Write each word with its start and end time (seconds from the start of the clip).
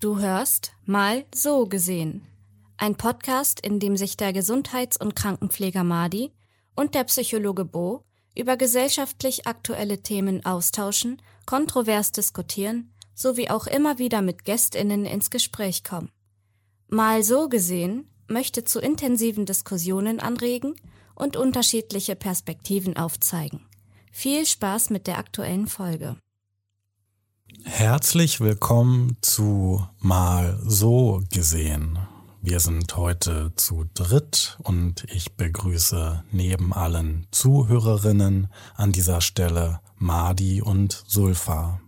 Du 0.00 0.20
hörst 0.20 0.70
Mal 0.84 1.24
so 1.34 1.66
gesehen. 1.66 2.24
Ein 2.76 2.94
Podcast, 2.94 3.58
in 3.66 3.80
dem 3.80 3.96
sich 3.96 4.16
der 4.16 4.32
Gesundheits- 4.32 4.96
und 4.96 5.16
Krankenpfleger 5.16 5.82
Madi 5.82 6.30
und 6.76 6.94
der 6.94 7.02
Psychologe 7.02 7.64
Bo 7.64 8.04
über 8.36 8.56
gesellschaftlich 8.56 9.48
aktuelle 9.48 10.00
Themen 10.00 10.46
austauschen, 10.46 11.20
kontrovers 11.46 12.12
diskutieren 12.12 12.94
sowie 13.12 13.50
auch 13.50 13.66
immer 13.66 13.98
wieder 13.98 14.22
mit 14.22 14.44
Gästinnen 14.44 15.04
ins 15.04 15.30
Gespräch 15.30 15.82
kommen. 15.82 16.12
Mal 16.86 17.24
so 17.24 17.48
gesehen 17.48 18.08
möchte 18.28 18.62
zu 18.62 18.78
intensiven 18.78 19.46
Diskussionen 19.46 20.20
anregen 20.20 20.76
und 21.16 21.36
unterschiedliche 21.36 22.14
Perspektiven 22.14 22.96
aufzeigen. 22.96 23.66
Viel 24.12 24.46
Spaß 24.46 24.90
mit 24.90 25.08
der 25.08 25.18
aktuellen 25.18 25.66
Folge. 25.66 26.16
Herzlich 27.64 28.40
willkommen 28.40 29.16
zu 29.20 29.86
Mal 30.00 30.58
so 30.64 31.22
gesehen. 31.32 31.98
Wir 32.40 32.60
sind 32.60 32.96
heute 32.96 33.52
zu 33.56 33.84
dritt 33.94 34.58
und 34.62 35.04
ich 35.08 35.32
begrüße 35.36 36.24
neben 36.30 36.72
allen 36.72 37.26
Zuhörerinnen 37.30 38.48
an 38.74 38.92
dieser 38.92 39.20
Stelle 39.20 39.80
Madi 39.96 40.62
und 40.62 41.02
Sulfa. 41.06 41.80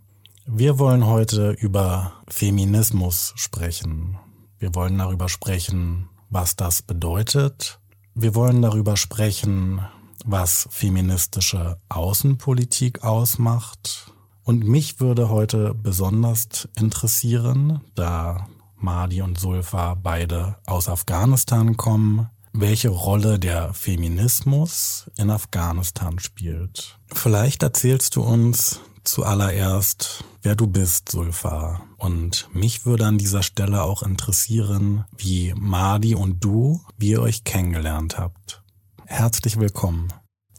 Wir 0.47 0.79
wollen 0.79 1.07
heute 1.07 1.53
über 1.53 2.13
Feminismus 2.29 3.33
sprechen. 3.37 4.19
Wir 4.59 4.75
wollen 4.75 4.99
darüber 4.99 5.29
sprechen, 5.29 6.09
was 6.29 6.57
das 6.57 6.83
bedeutet. 6.83 7.81
Wir 8.15 8.35
wollen 8.35 8.61
darüber 8.63 8.97
sprechen, 8.97 9.81
was 10.25 10.69
feministische 10.71 11.81
Außenpolitik 11.89 13.05
ausmacht 13.05 14.13
und 14.45 14.67
mich 14.67 15.01
würde 15.01 15.29
heute 15.29 15.75
besonders 15.75 16.69
interessieren, 16.77 17.81
da 17.95 18.49
Madi 18.77 19.23
und 19.23 19.39
Sulfa 19.39 19.95
beide 19.95 20.57
aus 20.67 20.89
Afghanistan 20.89 21.77
kommen, 21.77 22.29
welche 22.53 22.89
Rolle 22.89 23.39
der 23.39 23.75
Feminismus 23.75 25.11
in 25.17 25.31
Afghanistan 25.31 26.19
spielt. 26.19 26.99
Vielleicht 27.13 27.63
erzählst 27.63 28.17
du 28.17 28.23
uns 28.23 28.81
zuallererst, 29.05 30.25
wer 30.43 30.57
du 30.57 30.67
bist, 30.67 31.11
Sulfa. 31.11 31.83
Und 31.97 32.49
mich 32.53 32.87
würde 32.87 33.07
an 33.07 33.19
dieser 33.19 33.43
Stelle 33.43 33.83
auch 33.83 34.03
interessieren, 34.03 35.05
wie 35.17 35.55
Madi 35.57 36.15
und 36.15 36.43
du, 36.43 36.81
wie 36.97 37.11
ihr 37.11 37.23
euch 37.23 37.45
kennengelernt 37.45 38.19
habt. 38.19 38.63
Herzlich 39.07 39.59
willkommen. 39.59 40.09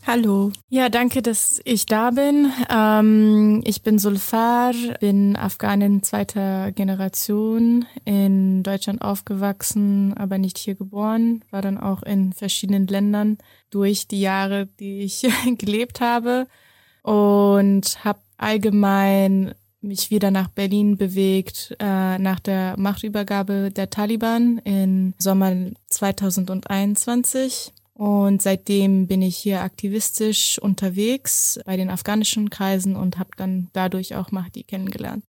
Hallo. 0.07 0.51
Ja, 0.67 0.89
danke, 0.89 1.21
dass 1.21 1.61
ich 1.63 1.85
da 1.85 2.09
bin. 2.09 2.51
Ähm, 2.69 3.61
ich 3.65 3.83
bin 3.83 3.99
Sulfar, 3.99 4.73
bin 4.99 5.35
Afghanin 5.35 6.01
zweiter 6.01 6.71
Generation, 6.71 7.85
in 8.03 8.63
Deutschland 8.63 9.01
aufgewachsen, 9.01 10.15
aber 10.17 10.39
nicht 10.39 10.57
hier 10.57 10.73
geboren, 10.73 11.43
war 11.51 11.61
dann 11.61 11.77
auch 11.77 12.01
in 12.01 12.33
verschiedenen 12.33 12.87
Ländern 12.87 13.37
durch 13.69 14.07
die 14.07 14.21
Jahre, 14.21 14.67
die 14.79 15.01
ich 15.01 15.27
gelebt 15.59 16.01
habe 16.01 16.47
und 17.03 18.03
habe 18.03 18.19
allgemein 18.37 19.53
mich 19.81 20.09
wieder 20.09 20.31
nach 20.31 20.47
Berlin 20.47 20.97
bewegt 20.97 21.75
äh, 21.79 22.17
nach 22.17 22.39
der 22.39 22.75
Machtübergabe 22.77 23.71
der 23.71 23.89
Taliban 23.89 24.59
im 24.63 25.13
Sommer 25.17 25.53
2021 25.89 27.71
und 28.01 28.41
seitdem 28.41 29.05
bin 29.05 29.21
ich 29.21 29.37
hier 29.37 29.61
aktivistisch 29.61 30.57
unterwegs 30.57 31.59
bei 31.65 31.77
den 31.77 31.91
afghanischen 31.91 32.49
Kreisen 32.49 32.95
und 32.95 33.19
habe 33.19 33.29
dann 33.37 33.67
dadurch 33.73 34.15
auch 34.15 34.31
Mahdi 34.31 34.63
kennengelernt. 34.63 35.23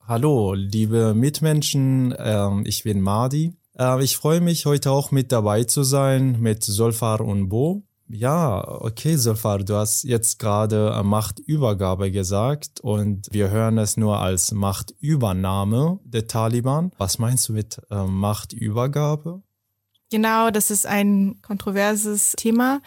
Hallo, 0.00 0.54
liebe 0.54 1.12
Mitmenschen, 1.12 2.12
äh, 2.12 2.62
ich 2.64 2.84
bin 2.84 3.02
Mahdi. 3.02 3.52
Äh, 3.78 4.02
ich 4.02 4.16
freue 4.16 4.40
mich, 4.40 4.64
heute 4.64 4.90
auch 4.92 5.10
mit 5.10 5.30
dabei 5.30 5.64
zu 5.64 5.82
sein 5.82 6.40
mit 6.40 6.64
Solfar 6.64 7.20
und 7.20 7.50
Bo. 7.50 7.82
Ja, 8.08 8.66
okay, 8.66 9.16
Solfar, 9.16 9.58
du 9.58 9.74
hast 9.74 10.04
jetzt 10.04 10.38
gerade 10.38 11.02
Machtübergabe 11.04 12.10
gesagt 12.10 12.80
und 12.80 13.28
wir 13.30 13.50
hören 13.50 13.76
es 13.76 13.98
nur 13.98 14.20
als 14.20 14.52
Machtübernahme 14.52 16.00
der 16.02 16.28
Taliban. 16.28 16.92
Was 16.96 17.18
meinst 17.18 17.50
du 17.50 17.52
mit 17.52 17.78
äh, 17.90 18.06
Machtübergabe? 18.06 19.42
Genau, 20.10 20.50
das 20.50 20.70
ist 20.70 20.86
ein 20.86 21.40
kontroverses 21.42 22.32
Thema. 22.36 22.80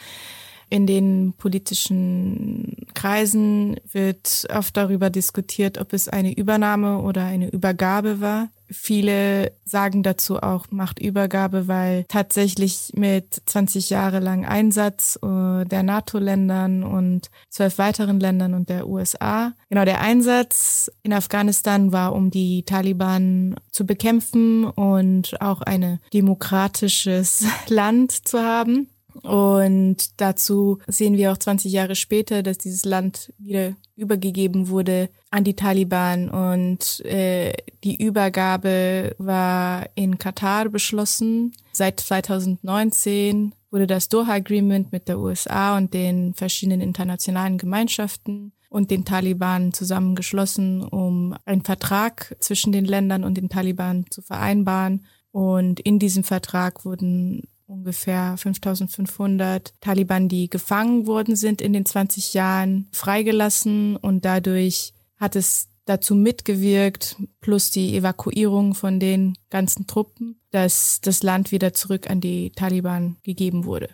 In 0.70 0.86
den 0.86 1.34
politischen 1.38 2.76
Kreisen 2.94 3.80
wird 3.92 4.48
oft 4.54 4.76
darüber 4.76 5.10
diskutiert, 5.10 5.78
ob 5.78 5.94
es 5.94 6.10
eine 6.10 6.36
Übernahme 6.36 7.00
oder 7.00 7.24
eine 7.24 7.50
Übergabe 7.50 8.20
war. 8.20 8.50
Viele 8.70 9.54
sagen 9.64 10.04
dazu 10.04 10.42
auch 10.42 10.66
Machtübergabe, 10.72 11.70
weil 11.70 12.04
tatsächlich 12.10 12.92
mit 12.96 13.42
20 13.46 13.90
Jahre 13.90 14.20
lang 14.20 14.46
Einsatz 14.46 15.18
äh, 15.24 15.64
der 15.64 15.84
NATO-Ländern 15.84 16.84
und 16.84 17.30
zwölf 17.50 17.78
weiteren 17.78 18.20
Ländern 18.20 18.54
und 18.54 18.68
der 18.68 18.88
USA. 18.88 19.54
Genau, 19.70 19.86
der 19.86 20.02
Einsatz 20.02 20.92
in 21.04 21.14
Afghanistan 21.14 21.94
war, 21.94 22.14
um 22.14 22.30
die 22.30 22.64
Taliban 22.64 23.56
zu 23.72 23.86
bekämpfen 23.86 24.66
und 24.66 25.40
auch 25.42 25.62
ein 25.62 26.00
demokratisches 26.14 27.46
Land 27.70 28.28
zu 28.28 28.40
haben. 28.42 28.90
Und 29.24 29.98
dazu 30.22 30.80
sehen 30.88 31.18
wir 31.18 31.32
auch 31.32 31.38
20 31.38 31.72
Jahre 31.72 31.96
später, 31.96 32.44
dass 32.44 32.58
dieses 32.58 32.86
Land 32.86 33.34
wieder 33.38 33.76
übergegeben 33.96 34.70
wurde 34.70 35.10
an 35.30 35.44
die 35.44 35.56
Taliban 35.56 36.30
und 36.30 37.04
äh, 37.06 37.54
die 37.84 38.02
Übergabe 38.02 39.16
war 39.18 39.90
in 39.96 40.18
Katar 40.18 40.70
beschlossen. 40.70 41.54
Seit 41.74 42.00
2019 42.00 43.54
wurde 43.72 43.88
das 43.88 44.10
Doha 44.10 44.34
Agreement 44.34 44.92
mit 44.92 45.08
der 45.08 45.20
USA 45.20 45.78
und 45.78 45.94
den 45.94 46.34
verschiedenen 46.34 46.82
internationalen 46.82 47.58
Gemeinschaften 47.58 48.54
und 48.70 48.92
den 48.92 49.06
Taliban 49.06 49.74
zusammengeschlossen, 49.74 50.84
um 50.84 51.36
einen 51.46 51.64
Vertrag 51.64 52.36
zwischen 52.40 52.72
den 52.72 52.86
Ländern 52.86 53.24
und 53.24 53.36
den 53.36 53.50
Taliban 53.50 54.06
zu 54.10 54.22
vereinbaren. 54.22 55.06
Und 55.32 55.80
in 55.80 56.00
diesem 56.00 56.24
Vertrag 56.24 56.86
wurden 56.86 57.48
ungefähr 57.68 58.36
5500 58.38 59.74
Taliban, 59.82 60.30
die 60.30 60.50
gefangen 60.50 61.06
worden 61.06 61.36
sind 61.36 61.62
in 61.62 61.74
den 61.74 61.86
20 61.86 62.34
Jahren, 62.34 62.88
freigelassen 62.92 63.98
und 63.98 64.26
dadurch 64.26 64.94
hat 65.18 65.36
es 65.36 65.68
dazu 65.86 66.16
mitgewirkt, 66.16 67.18
plus 67.40 67.72
die 67.72 67.96
Evakuierung 67.96 68.74
von 68.74 69.00
den 69.00 69.38
ganzen 69.50 69.88
Truppen, 69.88 70.40
dass 70.52 71.00
das 71.02 71.24
Land 71.24 71.52
wieder 71.52 71.74
zurück 71.74 72.10
an 72.10 72.22
die 72.22 72.52
Taliban 72.52 73.18
gegeben 73.24 73.66
wurde. 73.66 73.90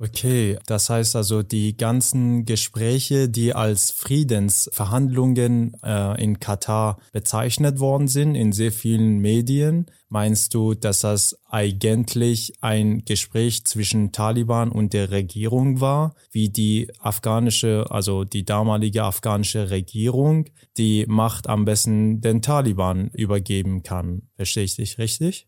Okay, 0.00 0.56
das 0.66 0.90
heißt 0.90 1.16
also 1.16 1.42
die 1.42 1.76
ganzen 1.76 2.44
Gespräche, 2.44 3.28
die 3.28 3.52
als 3.52 3.90
Friedensverhandlungen 3.90 5.74
äh, 5.82 6.22
in 6.22 6.38
Katar 6.38 6.98
bezeichnet 7.10 7.80
worden 7.80 8.06
sind 8.06 8.36
in 8.36 8.52
sehr 8.52 8.70
vielen 8.70 9.18
Medien, 9.18 9.86
meinst 10.08 10.54
du, 10.54 10.74
dass 10.74 11.00
das 11.00 11.36
eigentlich 11.48 12.52
ein 12.60 13.04
Gespräch 13.04 13.64
zwischen 13.64 14.12
Taliban 14.12 14.70
und 14.70 14.92
der 14.92 15.10
Regierung 15.10 15.80
war, 15.80 16.14
wie 16.30 16.48
die 16.48 16.90
afghanische, 16.98 17.86
also 17.90 18.24
die 18.24 18.44
damalige 18.44 19.04
afghanische 19.04 19.70
Regierung 19.70 20.46
die 20.76 21.04
Macht 21.08 21.48
am 21.48 21.64
besten 21.64 22.20
den 22.20 22.42
Taliban 22.42 23.08
übergeben 23.08 23.82
kann? 23.82 24.22
Verstehe 24.36 24.64
ich 24.64 24.76
dich 24.76 24.98
richtig? 24.98 25.47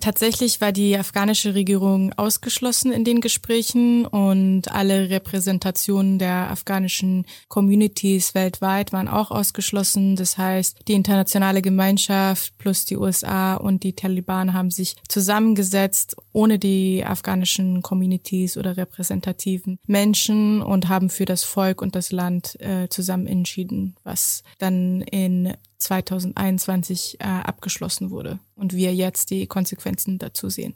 Tatsächlich 0.00 0.62
war 0.62 0.72
die 0.72 0.96
afghanische 0.96 1.54
Regierung 1.54 2.14
ausgeschlossen 2.14 2.90
in 2.90 3.04
den 3.04 3.20
Gesprächen 3.20 4.06
und 4.06 4.72
alle 4.72 5.10
Repräsentationen 5.10 6.18
der 6.18 6.50
afghanischen 6.50 7.26
Communities 7.48 8.34
weltweit 8.34 8.92
waren 8.92 9.08
auch 9.08 9.30
ausgeschlossen. 9.30 10.16
Das 10.16 10.38
heißt, 10.38 10.78
die 10.88 10.94
internationale 10.94 11.60
Gemeinschaft 11.60 12.56
plus 12.56 12.86
die 12.86 12.96
USA 12.96 13.56
und 13.56 13.82
die 13.82 13.92
Taliban 13.92 14.54
haben 14.54 14.70
sich 14.70 14.96
zusammengesetzt 15.06 16.16
ohne 16.32 16.58
die 16.58 17.04
afghanischen 17.04 17.82
Communities 17.82 18.56
oder 18.56 18.78
repräsentativen 18.78 19.78
Menschen 19.86 20.62
und 20.62 20.88
haben 20.88 21.10
für 21.10 21.26
das 21.26 21.44
Volk 21.44 21.82
und 21.82 21.94
das 21.94 22.10
Land 22.10 22.58
äh, 22.60 22.88
zusammen 22.88 23.26
entschieden, 23.26 23.96
was 24.02 24.42
dann 24.58 25.02
in 25.02 25.54
2021 25.80 27.18
äh, 27.20 27.24
abgeschlossen 27.24 28.10
wurde 28.10 28.38
und 28.54 28.74
wir 28.74 28.94
jetzt 28.94 29.30
die 29.30 29.46
Konsequenzen 29.46 30.18
dazu 30.18 30.48
sehen. 30.48 30.74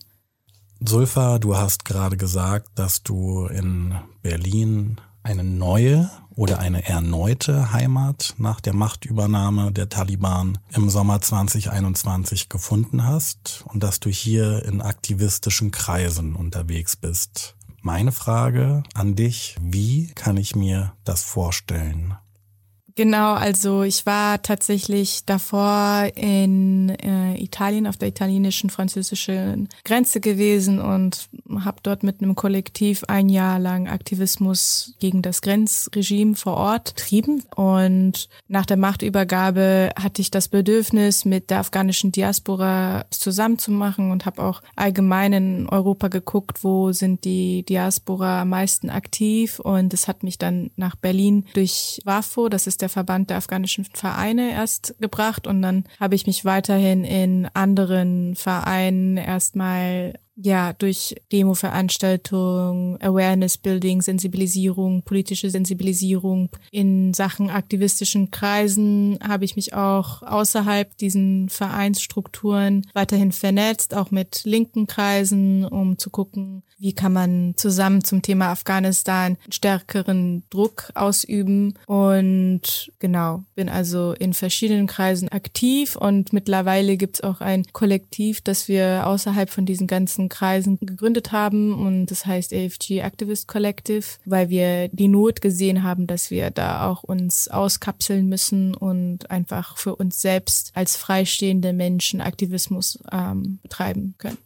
Sulfa, 0.81 1.39
du 1.39 1.57
hast 1.57 1.85
gerade 1.85 2.17
gesagt, 2.17 2.71
dass 2.75 3.03
du 3.03 3.47
in 3.47 3.95
Berlin 4.23 5.01
eine 5.23 5.45
neue 5.45 6.11
oder 6.37 6.59
eine 6.59 6.87
erneute 6.87 7.73
Heimat 7.73 8.35
nach 8.39 8.61
der 8.61 8.75
Machtübernahme 8.75 9.73
der 9.73 9.89
Taliban 9.89 10.59
im 10.75 10.91
Sommer 10.91 11.21
2021 11.21 12.49
gefunden 12.49 13.05
hast 13.05 13.65
und 13.69 13.83
dass 13.83 14.01
du 14.01 14.11
hier 14.11 14.65
in 14.65 14.83
aktivistischen 14.83 15.71
Kreisen 15.71 16.35
unterwegs 16.35 16.97
bist. 16.97 17.57
Meine 17.81 18.13
Frage 18.13 18.83
an 18.95 19.15
dich, 19.15 19.57
wie 19.61 20.09
kann 20.09 20.37
ich 20.37 20.57
mir 20.57 20.95
das 21.05 21.23
vorstellen? 21.23 22.17
Genau, 22.97 23.35
also 23.35 23.83
ich 23.83 24.07
war 24.07 24.41
tatsächlich 24.43 25.25
davor 25.25 26.09
in 26.15 26.91
äh, 26.91 27.43
Italien 27.43 27.89
auf 27.89 27.97
der 27.97 28.09
italienischen 28.09 28.71
französischen 28.71 29.69
Grenze 29.85 30.21
gewesen 30.21 30.81
und 30.81 31.29
habe 31.65 31.79
dort 31.83 32.05
mit 32.05 32.23
einem 32.23 32.37
Kollektiv 32.37 33.03
ein 33.09 33.29
Jahr 33.29 33.59
lang 33.59 33.89
Aktivismus 33.89 34.95
gegen 35.01 35.23
das 35.23 35.43
Grenzregime 35.43 36.37
vor 36.37 36.57
Ort 36.57 36.97
trieben 36.97 37.43
und 37.57 38.29
nach 38.47 38.67
der 38.67 38.77
Machtübergabe 38.77 39.91
hatte 40.01 40.23
ich 40.23 40.31
das 40.31 40.47
Bedürfnis 40.47 41.25
mit 41.25 41.51
der 41.51 41.59
afghanischen 41.61 42.13
Diaspora 42.13 43.07
zusammenzumachen 43.11 44.13
und 44.13 44.27
habe 44.27 44.43
auch 44.43 44.63
allgemein 44.77 45.33
in 45.33 45.69
Europa 45.69 46.09
geguckt, 46.09 46.63
wo 46.63 46.93
sind 46.93 47.25
die 47.25 47.65
Diaspora 47.65 48.43
am 48.43 48.51
meisten 48.51 48.91
aktiv. 48.91 49.59
Und 49.59 49.93
es 49.95 50.07
hat 50.09 50.23
mich 50.23 50.39
dann 50.39 50.71
nach 50.77 50.97
Berlin 50.97 51.47
durch 51.55 52.01
WAFO, 52.05 52.49
das 52.49 52.67
ist 52.67 52.83
der 52.85 52.91
Verband 52.91 53.31
der 53.31 53.39
afghanischen 53.39 53.87
Vereine 53.87 54.53
erst 54.53 54.95
gebracht 55.01 55.47
und 55.47 55.63
dann 55.63 55.85
habe 55.99 56.15
ich 56.15 56.27
mich 56.27 56.45
weiterhin 56.45 57.03
in 57.03 57.49
anderen 57.55 58.37
Vereinen 58.37 59.17
erstmal 59.17 60.13
ja, 60.37 60.73
durch 60.73 61.15
Demo-Veranstaltungen, 61.33 63.01
Awareness-Building, 63.01 64.03
Sensibilisierung, 64.03 65.03
politische 65.03 65.49
Sensibilisierung. 65.51 66.51
In 66.71 67.15
Sachen 67.15 67.51
aktivistischen 67.51 68.31
Kreisen 68.31 69.19
habe 69.27 69.45
ich 69.45 69.57
mich 69.57 69.75
auch 69.75 70.23
außerhalb 70.23 70.97
diesen 70.99 71.49
Vereinsstrukturen 71.49 72.87
weiterhin 72.95 73.33
vernetzt, 73.33 73.95
auch 73.95 74.11
mit 74.11 74.43
linken 74.45 74.87
Kreisen, 74.87 75.65
um 75.65 75.99
zu 75.99 76.11
gucken, 76.11 76.65
wie 76.79 76.93
kann 76.93 77.13
man 77.13 77.55
zusammen 77.57 78.05
zum 78.05 78.23
Thema 78.23 78.49
Afghanistan 78.49 79.39
stärkeren 79.49 80.43
Druck 80.51 80.91
ausüben. 80.95 81.75
Und 81.87 82.93
genau, 82.99 83.45
bin 83.55 83.69
also 83.69 84.13
in 84.13 84.35
verschiedenen 84.35 84.87
Kreisen 84.87 85.29
aktiv 85.29 85.97
und 85.97 86.33
mittlerweile 86.33 86.97
gibt 86.97 87.17
es 87.17 87.25
auch 87.25 87.41
ein 87.41 87.65
Kollektiv, 87.73 88.41
das 88.41 88.69
wir 88.69 89.07
außerhalb 89.07 89.49
von 89.49 89.65
diesen 89.65 89.87
ganzen 89.87 90.24
gewissen 90.25 90.29
Kreisen 90.29 90.79
gegründet 90.81 91.33
haben 91.33 91.75
und 91.75 92.07
das 92.07 92.27
heißt 92.27 92.53
AFG 92.53 93.01
Activist 93.01 93.49
Collective, 93.49 94.05
weil 94.25 94.49
wir 94.49 94.89
die 94.89 95.09
Not 95.09 95.41
gesehen 95.41 95.83
haben, 95.83 96.07
dass 96.07 96.31
wir 96.31 96.51
da 96.51 96.89
auch 96.89 97.03
uns 97.03 97.49
auskapseln 97.49 98.29
müssen 98.29 98.75
und 98.75 99.31
einfach 99.31 99.77
für 99.79 99.97
uns 99.97 100.21
selbst 100.21 100.73
als 100.75 100.97
freistehende 100.97 101.73
Menschen 101.73 102.21
Aktivismus 102.21 102.99
ähm, 103.13 103.59
betreiben 103.63 104.15
können. 104.19 104.39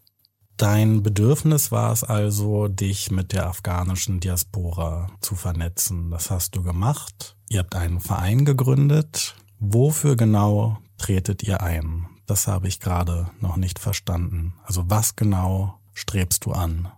Dein 0.57 1.05
Bedürfnis 1.05 1.71
war 1.71 1.93
es 1.93 2.03
also, 2.03 2.67
dich 2.67 3.13
mit 3.13 3.33
der 3.33 3.47
afghanischen 3.47 4.19
Diaspora 4.19 5.09
zu 5.21 5.37
vernetzen. 5.37 6.11
Das 6.11 6.31
hast 6.31 6.57
du 6.57 6.63
gemacht. 6.63 7.37
Ihr 7.49 7.61
habt 7.61 7.77
einen 7.77 8.01
Verein 8.01 8.45
gegründet. 8.45 9.37
Wofür 9.61 10.17
genau 10.17 10.79
tretet 10.99 11.45
ihr 11.45 11.63
ein? 11.63 12.09
Das 12.29 12.47
habe 12.47 12.69
ich 12.69 12.79
gerade 12.79 13.31
noch 13.41 13.57
nicht 13.57 13.79
verstanden. 13.79 14.53
Also 14.63 14.85
was 14.89 15.17
genau 15.17 15.81
strebst 15.95 16.45
du 16.45 16.53
an? 16.53 16.93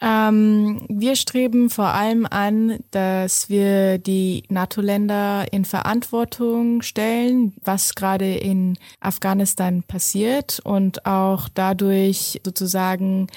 Ähm, 0.00 0.84
wir 0.88 1.14
streben 1.14 1.70
vor 1.70 1.86
allem 1.86 2.26
an, 2.26 2.80
dass 2.90 3.48
wir 3.48 3.98
die 3.98 4.42
NATO-Länder 4.48 5.52
in 5.52 5.64
Verantwortung 5.64 6.82
stellen, 6.82 7.54
was 7.64 7.94
gerade 7.94 8.34
in 8.34 8.78
Afghanistan 9.00 9.84
passiert 9.84 10.60
und 10.64 11.06
auch 11.06 11.48
dadurch 11.48 12.40
sozusagen 12.44 13.28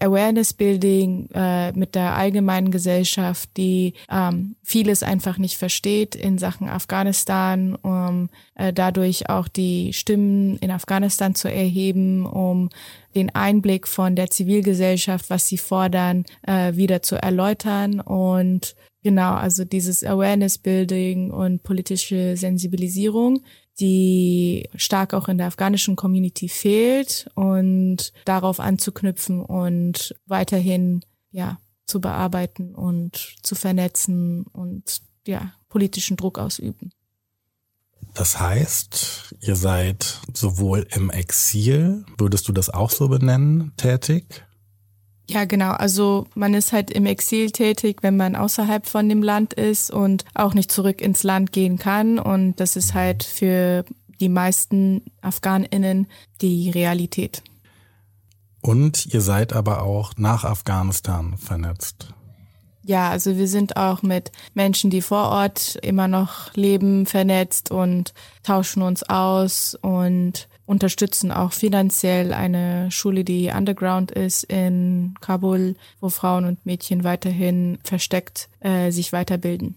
Awareness 0.00 0.52
Building 0.52 1.28
äh, 1.34 1.72
mit 1.72 1.94
der 1.94 2.14
allgemeinen 2.16 2.70
Gesellschaft, 2.70 3.50
die 3.56 3.94
ähm, 4.10 4.56
vieles 4.62 5.02
einfach 5.02 5.38
nicht 5.38 5.56
versteht 5.56 6.14
in 6.14 6.38
Sachen 6.38 6.68
Afghanistan, 6.68 7.74
um 7.76 8.30
äh, 8.54 8.72
dadurch 8.72 9.28
auch 9.28 9.48
die 9.48 9.92
Stimmen 9.92 10.56
in 10.58 10.70
Afghanistan 10.70 11.34
zu 11.34 11.48
erheben, 11.48 12.26
um 12.26 12.70
den 13.14 13.34
Einblick 13.34 13.86
von 13.88 14.16
der 14.16 14.30
Zivilgesellschaft, 14.30 15.30
was 15.30 15.48
sie 15.48 15.58
fordern, 15.58 16.24
äh, 16.42 16.74
wieder 16.76 17.02
zu 17.02 17.16
erläutern. 17.16 18.00
Und 18.00 18.74
Genau, 19.02 19.32
also 19.32 19.64
dieses 19.64 20.04
Awareness 20.04 20.58
Building 20.58 21.30
und 21.30 21.62
politische 21.62 22.36
Sensibilisierung 22.36 23.42
die 23.80 24.68
stark 24.74 25.14
auch 25.14 25.28
in 25.28 25.38
der 25.38 25.46
afghanischen 25.48 25.96
Community 25.96 26.48
fehlt 26.48 27.30
und 27.34 28.12
darauf 28.24 28.60
anzuknüpfen 28.60 29.42
und 29.42 30.14
weiterhin 30.26 31.00
ja 31.30 31.58
zu 31.86 32.00
bearbeiten 32.00 32.74
und 32.74 33.36
zu 33.42 33.54
vernetzen 33.54 34.44
und 34.52 35.02
ja 35.26 35.52
politischen 35.68 36.16
Druck 36.16 36.38
ausüben. 36.38 36.92
Das 38.14 38.40
heißt, 38.40 39.36
ihr 39.40 39.56
seid 39.56 40.20
sowohl 40.34 40.86
im 40.90 41.10
Exil, 41.10 42.04
würdest 42.18 42.48
du 42.48 42.52
das 42.52 42.70
auch 42.70 42.90
so 42.90 43.08
benennen, 43.08 43.72
tätig? 43.76 44.44
Ja, 45.30 45.44
genau. 45.44 45.70
Also 45.70 46.26
man 46.34 46.54
ist 46.54 46.72
halt 46.72 46.90
im 46.90 47.06
Exil 47.06 47.52
tätig, 47.52 47.98
wenn 48.02 48.16
man 48.16 48.34
außerhalb 48.34 48.84
von 48.84 49.08
dem 49.08 49.22
Land 49.22 49.52
ist 49.54 49.92
und 49.92 50.24
auch 50.34 50.54
nicht 50.54 50.72
zurück 50.72 51.00
ins 51.00 51.22
Land 51.22 51.52
gehen 51.52 51.78
kann. 51.78 52.18
Und 52.18 52.58
das 52.58 52.74
ist 52.74 52.94
halt 52.94 53.22
für 53.22 53.84
die 54.18 54.28
meisten 54.28 55.02
Afghaninnen 55.20 56.08
die 56.40 56.70
Realität. 56.70 57.44
Und 58.60 59.06
ihr 59.06 59.20
seid 59.20 59.52
aber 59.52 59.84
auch 59.84 60.14
nach 60.16 60.42
Afghanistan 60.42 61.36
vernetzt. 61.38 62.12
Ja, 62.82 63.10
also 63.10 63.36
wir 63.36 63.46
sind 63.46 63.76
auch 63.76 64.02
mit 64.02 64.32
Menschen, 64.54 64.90
die 64.90 65.00
vor 65.00 65.28
Ort 65.28 65.78
immer 65.82 66.08
noch 66.08 66.52
leben, 66.54 67.06
vernetzt 67.06 67.70
und 67.70 68.14
tauschen 68.42 68.82
uns 68.82 69.04
aus 69.04 69.76
und 69.80 70.48
unterstützen 70.70 71.32
auch 71.32 71.52
finanziell 71.52 72.32
eine 72.32 72.92
Schule, 72.92 73.24
die 73.24 73.50
underground 73.50 74.12
ist 74.12 74.44
in 74.44 75.14
Kabul, 75.20 75.74
wo 76.00 76.10
Frauen 76.10 76.44
und 76.44 76.64
Mädchen 76.64 77.02
weiterhin 77.02 77.78
versteckt 77.82 78.48
äh, 78.60 78.92
sich 78.92 79.12
weiterbilden. 79.12 79.76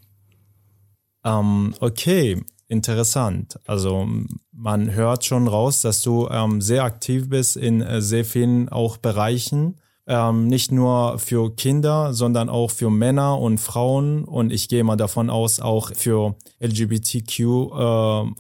Um, 1.24 1.31
ähm, 1.31 1.75
okay, 1.80 2.44
interessant. 2.68 3.60
Also 3.66 4.07
man 4.51 4.94
hört 4.94 5.25
schon 5.25 5.48
raus, 5.48 5.81
dass 5.81 6.04
du 6.04 6.28
ähm, 6.30 6.62
sehr 6.62 6.84
aktiv 6.84 7.28
bist 7.28 7.57
in 7.57 7.81
äh, 7.81 8.00
sehr 8.00 8.24
vielen 8.24 8.69
auch 8.69 8.98
Bereichen 8.98 9.80
ähm, 10.08 10.48
nicht 10.48 10.72
nur 10.72 11.18
für 11.20 11.56
Kinder, 11.56 12.14
sondern 12.14 12.50
auch 12.50 12.72
für 12.72 12.90
Männer 12.90 13.40
und 13.40 13.60
Frauen 13.60 14.26
und 14.26 14.52
ich 14.52 14.68
gehe 14.68 14.84
mal 14.84 14.98
davon 14.98 15.30
aus, 15.30 15.60
auch 15.60 15.92
für 15.96 16.36
LGBTQIL 16.60 17.36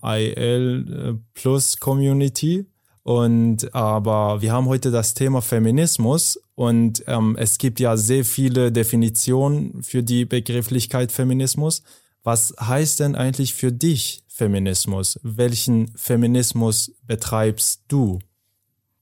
äh, 0.03 1.13
plus 1.33 1.79
Community. 1.79 2.65
Und 3.03 3.75
aber 3.75 4.41
wir 4.41 4.53
haben 4.53 4.67
heute 4.67 4.89
das 4.89 5.13
Thema 5.13 5.41
Feminismus 5.41 6.39
und 6.55 7.03
ähm, 7.07 7.35
es 7.37 7.57
gibt 7.57 7.81
ja 7.81 7.97
sehr 7.97 8.23
viele 8.23 8.71
Definitionen 8.71 9.83
für 9.83 10.03
die 10.03 10.23
Begrifflichkeit 10.23 11.11
Feminismus. 11.11 11.83
Was 12.23 12.55
heißt 12.59 13.01
denn 13.01 13.15
eigentlich 13.15 13.53
für 13.53 13.73
dich 13.73 14.23
Feminismus? 14.29 15.19
Welchen 15.21 15.91
Feminismus 15.97 16.93
betreibst 17.05 17.83
du? 17.89 18.19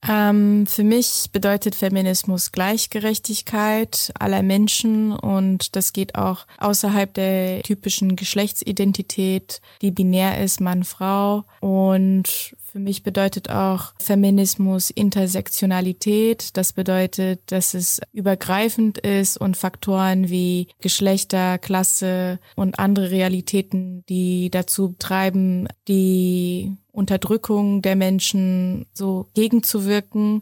Ähm, 0.07 0.65
für 0.65 0.83
mich 0.83 1.29
bedeutet 1.31 1.75
Feminismus 1.75 2.51
Gleichgerechtigkeit 2.51 4.11
aller 4.17 4.41
Menschen 4.41 5.11
und 5.11 5.75
das 5.75 5.93
geht 5.93 6.15
auch 6.15 6.47
außerhalb 6.57 7.13
der 7.13 7.61
typischen 7.61 8.15
Geschlechtsidentität, 8.15 9.61
die 9.81 9.91
binär 9.91 10.43
ist 10.43 10.59
Mann-Frau 10.59 11.43
und 11.59 12.55
für 12.71 12.79
mich 12.79 13.03
bedeutet 13.03 13.49
auch 13.49 13.93
Feminismus 13.99 14.91
Intersektionalität. 14.91 16.55
Das 16.55 16.71
bedeutet, 16.71 17.51
dass 17.51 17.73
es 17.73 17.99
übergreifend 18.13 18.97
ist 18.97 19.35
und 19.35 19.57
Faktoren 19.57 20.29
wie 20.29 20.67
Geschlechter, 20.79 21.57
Klasse 21.57 22.39
und 22.55 22.79
andere 22.79 23.11
Realitäten, 23.11 24.05
die 24.07 24.49
dazu 24.49 24.95
treiben, 24.97 25.67
die 25.89 26.77
Unterdrückung 26.93 27.81
der 27.81 27.97
Menschen 27.97 28.85
so 28.93 29.27
gegenzuwirken. 29.33 30.39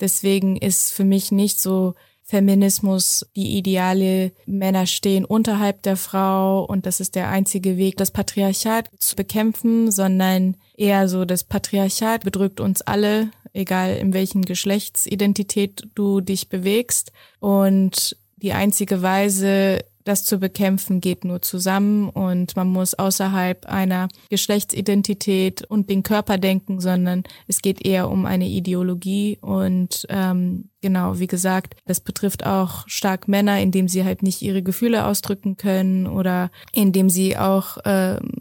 Deswegen 0.00 0.56
ist 0.56 0.92
für 0.92 1.04
mich 1.04 1.32
nicht 1.32 1.60
so 1.60 1.94
Feminismus, 2.32 3.26
die 3.36 3.58
Ideale, 3.58 4.32
Männer 4.46 4.86
stehen 4.86 5.26
unterhalb 5.26 5.82
der 5.82 5.98
Frau 5.98 6.64
und 6.64 6.86
das 6.86 6.98
ist 6.98 7.14
der 7.14 7.28
einzige 7.28 7.76
Weg, 7.76 7.98
das 7.98 8.10
Patriarchat 8.10 8.88
zu 8.96 9.16
bekämpfen, 9.16 9.90
sondern 9.90 10.56
eher 10.74 11.10
so, 11.10 11.26
das 11.26 11.44
Patriarchat 11.44 12.24
bedrückt 12.24 12.58
uns 12.58 12.80
alle, 12.80 13.28
egal 13.52 13.96
in 13.96 14.14
welchen 14.14 14.46
Geschlechtsidentität 14.46 15.82
du 15.94 16.22
dich 16.22 16.48
bewegst. 16.48 17.12
Und 17.38 18.16
die 18.36 18.54
einzige 18.54 19.02
Weise, 19.02 19.84
das 20.04 20.24
zu 20.24 20.38
bekämpfen 20.38 21.00
geht 21.00 21.24
nur 21.24 21.42
zusammen 21.42 22.08
und 22.08 22.56
man 22.56 22.68
muss 22.68 22.94
außerhalb 22.94 23.66
einer 23.66 24.08
Geschlechtsidentität 24.30 25.64
und 25.64 25.90
den 25.90 26.02
Körper 26.02 26.38
denken, 26.38 26.80
sondern 26.80 27.24
es 27.46 27.62
geht 27.62 27.84
eher 27.84 28.10
um 28.10 28.26
eine 28.26 28.48
Ideologie 28.48 29.38
und 29.40 30.06
ähm, 30.08 30.70
genau, 30.80 31.18
wie 31.18 31.26
gesagt, 31.26 31.76
das 31.86 32.00
betrifft 32.00 32.46
auch 32.46 32.84
stark 32.88 33.28
Männer, 33.28 33.60
indem 33.60 33.88
sie 33.88 34.04
halt 34.04 34.22
nicht 34.22 34.42
ihre 34.42 34.62
Gefühle 34.62 35.06
ausdrücken 35.06 35.56
können 35.56 36.06
oder 36.06 36.50
indem 36.72 37.08
sie 37.08 37.36
auch 37.36 37.78
ähm, 37.84 38.32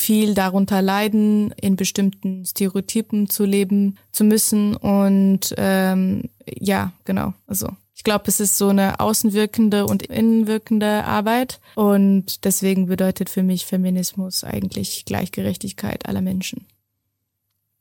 viel 0.00 0.34
darunter 0.34 0.80
leiden, 0.80 1.52
in 1.60 1.76
bestimmten 1.76 2.44
Stereotypen 2.46 3.28
zu 3.28 3.44
leben 3.44 3.98
zu 4.12 4.24
müssen. 4.24 4.74
Und 4.74 5.54
ähm, 5.58 6.30
ja, 6.46 6.92
genau, 7.04 7.34
also 7.46 7.68
ich 8.00 8.04
glaube, 8.04 8.24
es 8.28 8.40
ist 8.40 8.56
so 8.56 8.68
eine 8.68 8.98
außenwirkende 8.98 9.84
und 9.84 10.04
innenwirkende 10.04 11.04
Arbeit. 11.04 11.60
Und 11.74 12.46
deswegen 12.46 12.86
bedeutet 12.86 13.28
für 13.28 13.42
mich 13.42 13.66
Feminismus 13.66 14.42
eigentlich 14.42 15.04
Gleichgerechtigkeit 15.04 16.06
aller 16.06 16.22
Menschen. 16.22 16.66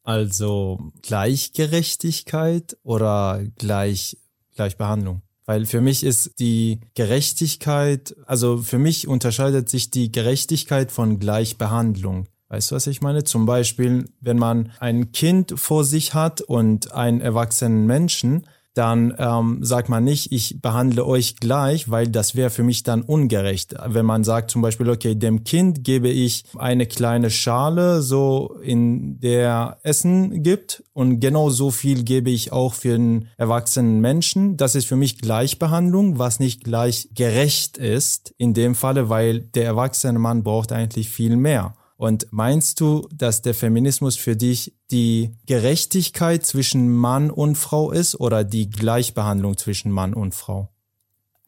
Also 0.03 0.91
Gleichgerechtigkeit 1.03 2.75
oder 2.83 3.41
gleich, 3.55 4.17
Gleichbehandlung? 4.55 5.21
Weil 5.45 5.65
für 5.65 5.79
mich 5.79 6.03
ist 6.03 6.37
die 6.37 6.81
Gerechtigkeit, 6.95 8.13
also 8.25 8.57
für 8.57 8.77
mich 8.77 9.07
unterscheidet 9.07 9.69
sich 9.69 9.89
die 9.89 10.11
Gerechtigkeit 10.11 10.91
von 10.91 11.19
Gleichbehandlung. 11.19 12.27
Weißt 12.49 12.71
du, 12.71 12.75
was 12.75 12.87
ich 12.87 12.99
meine? 12.99 13.23
Zum 13.23 13.45
Beispiel, 13.45 14.09
wenn 14.19 14.37
man 14.37 14.73
ein 14.81 15.13
Kind 15.13 15.53
vor 15.57 15.85
sich 15.85 16.13
hat 16.13 16.41
und 16.41 16.91
einen 16.91 17.21
erwachsenen 17.21 17.85
Menschen, 17.85 18.45
dann 18.73 19.13
ähm, 19.17 19.59
sagt 19.61 19.89
man 19.89 20.03
nicht, 20.03 20.31
ich 20.31 20.61
behandle 20.61 21.05
euch 21.05 21.35
gleich, 21.37 21.89
weil 21.89 22.07
das 22.07 22.35
wäre 22.35 22.49
für 22.49 22.63
mich 22.63 22.83
dann 22.83 23.01
ungerecht. 23.01 23.75
Wenn 23.85 24.05
man 24.05 24.23
sagt 24.23 24.51
zum 24.51 24.61
Beispiel, 24.61 24.89
okay, 24.89 25.15
dem 25.15 25.43
Kind 25.43 25.83
gebe 25.83 26.09
ich 26.09 26.43
eine 26.57 26.85
kleine 26.85 27.29
Schale, 27.29 28.01
so 28.01 28.57
in 28.61 29.19
der 29.19 29.77
Essen 29.83 30.43
gibt 30.43 30.83
und 30.93 31.19
genau 31.19 31.49
so 31.49 31.71
viel 31.71 32.03
gebe 32.03 32.29
ich 32.29 32.51
auch 32.51 32.73
für 32.73 32.95
einen 32.95 33.27
erwachsenen 33.37 34.01
Menschen. 34.01 34.55
Das 34.55 34.75
ist 34.75 34.85
für 34.85 34.95
mich 34.95 35.17
Gleichbehandlung, 35.17 36.19
was 36.19 36.39
nicht 36.39 36.63
gleich 36.63 37.09
gerecht 37.13 37.77
ist 37.77 38.33
in 38.37 38.53
dem 38.53 38.75
Falle, 38.75 39.09
weil 39.09 39.41
der 39.41 39.65
erwachsene 39.65 40.19
Mann 40.19 40.43
braucht 40.43 40.71
eigentlich 40.71 41.09
viel 41.09 41.35
mehr. 41.35 41.73
Und 41.99 42.27
meinst 42.31 42.79
du, 42.79 43.09
dass 43.13 43.41
der 43.41 43.53
Feminismus 43.53 44.15
für 44.15 44.37
dich 44.37 44.73
die 44.89 45.35
Gerechtigkeit 45.47 46.45
zwischen 46.45 46.95
Mann 46.95 47.29
und 47.29 47.57
Frau 47.57 47.91
ist 47.91 48.17
oder 48.17 48.45
die 48.45 48.69
Gleichbehandlung 48.69 49.57
zwischen 49.57 49.91
Mann 49.91 50.13
und 50.13 50.33
Frau? 50.33 50.69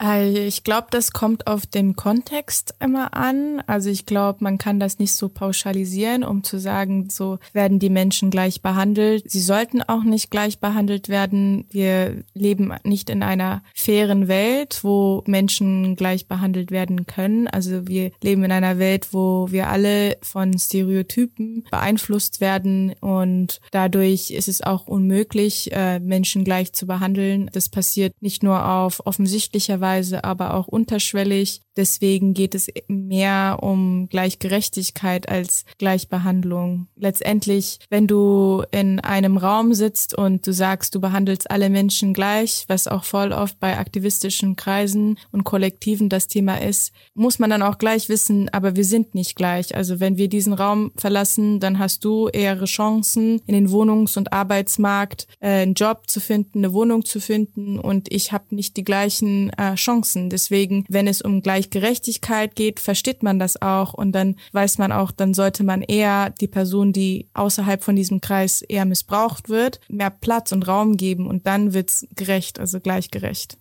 Äh, 0.02 0.48
ich 0.48 0.64
glaube, 0.64 0.88
das 0.92 1.12
kommt 1.12 1.48
auf 1.48 1.66
den 1.66 1.96
Kontext 1.96 2.76
immer 2.80 3.14
an. 3.14 3.62
Also 3.68 3.90
ich 3.90 4.06
glaube, 4.06 4.44
man 4.44 4.58
kann 4.58 4.80
das 4.80 5.00
nicht 5.00 5.14
so 5.14 5.30
pauschalisieren, 5.30 6.24
um 6.24 6.44
zu 6.44 6.60
sagen, 6.60 7.10
so 7.10 7.40
werden 7.54 7.80
die 7.80 7.90
Menschen 7.90 8.32
gleich 8.32 8.62
behandelt. 8.62 9.30
Sie 9.30 9.42
sollten 9.42 9.82
auch 9.82 10.04
nicht 10.04 10.32
gleich 10.32 10.60
behandelt 10.60 11.10
werden. 11.10 11.66
Wir 11.70 12.24
leben 12.34 12.74
nicht 12.84 13.10
in 13.10 13.24
einer 13.24 13.64
fairen 13.76 14.28
Welt, 14.28 14.80
wo 14.84 15.24
Menschen 15.28 15.96
gleich 15.96 16.28
behandelt 16.28 16.72
werden 16.72 17.06
können. 17.06 17.48
Also 17.48 17.88
wir 17.88 18.12
leben 18.22 18.44
in 18.44 18.52
einer 18.52 18.80
Welt, 18.80 19.10
wo 19.12 19.52
wir 19.52 19.70
alle 19.70 20.18
von 20.22 20.58
Stereotypen 20.58 21.66
beeinflusst 21.70 22.42
werden 22.42 22.94
und 23.00 23.60
dadurch 23.72 24.32
ist 24.32 24.48
es 24.48 24.62
auch 24.62 24.88
unmöglich, 24.88 25.72
äh, 25.72 26.00
Menschen 26.00 26.44
gleich 26.44 26.74
zu 26.74 26.88
behandeln. 26.88 27.50
Das 27.54 27.70
passiert 27.70 28.14
nicht 28.22 28.44
nur 28.44 28.66
auf 28.66 29.06
offensichtlicher 29.06 29.80
Weise, 29.82 29.91
teilweise 29.92 30.24
aber 30.24 30.54
auch 30.54 30.68
unterschwellig. 30.68 31.62
Deswegen 31.78 32.34
geht 32.34 32.54
es 32.54 32.68
mehr 32.88 33.60
um 33.62 34.08
Gleichgerechtigkeit 34.10 35.30
als 35.30 35.64
Gleichbehandlung. 35.78 36.88
Letztendlich, 36.98 37.80
wenn 37.90 38.08
du 38.08 38.64
in 38.72 39.00
einem 39.00 39.38
Raum 39.38 39.74
sitzt 39.74 40.18
und 40.18 40.46
du 40.46 40.52
sagst, 40.52 40.96
du 40.96 41.00
behandelst 41.00 41.50
alle 41.50 41.70
Menschen 41.70 42.14
gleich, 42.14 42.66
was 42.68 42.88
auch 42.88 43.06
voll 43.06 43.32
oft 43.32 43.60
bei 43.60 43.78
aktivistischen 43.78 44.58
Kreisen 44.58 45.18
und 45.32 45.46
Kollektiven 45.46 46.10
das 46.10 46.28
Thema 46.28 46.62
ist, 46.62 46.92
muss 47.14 47.40
man 47.40 47.50
dann 47.50 47.62
auch 47.62 47.78
gleich 47.78 48.10
wissen, 48.10 48.50
aber 48.50 48.76
wir 48.76 48.86
sind 48.86 49.16
nicht 49.16 49.36
gleich. 49.36 49.74
Also 49.76 50.02
wenn 50.02 50.18
wir 50.18 50.28
diesen 50.28 50.54
Raum 50.54 50.92
verlassen, 50.98 51.62
dann 51.62 51.80
hast 51.80 52.04
du 52.04 52.28
eher 52.28 52.62
Chancen, 52.66 53.42
in 53.48 53.54
den 53.54 53.70
Wohnungs- 53.70 54.18
und 54.18 54.34
Arbeitsmarkt 54.34 55.28
äh, 55.40 55.62
einen 55.62 55.74
Job 55.74 56.10
zu 56.10 56.20
finden, 56.20 56.60
eine 56.60 56.74
Wohnung 56.74 57.06
zu 57.06 57.22
finden 57.22 57.80
und 57.80 58.12
ich 58.12 58.34
habe 58.34 58.54
nicht 58.56 58.76
die 58.76 58.84
gleichen 58.84 59.52
äh, 59.52 59.78
Chancen. 59.82 60.30
Deswegen, 60.30 60.86
wenn 60.88 61.08
es 61.08 61.22
um 61.22 61.42
Gleichgerechtigkeit 61.42 62.56
geht, 62.56 62.80
versteht 62.80 63.24
man 63.24 63.40
das 63.40 63.62
auch 63.62 63.94
und 63.94 64.12
dann 64.14 64.36
weiß 64.52 64.78
man 64.78 64.92
auch, 64.92 65.12
dann 65.12 65.34
sollte 65.34 65.64
man 65.64 65.82
eher 65.82 66.30
die 66.30 66.48
Person, 66.48 66.94
die 66.94 67.28
außerhalb 67.34 67.84
von 67.84 67.96
diesem 67.96 68.22
Kreis 68.22 68.62
eher 68.62 68.86
missbraucht 68.86 69.50
wird, 69.50 69.80
mehr 69.90 70.10
Platz 70.10 70.52
und 70.52 70.68
Raum 70.68 70.98
geben 70.98 71.28
und 71.28 71.48
dann 71.48 71.74
wird's 71.74 72.06
gerecht, 72.16 72.60
also 72.60 72.80
gleichgerecht. 72.80 73.58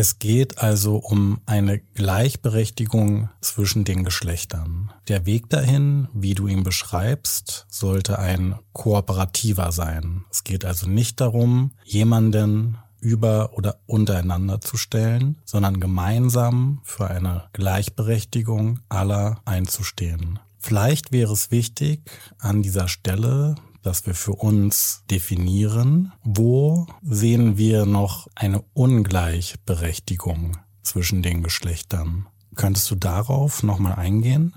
Es 0.00 0.18
geht 0.18 0.58
also 0.58 0.96
um 0.96 1.40
eine 1.46 1.80
Gleichberechtigung 1.80 3.30
zwischen 3.40 3.84
den 3.84 4.04
Geschlechtern. 4.04 4.92
Der 5.08 5.26
Weg 5.26 5.48
dahin, 5.48 6.06
wie 6.12 6.34
du 6.34 6.46
ihn 6.46 6.62
beschreibst, 6.62 7.66
sollte 7.68 8.18
ein 8.18 8.56
kooperativer 8.72 9.72
sein. 9.72 10.24
Es 10.30 10.44
geht 10.44 10.64
also 10.64 10.88
nicht 10.88 11.20
darum, 11.20 11.72
jemanden 11.84 12.78
über 13.00 13.50
oder 13.54 13.80
untereinander 13.86 14.60
zu 14.60 14.76
stellen, 14.76 15.38
sondern 15.44 15.80
gemeinsam 15.80 16.80
für 16.84 17.08
eine 17.08 17.44
Gleichberechtigung 17.52 18.80
aller 18.88 19.40
einzustehen. 19.44 20.38
Vielleicht 20.58 21.12
wäre 21.12 21.32
es 21.32 21.50
wichtig, 21.50 22.10
an 22.38 22.62
dieser 22.62 22.88
Stelle, 22.88 23.54
dass 23.82 24.06
wir 24.06 24.14
für 24.14 24.32
uns 24.32 25.04
definieren, 25.10 26.12
wo 26.24 26.86
sehen 27.02 27.56
wir 27.56 27.86
noch 27.86 28.26
eine 28.34 28.62
Ungleichberechtigung 28.74 30.58
zwischen 30.82 31.22
den 31.22 31.42
Geschlechtern. 31.42 32.26
Könntest 32.54 32.90
du 32.90 32.96
darauf 32.96 33.62
nochmal 33.62 33.94
eingehen? 33.94 34.56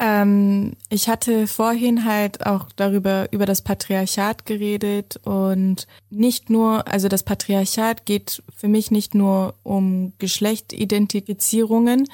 Ähm, 0.00 0.72
ich 0.88 1.10
hatte 1.10 1.46
vorhin 1.46 2.06
halt 2.06 2.46
auch 2.46 2.68
darüber, 2.74 3.28
über 3.32 3.44
das 3.44 3.60
Patriarchat 3.60 4.46
geredet 4.46 5.20
und 5.24 5.86
nicht 6.08 6.48
nur, 6.48 6.88
also 6.88 7.08
das 7.08 7.22
Patriarchat 7.22 8.06
geht 8.06 8.42
für 8.56 8.68
mich 8.68 8.90
nicht 8.90 9.14
nur 9.14 9.54
um 9.62 10.14
Geschlechtidentifizierungen, 10.18 12.08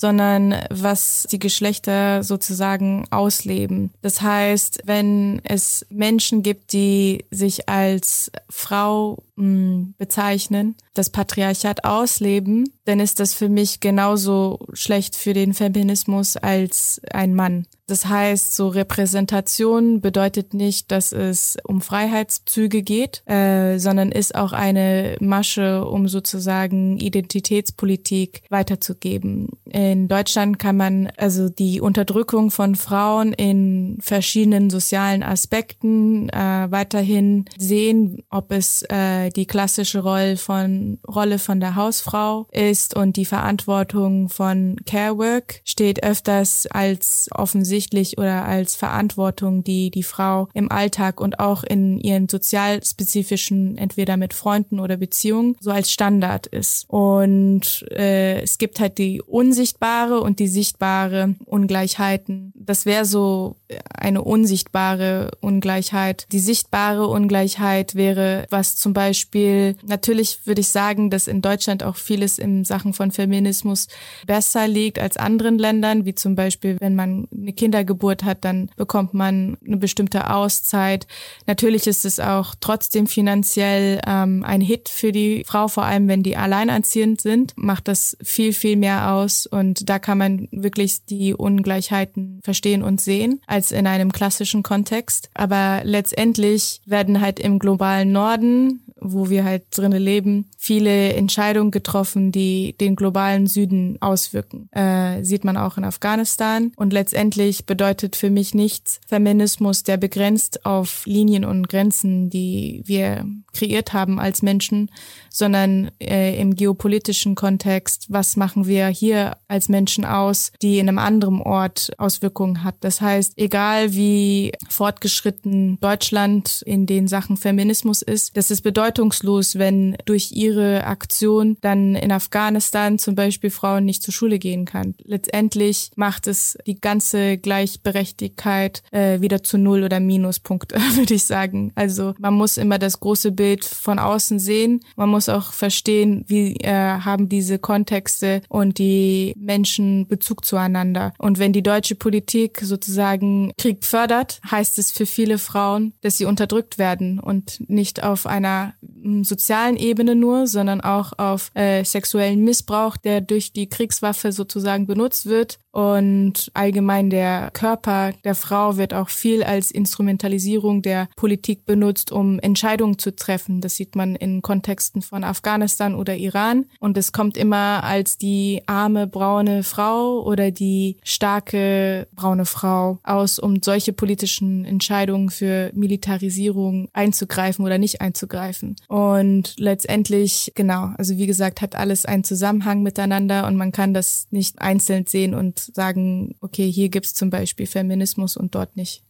sondern 0.00 0.54
was 0.70 1.26
die 1.30 1.38
Geschlechter 1.38 2.22
sozusagen 2.22 3.04
ausleben. 3.10 3.90
Das 4.00 4.22
heißt, 4.22 4.80
wenn 4.86 5.42
es 5.44 5.84
Menschen 5.90 6.42
gibt, 6.42 6.72
die 6.72 7.26
sich 7.30 7.68
als 7.68 8.32
Frau 8.48 9.22
mh, 9.36 9.44
hm, 9.44 9.94
bezeichnen, 9.98 10.74
das 10.94 11.10
Patriarchat 11.10 11.84
ausleben, 11.84 12.72
dann 12.86 12.98
ist 12.98 13.20
das 13.20 13.34
für 13.34 13.50
mich 13.50 13.80
genauso 13.80 14.60
schlecht 14.72 15.16
für 15.16 15.34
den 15.34 15.52
Feminismus 15.52 16.38
als 16.38 17.02
ein 17.12 17.34
Mann. 17.34 17.66
Das 17.90 18.06
heißt, 18.06 18.54
so 18.54 18.68
Repräsentation 18.68 20.00
bedeutet 20.00 20.54
nicht, 20.54 20.92
dass 20.92 21.10
es 21.10 21.56
um 21.64 21.80
Freiheitszüge 21.80 22.82
geht, 22.82 23.24
äh, 23.26 23.78
sondern 23.78 24.12
ist 24.12 24.36
auch 24.36 24.52
eine 24.52 25.16
Masche, 25.18 25.84
um 25.84 26.06
sozusagen 26.06 26.98
Identitätspolitik 26.98 28.42
weiterzugeben. 28.48 29.48
In 29.64 30.06
Deutschland 30.06 30.60
kann 30.60 30.76
man 30.76 31.08
also 31.16 31.48
die 31.48 31.80
Unterdrückung 31.80 32.52
von 32.52 32.76
Frauen 32.76 33.32
in 33.32 33.98
verschiedenen 34.00 34.70
sozialen 34.70 35.24
Aspekten 35.24 36.28
äh, 36.28 36.68
weiterhin 36.70 37.46
sehen, 37.58 38.22
ob 38.30 38.52
es 38.52 38.82
äh, 38.82 39.30
die 39.30 39.46
klassische 39.46 40.04
Rolle 40.04 40.36
von 40.36 40.98
Rolle 41.08 41.40
von 41.40 41.58
der 41.58 41.74
Hausfrau 41.74 42.46
ist 42.52 42.94
und 42.94 43.16
die 43.16 43.24
Verantwortung 43.24 44.28
von 44.28 44.76
Care 44.86 45.18
Work 45.18 45.60
steht 45.64 46.04
öfters 46.04 46.68
als 46.68 47.28
offensichtlich 47.34 47.79
offensichtlich 47.80 48.18
oder 48.18 48.44
als 48.44 48.74
Verantwortung, 48.74 49.64
die 49.64 49.90
die 49.90 50.02
Frau 50.02 50.48
im 50.52 50.70
Alltag 50.70 51.20
und 51.20 51.40
auch 51.40 51.64
in 51.64 51.98
ihren 51.98 52.28
sozialspezifischen, 52.28 53.78
entweder 53.78 54.16
mit 54.16 54.34
Freunden 54.34 54.80
oder 54.80 54.96
Beziehungen, 54.96 55.56
so 55.60 55.70
als 55.70 55.90
Standard 55.90 56.46
ist. 56.46 56.84
Und 56.88 57.86
äh, 57.90 58.42
es 58.42 58.58
gibt 58.58 58.80
halt 58.80 58.98
die 58.98 59.22
unsichtbare 59.22 60.20
und 60.20 60.38
die 60.38 60.48
sichtbare 60.48 61.34
Ungleichheiten. 61.46 62.52
Das 62.54 62.84
wäre 62.84 63.04
so 63.04 63.56
eine 63.94 64.22
unsichtbare 64.22 65.30
Ungleichheit. 65.40 66.26
Die 66.32 66.38
sichtbare 66.38 67.06
Ungleichheit 67.06 67.94
wäre, 67.94 68.46
was 68.50 68.76
zum 68.76 68.92
Beispiel, 68.92 69.76
natürlich 69.86 70.46
würde 70.46 70.60
ich 70.60 70.68
sagen, 70.68 71.10
dass 71.10 71.28
in 71.28 71.42
Deutschland 71.42 71.82
auch 71.82 71.96
vieles 71.96 72.38
in 72.38 72.64
Sachen 72.64 72.92
von 72.92 73.10
Feminismus 73.10 73.88
besser 74.26 74.68
liegt 74.68 74.98
als 74.98 75.16
anderen 75.16 75.58
Ländern, 75.58 76.04
wie 76.04 76.14
zum 76.14 76.34
Beispiel, 76.34 76.76
wenn 76.80 76.94
man 76.94 77.28
eine 77.32 77.52
Kinder 77.52 77.69
Kindergeburt 77.70 78.24
hat, 78.24 78.44
dann 78.44 78.68
bekommt 78.76 79.14
man 79.14 79.56
eine 79.64 79.76
bestimmte 79.76 80.30
Auszeit. 80.30 81.06
Natürlich 81.46 81.86
ist 81.86 82.04
es 82.04 82.18
auch 82.18 82.54
trotzdem 82.60 83.06
finanziell 83.06 84.00
ähm, 84.06 84.42
ein 84.44 84.60
Hit 84.60 84.88
für 84.88 85.12
die 85.12 85.44
Frau, 85.46 85.68
vor 85.68 85.84
allem 85.84 86.08
wenn 86.08 86.24
die 86.24 86.36
alleinerziehend 86.36 87.20
sind, 87.20 87.52
macht 87.56 87.86
das 87.86 88.16
viel, 88.22 88.52
viel 88.52 88.76
mehr 88.76 89.12
aus. 89.12 89.46
Und 89.46 89.88
da 89.88 90.00
kann 90.00 90.18
man 90.18 90.48
wirklich 90.50 91.04
die 91.04 91.32
Ungleichheiten 91.32 92.40
verstehen 92.42 92.82
und 92.82 93.00
sehen, 93.00 93.40
als 93.46 93.70
in 93.70 93.86
einem 93.86 94.10
klassischen 94.10 94.64
Kontext. 94.64 95.30
Aber 95.34 95.82
letztendlich 95.84 96.80
werden 96.86 97.20
halt 97.20 97.38
im 97.38 97.60
globalen 97.60 98.10
Norden 98.10 98.80
wo 99.00 99.30
wir 99.30 99.44
halt 99.44 99.64
drinnen 99.70 100.02
leben, 100.02 100.46
viele 100.58 101.12
Entscheidungen 101.14 101.70
getroffen, 101.70 102.32
die 102.32 102.74
den 102.80 102.96
globalen 102.96 103.46
Süden 103.46 103.98
auswirken. 104.00 104.68
Äh, 104.72 105.24
sieht 105.24 105.44
man 105.44 105.56
auch 105.56 105.76
in 105.76 105.84
Afghanistan. 105.84 106.72
Und 106.76 106.92
letztendlich 106.92 107.66
bedeutet 107.66 108.16
für 108.16 108.30
mich 108.30 108.54
nichts 108.54 109.00
Feminismus, 109.06 109.82
der 109.82 109.96
begrenzt 109.96 110.64
auf 110.66 111.02
Linien 111.06 111.44
und 111.44 111.68
Grenzen, 111.68 112.30
die 112.30 112.82
wir 112.84 113.24
kreiert 113.52 113.92
haben 113.92 114.20
als 114.20 114.42
Menschen, 114.42 114.90
sondern 115.28 115.90
äh, 116.00 116.40
im 116.40 116.54
geopolitischen 116.54 117.34
Kontext, 117.34 118.06
was 118.08 118.36
machen 118.36 118.66
wir 118.66 118.88
hier 118.88 119.36
als 119.48 119.68
Menschen 119.68 120.04
aus, 120.04 120.52
die 120.62 120.78
in 120.78 120.88
einem 120.88 120.98
anderen 120.98 121.40
Ort 121.40 121.90
Auswirkungen 121.98 122.64
hat. 122.64 122.76
Das 122.80 123.00
heißt, 123.00 123.34
egal 123.36 123.94
wie 123.94 124.52
fortgeschritten 124.68 125.78
Deutschland 125.80 126.62
in 126.66 126.86
den 126.86 127.08
Sachen 127.08 127.36
Feminismus 127.36 128.02
ist, 128.02 128.36
das 128.36 128.50
ist 128.50 128.62
bedeutungslos, 128.90 129.56
wenn 129.58 129.96
durch 130.04 130.32
ihre 130.32 130.84
Aktion 130.84 131.56
dann 131.60 131.94
in 131.94 132.10
Afghanistan 132.10 132.98
zum 132.98 133.14
Beispiel 133.14 133.50
Frauen 133.50 133.84
nicht 133.84 134.02
zur 134.02 134.12
Schule 134.12 134.38
gehen 134.38 134.64
kann. 134.64 134.94
Letztendlich 135.04 135.90
macht 135.94 136.26
es 136.26 136.58
die 136.66 136.80
ganze 136.80 137.38
Gleichberechtigkeit 137.38 138.82
äh, 138.90 139.20
wieder 139.20 139.42
zu 139.42 139.58
Null 139.58 139.84
oder 139.84 140.00
Minuspunkt, 140.00 140.72
würde 140.96 141.14
ich 141.14 141.24
sagen. 141.24 141.72
Also 141.76 142.14
man 142.18 142.34
muss 142.34 142.56
immer 142.56 142.78
das 142.78 142.98
große 142.98 143.30
Bild 143.30 143.64
von 143.64 143.98
außen 143.98 144.40
sehen. 144.40 144.80
Man 144.96 145.08
muss 145.08 145.28
auch 145.28 145.52
verstehen, 145.52 146.24
wie 146.26 146.56
äh, 146.56 146.72
haben 146.72 147.28
diese 147.28 147.58
Kontexte 147.58 148.42
und 148.48 148.78
die 148.78 149.34
Menschen 149.36 150.08
Bezug 150.08 150.44
zueinander. 150.44 151.12
Und 151.18 151.38
wenn 151.38 151.52
die 151.52 151.62
deutsche 151.62 151.94
Politik 151.94 152.60
sozusagen 152.62 153.52
Krieg 153.56 153.84
fördert, 153.84 154.40
heißt 154.50 154.78
es 154.78 154.90
für 154.90 155.06
viele 155.06 155.38
Frauen, 155.38 155.92
dass 156.00 156.18
sie 156.18 156.24
unterdrückt 156.24 156.78
werden 156.78 157.20
und 157.20 157.60
nicht 157.68 158.02
auf 158.02 158.26
einer 158.26 158.74
sozialen 159.22 159.76
Ebene 159.76 160.14
nur, 160.14 160.46
sondern 160.46 160.80
auch 160.80 161.12
auf 161.18 161.50
äh, 161.54 161.84
sexuellen 161.84 162.42
Missbrauch, 162.44 162.96
der 162.96 163.20
durch 163.20 163.52
die 163.52 163.68
Kriegswaffe 163.68 164.32
sozusagen 164.32 164.86
benutzt 164.86 165.26
wird 165.26 165.58
und 165.72 166.50
allgemein 166.54 167.10
der 167.10 167.50
Körper 167.52 168.12
der 168.24 168.34
Frau 168.34 168.76
wird 168.76 168.92
auch 168.92 169.08
viel 169.08 169.44
als 169.44 169.70
Instrumentalisierung 169.70 170.82
der 170.82 171.08
Politik 171.14 171.64
benutzt, 171.64 172.10
um 172.10 172.40
Entscheidungen 172.40 172.98
zu 172.98 173.14
treffen. 173.14 173.60
Das 173.60 173.76
sieht 173.76 173.94
man 173.94 174.16
in 174.16 174.42
Kontexten 174.42 175.00
von 175.00 175.22
Afghanistan 175.22 175.94
oder 175.94 176.16
Iran. 176.16 176.66
Und 176.80 176.96
es 176.96 177.12
kommt 177.12 177.36
immer 177.36 177.84
als 177.84 178.18
die 178.18 178.62
arme 178.66 179.06
braune 179.06 179.62
Frau 179.62 180.22
oder 180.22 180.50
die 180.50 180.96
starke 181.04 182.08
braune 182.14 182.46
Frau 182.46 182.98
aus, 183.04 183.38
um 183.38 183.62
solche 183.62 183.92
politischen 183.92 184.64
Entscheidungen 184.64 185.30
für 185.30 185.70
Militarisierung 185.74 186.88
einzugreifen 186.92 187.64
oder 187.64 187.78
nicht 187.78 188.00
einzugreifen. 188.00 188.69
Und 188.88 189.54
letztendlich, 189.58 190.52
genau, 190.54 190.90
also 190.96 191.16
wie 191.16 191.26
gesagt, 191.26 191.60
hat 191.60 191.74
alles 191.74 192.04
einen 192.04 192.24
Zusammenhang 192.24 192.82
miteinander 192.82 193.46
und 193.46 193.56
man 193.56 193.72
kann 193.72 193.94
das 193.94 194.26
nicht 194.30 194.60
einzeln 194.60 195.06
sehen 195.06 195.34
und 195.34 195.58
sagen, 195.58 196.34
okay, 196.40 196.70
hier 196.70 196.88
gibt's 196.88 197.14
zum 197.14 197.30
Beispiel 197.30 197.66
Feminismus 197.66 198.36
und 198.36 198.54
dort 198.54 198.76
nicht. 198.76 199.02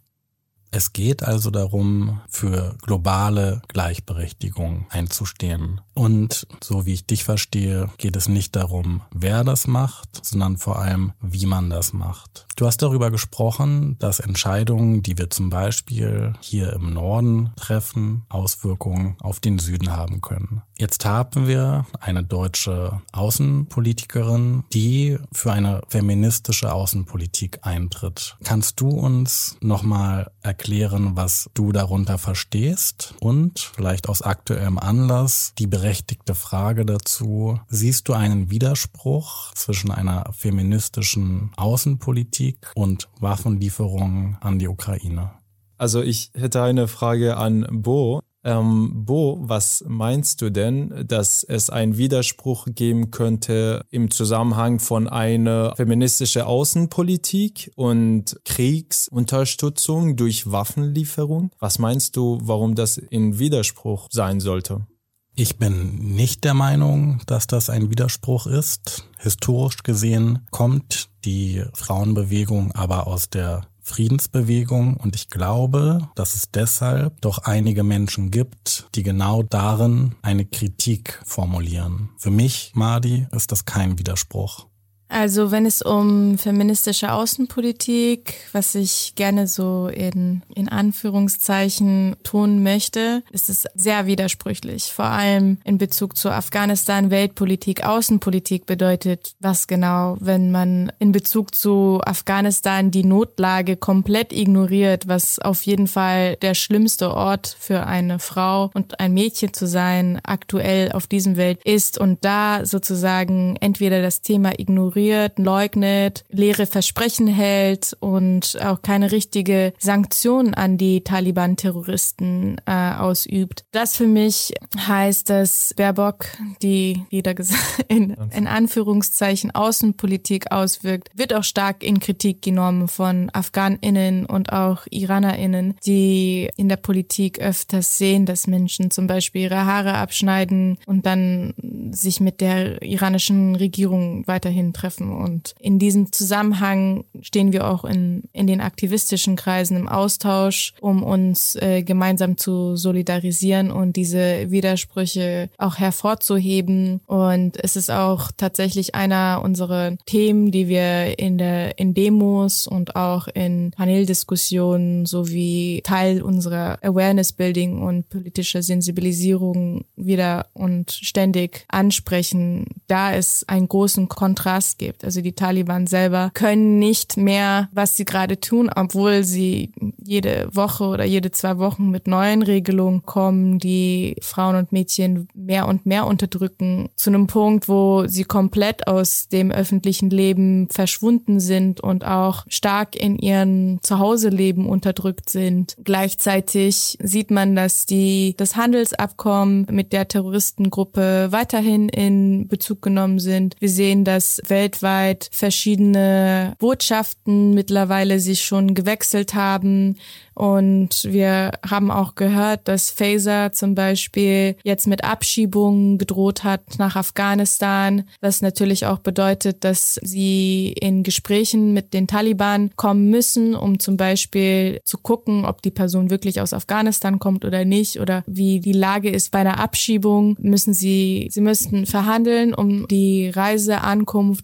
Es 0.72 0.92
geht 0.92 1.24
also 1.24 1.50
darum, 1.50 2.20
für 2.28 2.76
globale 2.82 3.60
Gleichberechtigung 3.66 4.86
einzustehen. 4.90 5.80
Und 6.00 6.46
so 6.64 6.86
wie 6.86 6.94
ich 6.94 7.04
dich 7.04 7.24
verstehe, 7.24 7.90
geht 7.98 8.16
es 8.16 8.26
nicht 8.26 8.56
darum, 8.56 9.02
wer 9.12 9.44
das 9.44 9.66
macht, 9.66 10.24
sondern 10.24 10.56
vor 10.56 10.78
allem, 10.78 11.12
wie 11.20 11.44
man 11.44 11.68
das 11.68 11.92
macht. 11.92 12.46
Du 12.56 12.66
hast 12.66 12.78
darüber 12.78 13.10
gesprochen, 13.10 13.96
dass 13.98 14.18
Entscheidungen, 14.18 15.02
die 15.02 15.18
wir 15.18 15.28
zum 15.28 15.50
Beispiel 15.50 16.32
hier 16.40 16.72
im 16.72 16.94
Norden 16.94 17.52
treffen, 17.56 18.24
Auswirkungen 18.30 19.16
auf 19.20 19.40
den 19.40 19.58
Süden 19.58 19.94
haben 19.94 20.22
können. 20.22 20.62
Jetzt 20.78 21.04
haben 21.04 21.46
wir 21.46 21.84
eine 22.00 22.24
deutsche 22.24 23.02
Außenpolitikerin, 23.12 24.64
die 24.72 25.18
für 25.32 25.52
eine 25.52 25.82
feministische 25.88 26.72
Außenpolitik 26.72 27.58
eintritt. 27.62 28.36
Kannst 28.44 28.80
du 28.80 28.88
uns 28.88 29.58
nochmal 29.60 30.30
erklären, 30.42 31.16
was 31.16 31.50
du 31.52 31.72
darunter 31.72 32.16
verstehst 32.16 33.14
und 33.20 33.58
vielleicht 33.58 34.08
aus 34.08 34.22
aktuellem 34.22 34.78
Anlass 34.78 35.52
die 35.58 35.66
berechtigte 35.90 36.36
Frage 36.36 36.86
dazu, 36.86 37.58
siehst 37.68 38.06
du 38.06 38.12
einen 38.12 38.48
Widerspruch 38.48 39.52
zwischen 39.54 39.90
einer 39.90 40.30
feministischen 40.32 41.50
Außenpolitik 41.56 42.70
und 42.76 43.08
Waffenlieferungen 43.18 44.36
an 44.40 44.60
die 44.60 44.68
Ukraine? 44.68 45.32
Also 45.78 46.00
ich 46.00 46.30
hätte 46.32 46.62
eine 46.62 46.86
Frage 46.86 47.36
an 47.36 47.66
Bo. 47.72 48.20
Ähm, 48.44 49.04
Bo, 49.04 49.40
was 49.40 49.84
meinst 49.84 50.40
du 50.42 50.50
denn, 50.50 50.94
dass 51.08 51.42
es 51.42 51.70
einen 51.70 51.96
Widerspruch 51.96 52.68
geben 52.72 53.10
könnte 53.10 53.84
im 53.90 54.12
Zusammenhang 54.12 54.78
von 54.78 55.08
einer 55.08 55.74
feministischen 55.74 56.42
Außenpolitik 56.42 57.72
und 57.74 58.38
Kriegsunterstützung 58.44 60.14
durch 60.14 60.52
Waffenlieferung? 60.52 61.50
Was 61.58 61.80
meinst 61.80 62.14
du, 62.14 62.38
warum 62.42 62.76
das 62.76 62.96
in 62.96 63.40
Widerspruch 63.40 64.06
sein 64.08 64.38
sollte? 64.38 64.86
Ich 65.34 65.56
bin 65.56 66.14
nicht 66.14 66.44
der 66.44 66.54
Meinung, 66.54 67.20
dass 67.26 67.46
das 67.46 67.70
ein 67.70 67.90
Widerspruch 67.90 68.46
ist. 68.46 69.08
Historisch 69.18 69.82
gesehen 69.82 70.46
kommt 70.50 71.08
die 71.24 71.64
Frauenbewegung 71.72 72.72
aber 72.72 73.06
aus 73.06 73.30
der 73.30 73.66
Friedensbewegung 73.82 74.96
und 74.96 75.16
ich 75.16 75.30
glaube, 75.30 76.08
dass 76.14 76.34
es 76.34 76.50
deshalb 76.50 77.20
doch 77.20 77.38
einige 77.38 77.82
Menschen 77.82 78.30
gibt, 78.30 78.86
die 78.94 79.02
genau 79.02 79.42
darin 79.42 80.14
eine 80.22 80.44
Kritik 80.44 81.20
formulieren. 81.24 82.10
Für 82.18 82.30
mich, 82.30 82.72
Madi, 82.74 83.26
ist 83.32 83.50
das 83.50 83.64
kein 83.64 83.98
Widerspruch. 83.98 84.69
Also 85.10 85.50
wenn 85.50 85.66
es 85.66 85.82
um 85.82 86.38
feministische 86.38 87.12
Außenpolitik, 87.12 88.34
was 88.52 88.76
ich 88.76 89.14
gerne 89.16 89.48
so 89.48 89.88
in, 89.88 90.42
in 90.54 90.68
Anführungszeichen 90.68 92.14
tun 92.22 92.62
möchte, 92.62 93.24
ist 93.32 93.48
es 93.48 93.64
sehr 93.74 94.06
widersprüchlich. 94.06 94.92
Vor 94.92 95.06
allem 95.06 95.58
in 95.64 95.78
Bezug 95.78 96.16
zu 96.16 96.30
Afghanistan, 96.30 97.10
Weltpolitik, 97.10 97.84
Außenpolitik 97.84 98.66
bedeutet 98.66 99.34
was 99.40 99.66
genau, 99.66 100.16
wenn 100.20 100.52
man 100.52 100.92
in 101.00 101.10
Bezug 101.10 101.56
zu 101.56 102.00
Afghanistan 102.04 102.92
die 102.92 103.04
Notlage 103.04 103.76
komplett 103.76 104.32
ignoriert, 104.32 105.08
was 105.08 105.40
auf 105.40 105.62
jeden 105.62 105.88
Fall 105.88 106.36
der 106.36 106.54
schlimmste 106.54 107.12
Ort 107.12 107.56
für 107.58 107.84
eine 107.84 108.20
Frau 108.20 108.70
und 108.74 109.00
ein 109.00 109.12
Mädchen 109.12 109.52
zu 109.52 109.66
sein 109.66 110.20
aktuell 110.22 110.92
auf 110.92 111.08
diesem 111.08 111.36
Welt 111.36 111.60
ist 111.64 111.98
und 111.98 112.24
da 112.24 112.64
sozusagen 112.64 113.56
entweder 113.60 114.02
das 114.02 114.20
Thema 114.20 114.52
ignoriert 114.56 114.99
ignoriert, 115.00 115.38
leugnet, 115.38 116.24
leere 116.28 116.66
Versprechen 116.66 117.26
hält 117.26 117.96
und 118.00 118.58
auch 118.62 118.82
keine 118.82 119.12
richtige 119.12 119.72
Sanktion 119.78 120.54
an 120.54 120.76
die 120.76 121.02
Taliban-Terroristen 121.02 122.56
äh, 122.66 122.92
ausübt. 122.94 123.64
Das 123.72 123.96
für 123.96 124.06
mich 124.06 124.52
heißt, 124.76 125.30
dass 125.30 125.74
Baerbock, 125.76 126.26
die 126.62 127.04
jeder 127.10 127.34
gesagt 127.34 127.84
in, 127.88 128.16
in 128.32 128.46
Anführungszeichen 128.46 129.50
Außenpolitik 129.52 130.52
auswirkt, 130.52 131.08
wird 131.14 131.32
auch 131.32 131.44
stark 131.44 131.82
in 131.82 132.00
Kritik 132.00 132.42
genommen 132.42 132.88
von 132.88 133.30
AfghanInnen 133.32 134.26
und 134.26 134.52
auch 134.52 134.86
IranerInnen, 134.90 135.76
die 135.86 136.50
in 136.56 136.68
der 136.68 136.76
Politik 136.76 137.40
öfters 137.40 137.96
sehen, 137.96 138.26
dass 138.26 138.46
Menschen 138.46 138.90
zum 138.90 139.06
Beispiel 139.06 139.42
ihre 139.42 139.64
Haare 139.64 139.94
abschneiden 139.94 140.78
und 140.86 141.06
dann 141.06 141.54
sich 141.90 142.20
mit 142.20 142.40
der 142.40 142.82
iranischen 142.82 143.56
Regierung 143.56 144.26
weiterhin 144.26 144.72
treffen 144.72 144.89
treffen. 144.90 145.12
Und 145.12 145.54
in 145.58 145.78
diesem 145.78 146.12
Zusammenhang 146.12 147.04
stehen 147.20 147.52
wir 147.52 147.68
auch 147.68 147.84
in, 147.84 148.24
in 148.32 148.46
den 148.46 148.60
aktivistischen 148.60 149.36
Kreisen 149.36 149.76
im 149.76 149.88
Austausch, 149.88 150.74
um 150.80 151.02
uns 151.02 151.56
äh, 151.56 151.82
gemeinsam 151.82 152.36
zu 152.36 152.76
solidarisieren 152.76 153.70
und 153.70 153.96
diese 153.96 154.50
Widersprüche 154.50 155.48
auch 155.58 155.78
hervorzuheben. 155.78 157.00
Und 157.06 157.62
es 157.62 157.76
ist 157.76 157.90
auch 157.90 158.30
tatsächlich 158.36 158.94
einer 158.94 159.40
unserer 159.44 159.96
Themen, 160.06 160.50
die 160.50 160.68
wir 160.68 161.18
in 161.18 161.38
der 161.38 161.78
in 161.78 161.94
Demos 161.94 162.66
und 162.66 162.96
auch 162.96 163.28
in 163.28 163.72
Paneldiskussionen 163.76 165.06
sowie 165.06 165.80
Teil 165.84 166.22
unserer 166.22 166.78
Awareness 166.82 167.32
Building 167.32 167.82
und 167.82 168.08
politischer 168.08 168.62
Sensibilisierung 168.62 169.84
wieder 169.96 170.46
und 170.52 170.90
ständig 170.90 171.64
ansprechen. 171.68 172.66
Da 172.86 173.12
ist 173.12 173.48
ein 173.48 173.68
großen 173.68 174.08
Kontrast 174.08 174.79
gibt. 174.80 175.04
Also 175.04 175.20
die 175.20 175.34
Taliban 175.34 175.86
selber 175.86 176.30
können 176.32 176.78
nicht 176.78 177.18
mehr, 177.18 177.68
was 177.70 177.96
sie 177.96 178.06
gerade 178.06 178.40
tun, 178.40 178.70
obwohl 178.74 179.24
sie 179.24 179.72
jede 180.02 180.48
Woche 180.52 180.84
oder 180.84 181.04
jede 181.04 181.30
zwei 181.30 181.58
Wochen 181.58 181.90
mit 181.90 182.08
neuen 182.08 182.42
Regelungen 182.42 183.02
kommen, 183.02 183.58
die 183.58 184.16
Frauen 184.22 184.56
und 184.56 184.72
Mädchen 184.72 185.28
mehr 185.34 185.68
und 185.68 185.84
mehr 185.84 186.06
unterdrücken, 186.06 186.88
zu 186.96 187.10
einem 187.10 187.26
Punkt, 187.26 187.68
wo 187.68 188.06
sie 188.06 188.24
komplett 188.24 188.88
aus 188.88 189.28
dem 189.28 189.52
öffentlichen 189.52 190.08
Leben 190.08 190.68
verschwunden 190.70 191.40
sind 191.40 191.80
und 191.82 192.06
auch 192.06 192.44
stark 192.48 192.96
in 192.96 193.18
ihren 193.18 193.80
Zuhauseleben 193.82 194.66
unterdrückt 194.66 195.28
sind. 195.28 195.76
Gleichzeitig 195.84 196.96
sieht 197.02 197.30
man, 197.30 197.54
dass 197.54 197.84
die 197.84 198.34
das 198.38 198.56
Handelsabkommen 198.56 199.66
mit 199.70 199.92
der 199.92 200.08
Terroristengruppe 200.08 201.28
weiterhin 201.30 201.90
in 201.90 202.48
Bezug 202.48 202.80
genommen 202.80 203.18
sind. 203.18 203.56
Wir 203.60 203.68
sehen, 203.68 204.04
dass 204.04 204.40
weltweit 204.70 205.28
verschiedene 205.32 206.54
Botschaften 206.58 207.54
mittlerweile 207.54 208.20
sich 208.20 208.44
schon 208.44 208.74
gewechselt 208.74 209.34
haben. 209.34 209.96
Und 210.34 211.04
wir 211.04 211.52
haben 211.68 211.90
auch 211.90 212.14
gehört, 212.14 212.66
dass 212.66 212.90
Phaser 212.90 213.52
zum 213.52 213.74
Beispiel 213.74 214.56
jetzt 214.64 214.86
mit 214.86 215.04
Abschiebungen 215.04 215.98
gedroht 215.98 216.44
hat 216.44 216.78
nach 216.78 216.96
Afghanistan, 216.96 218.04
was 218.22 218.40
natürlich 218.40 218.86
auch 218.86 219.00
bedeutet, 219.00 219.64
dass 219.64 220.00
sie 220.02 220.72
in 220.80 221.02
Gesprächen 221.02 221.74
mit 221.74 221.92
den 221.92 222.06
Taliban 222.06 222.70
kommen 222.76 223.10
müssen, 223.10 223.54
um 223.54 223.80
zum 223.80 223.98
Beispiel 223.98 224.80
zu 224.84 224.96
gucken, 224.96 225.44
ob 225.44 225.60
die 225.60 225.70
Person 225.70 226.08
wirklich 226.08 226.40
aus 226.40 226.54
Afghanistan 226.54 227.18
kommt 227.18 227.44
oder 227.44 227.66
nicht 227.66 228.00
oder 228.00 228.22
wie 228.26 228.60
die 228.60 228.72
Lage 228.72 229.10
ist 229.10 229.32
bei 229.32 229.40
einer 229.40 229.60
Abschiebung. 229.60 230.36
Müssen 230.40 230.72
sie, 230.72 231.28
sie 231.30 231.42
müssten 231.42 231.84
verhandeln, 231.84 232.54
um 232.54 232.88
die 232.88 233.28
Reise, 233.28 233.82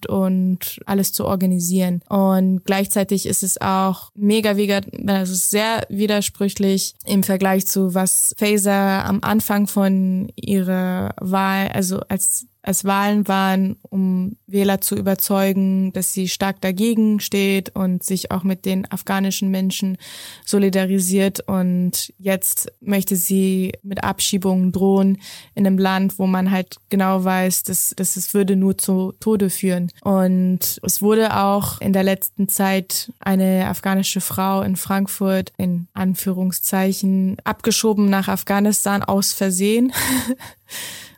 Und 0.09 0.81
alles 0.87 1.12
zu 1.12 1.27
organisieren. 1.27 2.03
Und 2.09 2.64
gleichzeitig 2.64 3.27
ist 3.27 3.42
es 3.42 3.61
auch 3.61 4.11
mega, 4.14 4.55
mega, 4.55 4.81
also 5.07 5.35
sehr 5.35 5.87
widersprüchlich 5.88 6.95
im 7.05 7.23
Vergleich 7.23 7.66
zu 7.66 7.95
was 7.95 8.35
Faser 8.38 9.05
am 9.05 9.21
Anfang 9.23 9.66
von 9.66 10.29
ihrer 10.37 11.14
Wahl, 11.21 11.69
also 11.69 12.01
als 12.09 12.47
als 12.66 12.85
Wahlen 12.85 13.29
waren, 13.29 13.76
um 13.83 14.37
Wähler 14.48 14.81
zu 14.81 14.96
überzeugen, 14.96 15.92
dass 15.92 16.12
sie 16.12 16.29
stark 16.29 16.61
dagegen 16.61 17.20
steht 17.20 17.70
und 17.76 18.02
sich 18.02 18.33
auch 18.33 18.42
mit 18.42 18.64
den 18.64 18.90
afghanischen 18.90 19.52
Menschen 19.52 19.98
solidarisiert. 20.44 21.40
Und 21.46 22.12
jetzt 22.18 22.72
möchte 22.81 23.14
sie 23.14 23.72
mit 23.85 24.02
Abschiebungen 24.02 24.72
drohen 24.72 25.18
in 25.55 25.64
einem 25.64 25.79
Land, 25.79 26.18
wo 26.18 26.26
man 26.26 26.50
halt 26.50 26.76
genau 26.90 27.22
weiß, 27.22 27.62
dass, 27.62 27.94
dass 27.96 28.16
es 28.16 28.35
würde 28.35 28.57
nur 28.57 28.76
zu 28.76 29.12
Tode 29.20 29.48
führen. 29.48 29.92
Und 30.02 30.81
es 30.83 31.00
wurde 31.00 31.37
auch 31.37 31.81
in 31.81 31.92
der 31.92 32.02
letzten 32.02 32.48
Zeit 32.48 33.12
eine 33.20 33.68
afghanische 33.68 34.20
Frau 34.20 34.62
in 34.62 34.74
Frankfurt 34.74 35.52
in 35.57 35.87
Anführungszeichen 35.94 37.37
abgeschoben 37.44 38.11
nach 38.11 38.26
Afghanistan 38.26 39.05
aus 39.05 39.33
Versehen. 39.33 39.92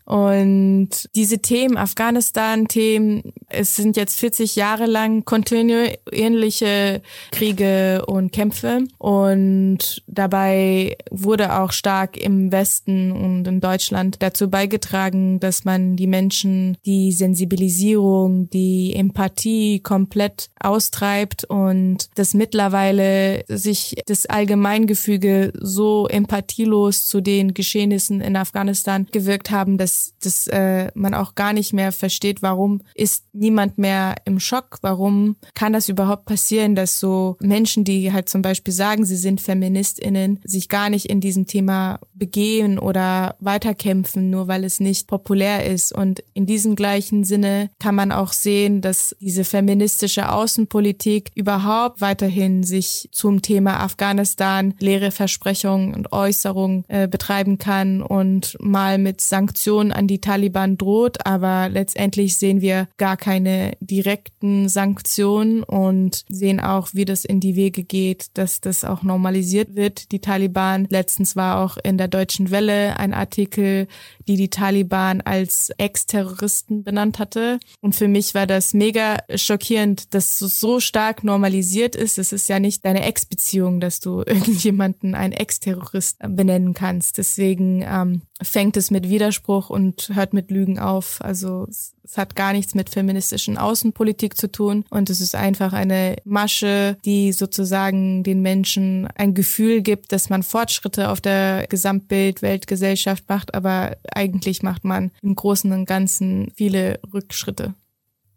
Und 0.09 0.89
diese 1.15 1.41
Themen, 1.41 1.77
Afghanistan-Themen, 1.77 3.35
es 3.51 3.77
sind 3.77 3.99
jetzt 3.99 4.19
40 4.19 4.57
Jahre 4.57 4.87
lang 4.87 5.27
kontinuierliche 5.27 7.03
Kriege 7.31 8.07
und 8.07 8.33
Kämpfe. 8.33 8.85
Und 8.97 10.03
dabei 10.07 10.97
wurde 11.11 11.59
auch 11.59 11.73
stark 11.73 12.17
im 12.17 12.51
Westen 12.51 13.13
und 13.13 13.47
in 13.47 13.61
Deutschland 13.61 14.23
dazu 14.23 14.49
beigetragen, 14.49 15.41
dass 15.41 15.67
man 15.67 15.97
die 15.97 16.07
Menschen 16.07 16.79
die 16.87 17.13
Sensibilisierung, 17.13 18.49
die 18.49 18.95
Empathie 18.95 19.81
komplett 19.81 20.49
austreibt 20.59 21.45
und 21.45 22.09
dass 22.15 22.33
mittlerweile 22.33 23.45
sich 23.49 23.97
das 24.07 24.25
Allgemeingefüge 24.25 25.53
so 25.61 26.09
empathielos 26.09 27.05
zu 27.07 27.21
den 27.21 27.53
Geschehnissen 27.53 28.23
in 28.23 28.37
Afghanistan 28.37 29.07
gewirkt 29.13 29.51
haben, 29.51 29.77
dass 30.21 30.47
äh, 30.49 30.91
man 30.95 31.15
auch 31.15 31.35
gar 31.35 31.53
nicht 31.53 31.73
mehr 31.73 31.93
versteht, 31.93 32.43
warum 32.43 32.81
ist 32.95 33.25
niemand 33.33 33.79
mehr 33.79 34.17
im 34.25 34.41
Schock, 34.41 34.79
warum 34.83 35.37
kann 35.55 35.73
das 35.73 35.89
überhaupt 35.89 36.27
passieren, 36.27 36.75
dass 36.75 36.99
so 36.99 37.37
Menschen, 37.41 37.85
die 37.85 38.13
halt 38.13 38.29
zum 38.29 38.43
Beispiel 38.43 38.75
sagen, 38.75 39.05
sie 39.05 39.17
sind 39.17 39.41
FeministInnen, 39.41 40.41
sich 40.45 40.69
gar 40.69 40.91
nicht 40.91 41.07
in 41.07 41.21
diesem 41.21 41.47
Thema 41.47 42.01
begehen 42.15 42.79
oder 42.79 43.37
weiterkämpfen, 43.41 44.31
nur 44.31 44.49
weil 44.49 44.65
es 44.65 44.81
nicht 44.81 45.07
populär 45.07 45.67
ist. 45.67 45.93
Und 45.93 46.23
in 46.35 46.47
diesem 46.47 46.77
gleichen 46.77 47.25
Sinne 47.25 47.71
kann 47.79 47.95
man 47.95 48.13
auch 48.13 48.33
sehen, 48.33 48.81
dass 48.81 49.17
diese 49.21 49.45
feministische 49.45 50.33
Außenpolitik 50.33 51.31
überhaupt 51.35 52.01
weiterhin 52.01 52.63
sich 52.63 53.09
zum 53.13 53.43
Thema 53.43 53.81
Afghanistan 53.81 54.75
leere 54.81 55.11
Versprechungen 55.11 55.95
und 55.95 56.13
Äußerungen 56.13 56.85
äh, 56.89 57.09
betreiben 57.09 57.59
kann 57.59 58.03
und 58.03 58.57
mal 58.61 58.99
mit 58.99 59.21
Sanktionen 59.21 59.88
Sanktionen 59.89 59.93
an 59.93 60.07
die 60.07 60.21
Taliban 60.21 60.77
droht, 60.77 61.27
aber 61.27 61.69
letztendlich 61.69 62.37
sehen 62.37 62.61
wir 62.61 62.89
gar 62.97 63.17
keine 63.17 63.77
direkten 63.81 64.69
Sanktionen 64.69 65.63
und 65.63 66.25
sehen 66.29 66.61
auch, 66.61 66.89
wie 66.93 67.05
das 67.05 67.25
in 67.25 67.41
die 67.41 67.57
Wege 67.57 67.85
geht, 67.85 68.27
dass 68.35 68.61
das 68.61 68.85
auch 68.85 69.03
normalisiert 69.03 69.75
wird. 69.75 70.13
Die 70.13 70.21
Taliban, 70.21 70.87
letztens 70.91 71.37
war 71.37 71.65
auch 71.65 71.77
in 71.83 71.99
der 71.99 72.09
Deutschen 72.09 72.51
Welle 72.51 72.99
ein 72.99 73.15
Artikel, 73.15 73.87
die 74.27 74.37
die 74.37 74.51
Taliban 74.51 75.21
als 75.21 75.71
Ex-Terroristen 75.79 76.85
benannt 76.85 77.19
hatte. 77.19 77.59
Und 77.81 77.95
für 77.95 78.09
mich 78.09 78.35
war 78.35 78.47
das 78.47 78.75
mega 78.75 79.19
schockierend, 79.35 80.15
dass 80.15 80.41
es 80.41 80.61
so 80.61 80.81
stark 80.81 81.25
normalisiert 81.25 81.97
ist. 81.97 82.19
Es 82.19 82.33
ist 82.33 82.49
ja 82.49 82.61
nicht 82.61 82.85
deine 82.85 83.05
Ex-Beziehung, 83.05 83.81
dass 83.81 84.01
du 84.01 84.23
irgendjemanden 84.27 85.15
einen 85.15 85.33
Ex-Terrorist 85.33 86.19
benennen 86.21 86.75
kannst. 86.75 87.19
Deswegen 87.19 87.83
ähm, 87.87 88.23
fängt 88.43 88.77
es 88.77 88.91
mit 88.91 89.09
Widerspruch 89.09 89.71
und 89.71 90.11
hört 90.15 90.33
mit 90.33 90.51
Lügen 90.51 90.79
auf. 90.79 91.19
Also 91.21 91.67
es, 91.69 91.95
hat 92.17 92.35
gar 92.35 92.55
nichts 92.55 92.75
mit 92.75 92.89
feministischen 92.89 93.59
Außenpolitik 93.59 94.35
zu 94.35 94.51
tun 94.51 94.85
und 94.89 95.11
es 95.11 95.21
ist 95.21 95.35
einfach 95.35 95.75
eine 95.75 96.17
Masche, 96.25 96.97
die 97.05 97.33
sozusagen 97.33 98.23
den 98.23 98.41
Menschen 98.41 99.07
ein 99.15 99.35
Gefühl 99.35 99.83
gibt, 99.83 100.13
dass 100.13 100.31
man 100.31 100.43
Fortschritte 100.43 101.11
auf 101.11 101.21
der 101.21 101.67
Gesamtbild 101.69 102.41
Weltgesellschaft 102.41 103.29
macht, 103.29 103.55
aber 103.55 103.99
eigentlich 104.11 104.63
macht 104.63 104.85
man 104.85 105.11
im 105.21 105.35
Großen 105.35 105.71
und 105.71 105.85
Ganzen 105.85 106.51
viele 106.55 106.99
Rückschritte. 107.13 107.75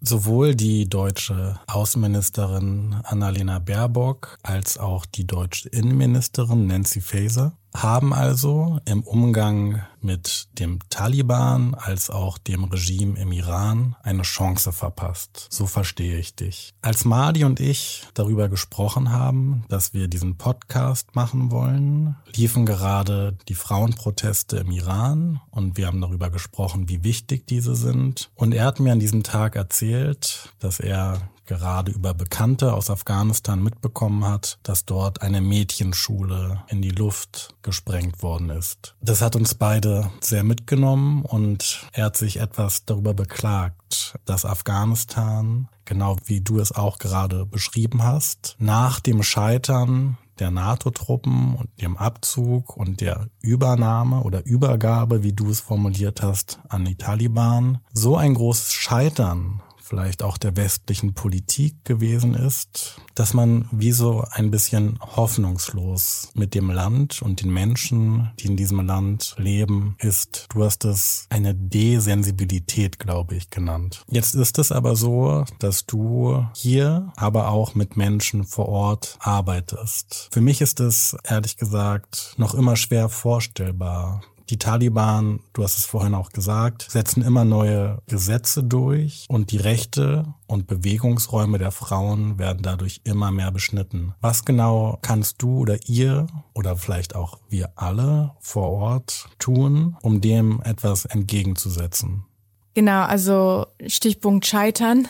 Sowohl 0.02 0.56
die 0.56 0.90
deutsche 0.90 1.60
Außenministerin 1.68 2.96
Annalena 3.04 3.60
Baerbock 3.60 4.38
als 4.42 4.80
auch 4.80 5.06
die 5.06 5.28
deutsche 5.28 5.70
Innenministerin 5.70 6.66
Nancy 6.66 7.02
Faeser 7.02 7.54
haben 7.74 8.14
also 8.14 8.80
im 8.86 9.04
Umgang 9.04 9.82
mit 10.02 10.48
dem 10.54 10.80
Taliban 10.90 11.76
als 11.76 12.10
auch 12.10 12.38
dem 12.38 12.66
Regime 12.66 13.20
im 13.20 13.32
Iran 13.32 13.96
eine 14.04 14.24
Chance 14.24 14.72
verpasst. 14.72 15.48
So 15.50 15.68
verstehe 15.68 16.18
ich 16.18 16.36
dich. 16.36 16.74
Als 16.82 17.06
Madi 17.06 17.44
und 17.44 17.60
ich 17.60 18.08
darüber 18.14 18.50
gesprochen 18.50 19.12
haben, 19.12 19.64
dass 19.70 19.94
wir 19.94 20.08
diesen 20.08 20.38
Podcast 20.38 21.16
machen 21.16 21.52
wollen, 21.52 22.16
liefen 22.34 22.66
gerade 22.66 23.38
die 23.48 23.56
Frauenproteste 23.56 24.58
im 24.58 24.72
Iran 24.72 25.40
und 25.52 25.78
wir 25.78 25.88
haben 25.88 26.02
darüber 26.02 26.30
gesprochen, 26.30 26.90
wie 26.90 27.04
wichtig 27.04 27.48
diese 27.48 27.76
sind. 27.76 28.32
Und 28.36 28.54
er 28.54 28.66
hat 28.66 28.80
mir 28.80 28.92
an 28.92 29.00
diesem 29.00 29.24
Tag 29.24 29.56
erzählt, 29.56 30.50
dass 30.60 30.80
er 30.80 31.22
gerade 31.52 31.92
über 31.92 32.14
Bekannte 32.14 32.74
aus 32.74 32.90
Afghanistan 32.90 33.62
mitbekommen 33.62 34.24
hat, 34.24 34.58
dass 34.64 34.86
dort 34.86 35.22
eine 35.22 35.42
Mädchenschule 35.42 36.64
in 36.70 36.82
die 36.82 36.92
Luft 36.92 37.56
gesprengt 37.62 38.24
worden 38.24 38.50
ist. 38.50 38.96
Das 39.02 39.22
hat 39.22 39.36
uns 39.36 39.54
beide 39.54 40.10
sehr 40.22 40.46
mitgenommen 40.46 41.26
und 41.26 41.86
er 41.92 42.06
hat 42.06 42.16
sich 42.16 42.38
etwas 42.40 42.86
darüber 42.86 43.14
beklagt, 43.14 44.18
dass 44.24 44.46
Afghanistan, 44.46 45.68
genau 45.84 46.16
wie 46.24 46.40
du 46.40 46.58
es 46.60 46.72
auch 46.72 47.00
gerade 47.00 47.46
beschrieben 47.46 48.02
hast, 48.02 48.56
nach 48.58 49.02
dem 49.02 49.22
Scheitern 49.22 50.18
der 50.40 50.52
NATO-Truppen 50.52 51.56
und 51.56 51.70
dem 51.82 51.98
Abzug 51.98 52.78
und 52.78 53.02
der 53.02 53.28
Übernahme 53.42 54.24
oder 54.24 54.46
Übergabe, 54.46 55.22
wie 55.22 55.34
du 55.34 55.50
es 55.50 55.60
formuliert 55.60 56.22
hast, 56.22 56.62
an 56.70 56.86
die 56.86 56.96
Taliban, 56.96 57.80
so 57.92 58.16
ein 58.16 58.36
großes 58.36 58.72
Scheitern 58.72 59.62
vielleicht 59.92 60.24
auch 60.24 60.38
der 60.38 60.56
westlichen 60.56 61.14
Politik 61.14 61.84
gewesen 61.84 62.34
ist, 62.34 62.96
dass 63.14 63.34
man 63.34 63.68
wie 63.72 63.92
so 63.92 64.24
ein 64.32 64.50
bisschen 64.50 64.98
hoffnungslos 65.02 66.32
mit 66.34 66.56
dem 66.56 66.72
Land 66.72 67.22
und 67.22 67.42
den 67.42 67.52
Menschen, 67.52 68.32
die 68.40 68.48
in 68.48 68.56
diesem 68.56 68.86
Land 68.88 69.36
leben, 69.38 69.98
ist. 70.00 70.46
Du 70.54 70.64
hast 70.64 70.86
es 70.86 71.26
eine 71.30 71.54
Desensibilität, 71.54 73.00
glaube 73.00 73.36
ich, 73.36 73.50
genannt. 73.50 74.06
Jetzt 74.08 74.34
ist 74.34 74.60
es 74.60 74.72
aber 74.72 74.96
so, 74.96 75.44
dass 75.60 75.86
du 75.86 76.46
hier 76.56 77.12
aber 77.18 77.50
auch 77.50 77.76
mit 77.76 77.98
Menschen 77.98 78.46
vor 78.46 78.70
Ort 78.70 79.18
arbeitest. 79.20 80.30
Für 80.32 80.40
mich 80.40 80.62
ist 80.62 80.80
es 80.80 81.18
ehrlich 81.26 81.58
gesagt 81.58 82.34
noch 82.38 82.54
immer 82.54 82.78
schwer 82.78 83.10
vorstellbar, 83.10 84.22
Die 84.52 84.58
Taliban, 84.58 85.40
du 85.54 85.64
hast 85.64 85.78
es 85.78 85.86
vorhin 85.86 86.14
auch 86.14 86.32
gesagt, 86.32 86.88
setzen 86.90 87.24
immer 87.24 87.46
neue 87.46 88.00
Gesetze 88.08 88.66
durch 88.66 89.26
und 89.30 89.52
die 89.52 89.58
Rechte 89.58 90.26
und 90.46 90.68
Bewegungsräume 90.68 91.58
der 91.58 91.72
Frauen 91.72 92.38
werden 92.38 92.62
dadurch 92.62 93.00
immer 93.06 93.32
mehr 93.32 93.50
beschnitten. 93.52 94.14
Was 94.20 94.44
genau 94.44 95.00
kannst 95.02 95.42
du 95.42 95.60
oder 95.60 95.78
ihr 95.88 96.28
oder 96.54 96.76
vielleicht 96.76 97.16
auch 97.16 97.40
wir 97.48 97.70
alle 97.78 98.34
vor 98.42 98.72
Ort 98.72 99.30
tun, 99.40 99.96
um 100.02 100.20
dem 100.20 100.62
etwas 100.66 101.06
entgegenzusetzen? 101.06 102.26
Genau, 102.74 103.04
also 103.04 103.68
Stichpunkt 103.88 104.46
Scheitern. 104.46 105.08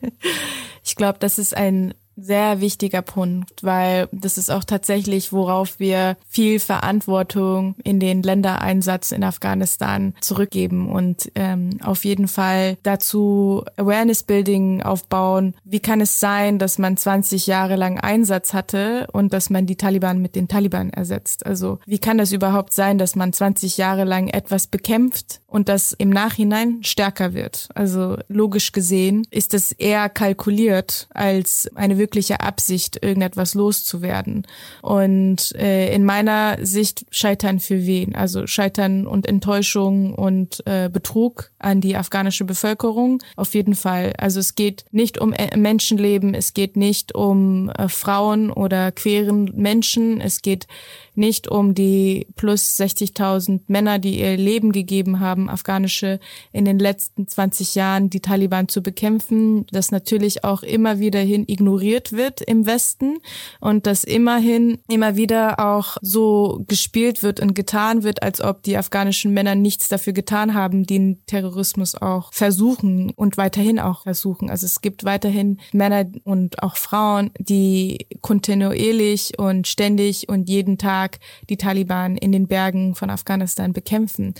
ich 0.84 0.96
glaube, 0.96 1.18
das 1.18 1.38
ist 1.38 1.56
ein 1.56 1.94
sehr 2.16 2.60
wichtiger 2.60 3.02
Punkt, 3.02 3.62
weil 3.62 4.08
das 4.12 4.38
ist 4.38 4.50
auch 4.50 4.64
tatsächlich, 4.64 5.32
worauf 5.32 5.78
wir 5.78 6.16
viel 6.28 6.58
Verantwortung 6.58 7.74
in 7.84 8.00
den 8.00 8.22
Ländereinsatz 8.22 9.12
in 9.12 9.22
Afghanistan 9.22 10.14
zurückgeben 10.20 10.90
und 10.90 11.30
ähm, 11.34 11.78
auf 11.82 12.04
jeden 12.04 12.28
Fall 12.28 12.78
dazu 12.82 13.64
Awareness 13.76 14.22
Building 14.22 14.82
aufbauen. 14.82 15.54
Wie 15.64 15.80
kann 15.80 16.00
es 16.00 16.20
sein, 16.20 16.58
dass 16.58 16.78
man 16.78 16.96
20 16.96 17.46
Jahre 17.46 17.76
lang 17.76 17.98
Einsatz 17.98 18.54
hatte 18.54 19.06
und 19.12 19.32
dass 19.32 19.50
man 19.50 19.66
die 19.66 19.76
Taliban 19.76 20.20
mit 20.20 20.34
den 20.36 20.48
Taliban 20.48 20.90
ersetzt? 20.90 21.44
Also 21.44 21.78
wie 21.86 21.98
kann 21.98 22.18
das 22.18 22.32
überhaupt 22.32 22.72
sein, 22.72 22.98
dass 22.98 23.14
man 23.14 23.32
20 23.32 23.76
Jahre 23.76 24.04
lang 24.04 24.28
etwas 24.28 24.66
bekämpft 24.66 25.40
und 25.46 25.68
das 25.68 25.92
im 25.92 26.10
Nachhinein 26.10 26.82
stärker 26.82 27.34
wird? 27.34 27.68
Also 27.74 28.16
logisch 28.28 28.72
gesehen 28.72 29.26
ist 29.30 29.52
das 29.52 29.72
eher 29.72 30.08
kalkuliert 30.08 31.08
als 31.12 31.68
eine 31.74 31.98
wirkliche 32.06 32.40
Absicht, 32.40 33.02
irgendetwas 33.02 33.54
loszuwerden. 33.54 34.46
Und 34.80 35.52
äh, 35.56 35.92
in 35.92 36.04
meiner 36.04 36.56
Sicht 36.64 37.04
Scheitern 37.10 37.58
für 37.58 37.84
wen? 37.84 38.14
Also 38.14 38.46
Scheitern 38.46 39.08
und 39.08 39.26
Enttäuschung 39.26 40.14
und 40.14 40.62
äh, 40.66 40.88
Betrug 40.88 41.50
an 41.58 41.80
die 41.80 41.96
afghanische 41.96 42.44
Bevölkerung. 42.44 43.20
Auf 43.34 43.54
jeden 43.54 43.74
Fall. 43.74 44.12
Also 44.18 44.38
es 44.38 44.54
geht 44.54 44.84
nicht 44.92 45.18
um 45.18 45.32
äh, 45.32 45.56
Menschenleben, 45.56 46.32
es 46.34 46.54
geht 46.54 46.76
nicht 46.76 47.12
um 47.12 47.70
äh, 47.70 47.88
Frauen 47.88 48.52
oder 48.52 48.92
queeren 48.92 49.50
Menschen, 49.56 50.20
es 50.20 50.42
geht 50.42 50.68
nicht 51.16 51.48
um 51.48 51.74
die 51.74 52.26
plus 52.36 52.78
60.000 52.78 53.60
Männer, 53.66 53.98
die 53.98 54.20
ihr 54.20 54.36
Leben 54.36 54.72
gegeben 54.72 55.20
haben, 55.20 55.48
afghanische 55.48 56.20
in 56.52 56.64
den 56.64 56.78
letzten 56.78 57.28
20 57.28 57.74
Jahren 57.74 58.10
die 58.10 58.20
Taliban 58.20 58.68
zu 58.68 58.82
bekämpfen, 58.82 59.66
das 59.72 59.90
natürlich 59.90 60.44
auch 60.44 60.62
immer 60.62 60.98
wieder 60.98 61.20
hin 61.20 61.44
ignoriert 61.46 62.12
wird 62.12 62.40
im 62.40 62.66
Westen 62.66 63.18
und 63.60 63.86
das 63.86 64.04
immerhin 64.04 64.78
immer 64.88 65.16
wieder 65.16 65.60
auch 65.60 65.96
so 66.00 66.64
gespielt 66.66 67.22
wird 67.22 67.40
und 67.40 67.54
getan 67.54 68.02
wird, 68.02 68.22
als 68.22 68.40
ob 68.40 68.62
die 68.62 68.76
afghanischen 68.76 69.32
Männer 69.32 69.54
nichts 69.54 69.88
dafür 69.88 70.12
getan 70.12 70.54
haben, 70.54 70.86
den 70.86 71.20
Terrorismus 71.26 71.94
auch 71.94 72.32
versuchen 72.32 73.10
und 73.10 73.36
weiterhin 73.36 73.78
auch 73.78 74.02
versuchen. 74.02 74.50
Also 74.50 74.66
es 74.66 74.80
gibt 74.80 75.04
weiterhin 75.04 75.58
Männer 75.72 76.06
und 76.24 76.62
auch 76.62 76.76
Frauen, 76.76 77.30
die 77.38 78.06
kontinuierlich 78.20 79.38
und 79.38 79.66
ständig 79.66 80.28
und 80.28 80.48
jeden 80.48 80.78
Tag 80.78 81.05
Tag 81.06 81.18
die 81.48 81.56
Taliban 81.56 82.16
in 82.16 82.32
den 82.32 82.48
Bergen 82.48 82.94
von 82.94 83.10
Afghanistan 83.10 83.72
bekämpfen. 83.72 84.34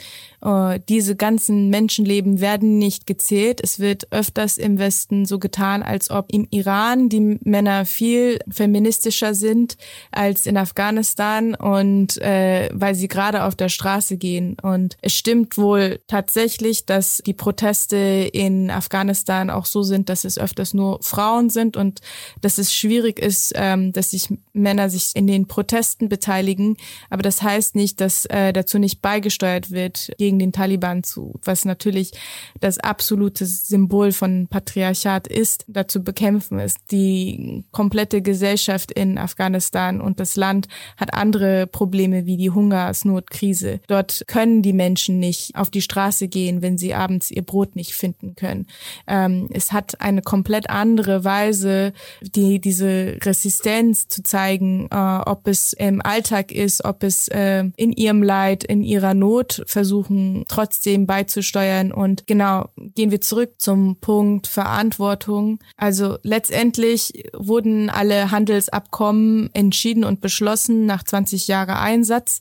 Uh, 0.44 0.78
diese 0.88 1.16
ganzen 1.16 1.70
Menschenleben 1.70 2.40
werden 2.40 2.78
nicht 2.78 3.06
gezählt. 3.06 3.60
Es 3.62 3.78
wird 3.80 4.12
öfters 4.12 4.58
im 4.58 4.78
Westen 4.78 5.26
so 5.26 5.38
getan, 5.38 5.82
als 5.82 6.10
ob 6.10 6.32
im 6.32 6.46
Iran 6.50 7.08
die 7.08 7.38
Männer 7.42 7.84
viel 7.84 8.38
feministischer 8.50 9.34
sind 9.34 9.76
als 10.10 10.46
in 10.46 10.56
Afghanistan 10.56 11.54
und 11.54 12.18
äh, 12.18 12.68
weil 12.72 12.94
sie 12.94 13.08
gerade 13.08 13.44
auf 13.44 13.54
der 13.54 13.68
Straße 13.68 14.16
gehen. 14.16 14.56
Und 14.62 14.96
es 15.02 15.14
stimmt 15.14 15.56
wohl 15.56 16.00
tatsächlich, 16.06 16.86
dass 16.86 17.22
die 17.26 17.34
Proteste 17.34 17.96
in 18.32 18.70
Afghanistan 18.70 19.50
auch 19.50 19.66
so 19.66 19.82
sind, 19.82 20.08
dass 20.08 20.24
es 20.24 20.38
öfters 20.38 20.74
nur 20.74 21.02
Frauen 21.02 21.50
sind 21.50 21.76
und 21.76 22.00
dass 22.40 22.58
es 22.58 22.74
schwierig 22.74 23.18
ist, 23.18 23.52
ähm, 23.56 23.92
dass 23.92 24.10
sich 24.10 24.28
Männer 24.52 24.90
sich 24.90 25.12
in 25.14 25.26
den 25.26 25.46
Protesten 25.46 26.08
beteiligen 26.08 26.55
beteiligen. 26.56 26.76
Aber 27.10 27.22
das 27.22 27.42
heißt 27.42 27.74
nicht, 27.74 28.00
dass 28.00 28.24
äh, 28.26 28.52
dazu 28.52 28.78
nicht 28.78 29.02
beigesteuert 29.02 29.70
wird 29.70 30.12
gegen 30.18 30.38
den 30.38 30.52
Taliban 30.52 31.02
zu, 31.02 31.38
was 31.44 31.64
natürlich 31.64 32.12
das 32.60 32.78
absolute 32.78 33.46
Symbol 33.46 34.12
von 34.12 34.48
Patriarchat 34.48 35.26
ist, 35.26 35.64
dazu 35.68 36.02
bekämpfen 36.02 36.58
ist. 36.58 36.78
Die 36.90 37.64
komplette 37.72 38.22
Gesellschaft 38.22 38.90
in 38.92 39.18
Afghanistan 39.18 40.00
und 40.00 40.20
das 40.20 40.36
Land 40.36 40.68
hat 40.96 41.14
andere 41.14 41.66
Probleme 41.66 42.26
wie 42.26 42.36
die 42.36 42.50
Hungersnotkrise. 42.50 43.80
Dort 43.86 44.24
können 44.26 44.62
die 44.62 44.72
Menschen 44.72 45.18
nicht 45.18 45.54
auf 45.56 45.70
die 45.70 45.82
Straße 45.82 46.28
gehen, 46.28 46.62
wenn 46.62 46.78
sie 46.78 46.94
abends 46.94 47.30
ihr 47.30 47.42
Brot 47.42 47.76
nicht 47.76 47.92
finden 47.92 48.34
können. 48.34 48.66
Ähm, 49.06 49.48
es 49.52 49.72
hat 49.72 50.00
eine 50.00 50.22
komplett 50.22 50.70
andere 50.70 51.24
Weise, 51.24 51.92
die 52.20 52.60
diese 52.60 53.18
Resistenz 53.22 54.08
zu 54.08 54.22
zeigen, 54.22 54.88
äh, 54.90 54.96
ob 55.26 55.46
es 55.48 55.72
im 55.72 56.00
Alltag 56.02 56.45
Alltag 56.46 56.52
ist, 56.52 56.84
ob 56.84 57.02
es 57.02 57.28
äh, 57.28 57.64
in 57.76 57.92
ihrem 57.92 58.22
Leid, 58.22 58.64
in 58.64 58.82
ihrer 58.82 59.14
Not 59.14 59.62
versuchen, 59.66 60.44
trotzdem 60.48 61.06
beizusteuern. 61.06 61.92
Und 61.92 62.26
genau, 62.26 62.68
gehen 62.94 63.10
wir 63.10 63.20
zurück 63.20 63.54
zum 63.58 63.96
Punkt 63.96 64.46
Verantwortung. 64.46 65.58
Also 65.76 66.18
letztendlich 66.22 67.24
wurden 67.32 67.90
alle 67.90 68.30
Handelsabkommen 68.30 69.50
entschieden 69.54 70.04
und 70.04 70.20
beschlossen 70.20 70.86
nach 70.86 71.02
20 71.02 71.48
Jahren 71.48 71.76
Einsatz 71.76 72.40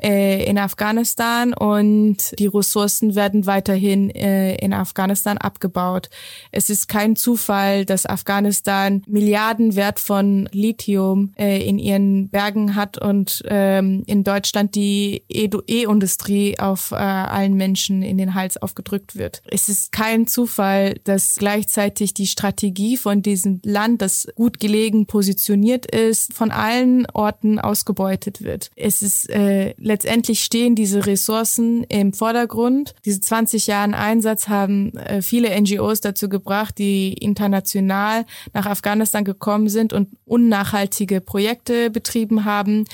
äh, 0.00 0.44
in 0.44 0.58
Afghanistan 0.58 1.54
und 1.54 2.38
die 2.38 2.46
Ressourcen 2.46 3.14
werden 3.14 3.46
weiterhin 3.46 4.10
äh, 4.10 4.56
in 4.56 4.72
Afghanistan 4.72 5.38
abgebaut. 5.38 6.10
Es 6.50 6.70
ist 6.70 6.88
kein 6.88 7.16
Zufall, 7.16 7.84
dass 7.84 8.06
Afghanistan 8.06 9.02
Milliarden 9.06 9.76
Wert 9.76 10.00
von 10.00 10.48
Lithium 10.52 11.32
äh, 11.36 11.66
in 11.66 11.78
ihren 11.78 12.28
Bergen 12.28 12.74
hat 12.74 12.98
und 12.98 13.43
ähm, 13.48 14.02
in 14.06 14.24
Deutschland 14.24 14.74
die 14.74 15.22
E-Industrie 15.28 16.58
auf 16.58 16.92
äh, 16.92 16.96
allen 16.96 17.54
Menschen 17.54 18.02
in 18.02 18.18
den 18.18 18.34
Hals 18.34 18.56
aufgedrückt 18.56 19.16
wird. 19.16 19.42
Es 19.50 19.68
ist 19.68 19.92
kein 19.92 20.26
Zufall, 20.26 20.94
dass 21.04 21.36
gleichzeitig 21.36 22.14
die 22.14 22.26
Strategie 22.26 22.96
von 22.96 23.22
diesem 23.22 23.60
Land, 23.64 24.02
das 24.02 24.28
gut 24.34 24.60
gelegen 24.60 25.06
positioniert 25.06 25.86
ist, 25.86 26.32
von 26.34 26.50
allen 26.50 27.06
Orten 27.12 27.58
ausgebeutet 27.58 28.42
wird. 28.42 28.70
Es 28.76 29.02
ist 29.02 29.30
äh, 29.30 29.74
letztendlich 29.78 30.42
stehen 30.44 30.74
diese 30.74 31.06
Ressourcen 31.06 31.84
im 31.84 32.12
Vordergrund. 32.12 32.94
Diese 33.04 33.20
20 33.20 33.66
Jahre 33.66 33.94
Einsatz 33.94 34.48
haben 34.48 34.96
äh, 34.96 35.20
viele 35.20 35.60
NGOs 35.60 36.00
dazu 36.00 36.28
gebracht, 36.28 36.78
die 36.78 37.12
international 37.14 38.24
nach 38.52 38.66
Afghanistan 38.66 39.24
gekommen 39.24 39.68
sind 39.68 39.92
und 39.92 40.08
unnachhaltige 40.24 41.20
Projekte 41.20 41.90
betrieben 41.90 42.44
haben, 42.44 42.84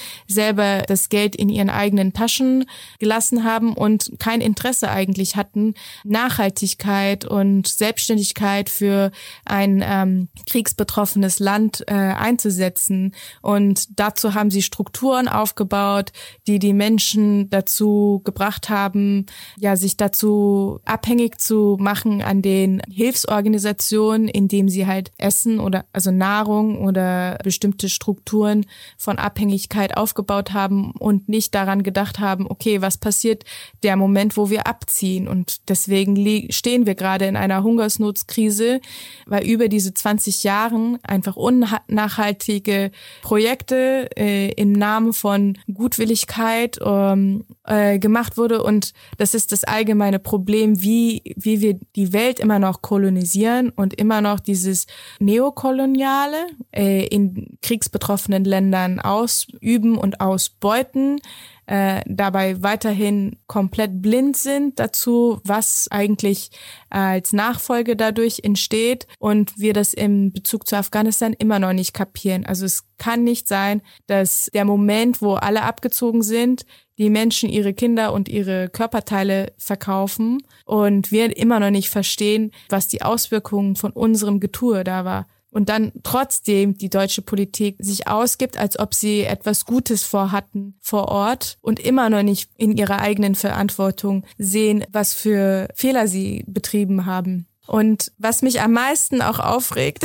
selber 0.40 0.84
das 0.86 1.10
Geld 1.10 1.36
in 1.36 1.50
ihren 1.50 1.68
eigenen 1.68 2.14
Taschen 2.14 2.64
gelassen 2.98 3.44
haben 3.44 3.74
und 3.74 4.10
kein 4.18 4.40
Interesse 4.40 4.90
eigentlich 4.90 5.36
hatten, 5.36 5.74
Nachhaltigkeit 6.02 7.26
und 7.26 7.68
Selbstständigkeit 7.68 8.70
für 8.70 9.10
ein 9.44 9.84
ähm, 9.84 10.28
kriegsbetroffenes 10.48 11.40
Land 11.40 11.84
äh, 11.88 11.92
einzusetzen. 11.92 13.14
Und 13.42 14.00
dazu 14.00 14.32
haben 14.32 14.50
sie 14.50 14.62
Strukturen 14.62 15.28
aufgebaut, 15.28 16.10
die 16.46 16.58
die 16.58 16.72
Menschen 16.72 17.50
dazu 17.50 18.22
gebracht 18.24 18.70
haben, 18.70 19.26
ja, 19.58 19.76
sich 19.76 19.98
dazu 19.98 20.80
abhängig 20.86 21.38
zu 21.38 21.76
machen 21.78 22.22
an 22.22 22.40
den 22.40 22.80
Hilfsorganisationen, 22.90 24.26
indem 24.26 24.70
sie 24.70 24.86
halt 24.86 25.12
Essen 25.18 25.60
oder 25.60 25.84
also 25.92 26.10
Nahrung 26.10 26.82
oder 26.82 27.36
bestimmte 27.44 27.90
Strukturen 27.90 28.64
von 28.96 29.18
Abhängigkeit 29.18 29.98
aufgebaut 29.98 30.19
haben 30.52 30.92
und 30.92 31.28
nicht 31.28 31.54
daran 31.54 31.82
gedacht 31.82 32.18
haben, 32.18 32.46
okay, 32.48 32.82
was 32.82 32.98
passiert 32.98 33.44
der 33.82 33.96
Moment, 33.96 34.36
wo 34.36 34.50
wir 34.50 34.66
abziehen? 34.66 35.28
Und 35.28 35.68
deswegen 35.68 36.50
stehen 36.52 36.86
wir 36.86 36.94
gerade 36.94 37.26
in 37.26 37.36
einer 37.36 37.62
Hungersnotskrise, 37.62 38.80
weil 39.26 39.46
über 39.46 39.68
diese 39.68 39.94
20 39.94 40.44
Jahren 40.44 40.98
einfach 41.02 41.36
unnachhaltige 41.36 42.90
Projekte 43.22 44.08
äh, 44.16 44.52
im 44.52 44.72
Namen 44.72 45.12
von 45.12 45.58
Gutwilligkeit 45.72 46.78
ähm, 46.84 47.44
äh, 47.64 47.98
gemacht 47.98 48.36
wurde. 48.36 48.62
Und 48.62 48.92
das 49.18 49.34
ist 49.34 49.52
das 49.52 49.64
allgemeine 49.64 50.18
Problem, 50.18 50.82
wie, 50.82 51.22
wie 51.36 51.60
wir 51.60 51.78
die 51.96 52.12
Welt 52.12 52.40
immer 52.40 52.58
noch 52.58 52.82
kolonisieren 52.82 53.70
und 53.70 53.94
immer 53.94 54.20
noch 54.20 54.40
dieses 54.40 54.86
Neokoloniale 55.18 56.46
äh, 56.72 57.06
in 57.06 57.58
kriegsbetroffenen 57.62 58.44
Ländern 58.44 59.00
ausüben 59.00 59.96
und 59.96 60.09
und 60.10 60.20
ausbeuten, 60.20 61.20
äh, 61.66 62.00
dabei 62.06 62.60
weiterhin 62.62 63.36
komplett 63.46 64.02
blind 64.02 64.36
sind 64.36 64.80
dazu, 64.80 65.40
was 65.44 65.86
eigentlich 65.90 66.50
als 66.88 67.32
Nachfolge 67.32 67.94
dadurch 67.94 68.40
entsteht 68.42 69.06
und 69.20 69.56
wir 69.56 69.72
das 69.72 69.94
im 69.94 70.32
Bezug 70.32 70.66
zu 70.66 70.76
Afghanistan 70.76 71.32
immer 71.32 71.60
noch 71.60 71.72
nicht 71.72 71.94
kapieren. 71.94 72.44
Also 72.44 72.66
es 72.66 72.84
kann 72.98 73.22
nicht 73.22 73.46
sein, 73.46 73.82
dass 74.08 74.50
der 74.52 74.64
Moment, 74.64 75.22
wo 75.22 75.34
alle 75.34 75.62
abgezogen 75.62 76.22
sind, 76.22 76.66
die 76.98 77.08
Menschen 77.08 77.48
ihre 77.48 77.72
Kinder 77.72 78.12
und 78.12 78.28
ihre 78.28 78.68
Körperteile 78.68 79.52
verkaufen 79.56 80.42
und 80.64 81.12
wir 81.12 81.36
immer 81.36 81.60
noch 81.60 81.70
nicht 81.70 81.88
verstehen, 81.88 82.50
was 82.68 82.88
die 82.88 83.02
Auswirkungen 83.02 83.76
von 83.76 83.92
unserem 83.92 84.40
Getue 84.40 84.82
da 84.82 85.04
war 85.04 85.26
und 85.50 85.68
dann 85.68 85.92
trotzdem 86.02 86.76
die 86.76 86.90
deutsche 86.90 87.22
Politik 87.22 87.76
sich 87.78 88.06
ausgibt, 88.06 88.56
als 88.56 88.78
ob 88.78 88.94
sie 88.94 89.22
etwas 89.22 89.64
Gutes 89.64 90.04
vorhatten 90.04 90.78
vor 90.80 91.08
Ort 91.08 91.58
und 91.60 91.80
immer 91.80 92.10
noch 92.10 92.22
nicht 92.22 92.50
in 92.56 92.76
ihrer 92.76 93.00
eigenen 93.00 93.34
Verantwortung 93.34 94.24
sehen, 94.38 94.84
was 94.92 95.14
für 95.14 95.68
Fehler 95.74 96.08
sie 96.08 96.44
betrieben 96.46 97.06
haben. 97.06 97.46
Und 97.66 98.12
was 98.18 98.42
mich 98.42 98.60
am 98.60 98.72
meisten 98.72 99.22
auch 99.22 99.38
aufregt, 99.38 100.04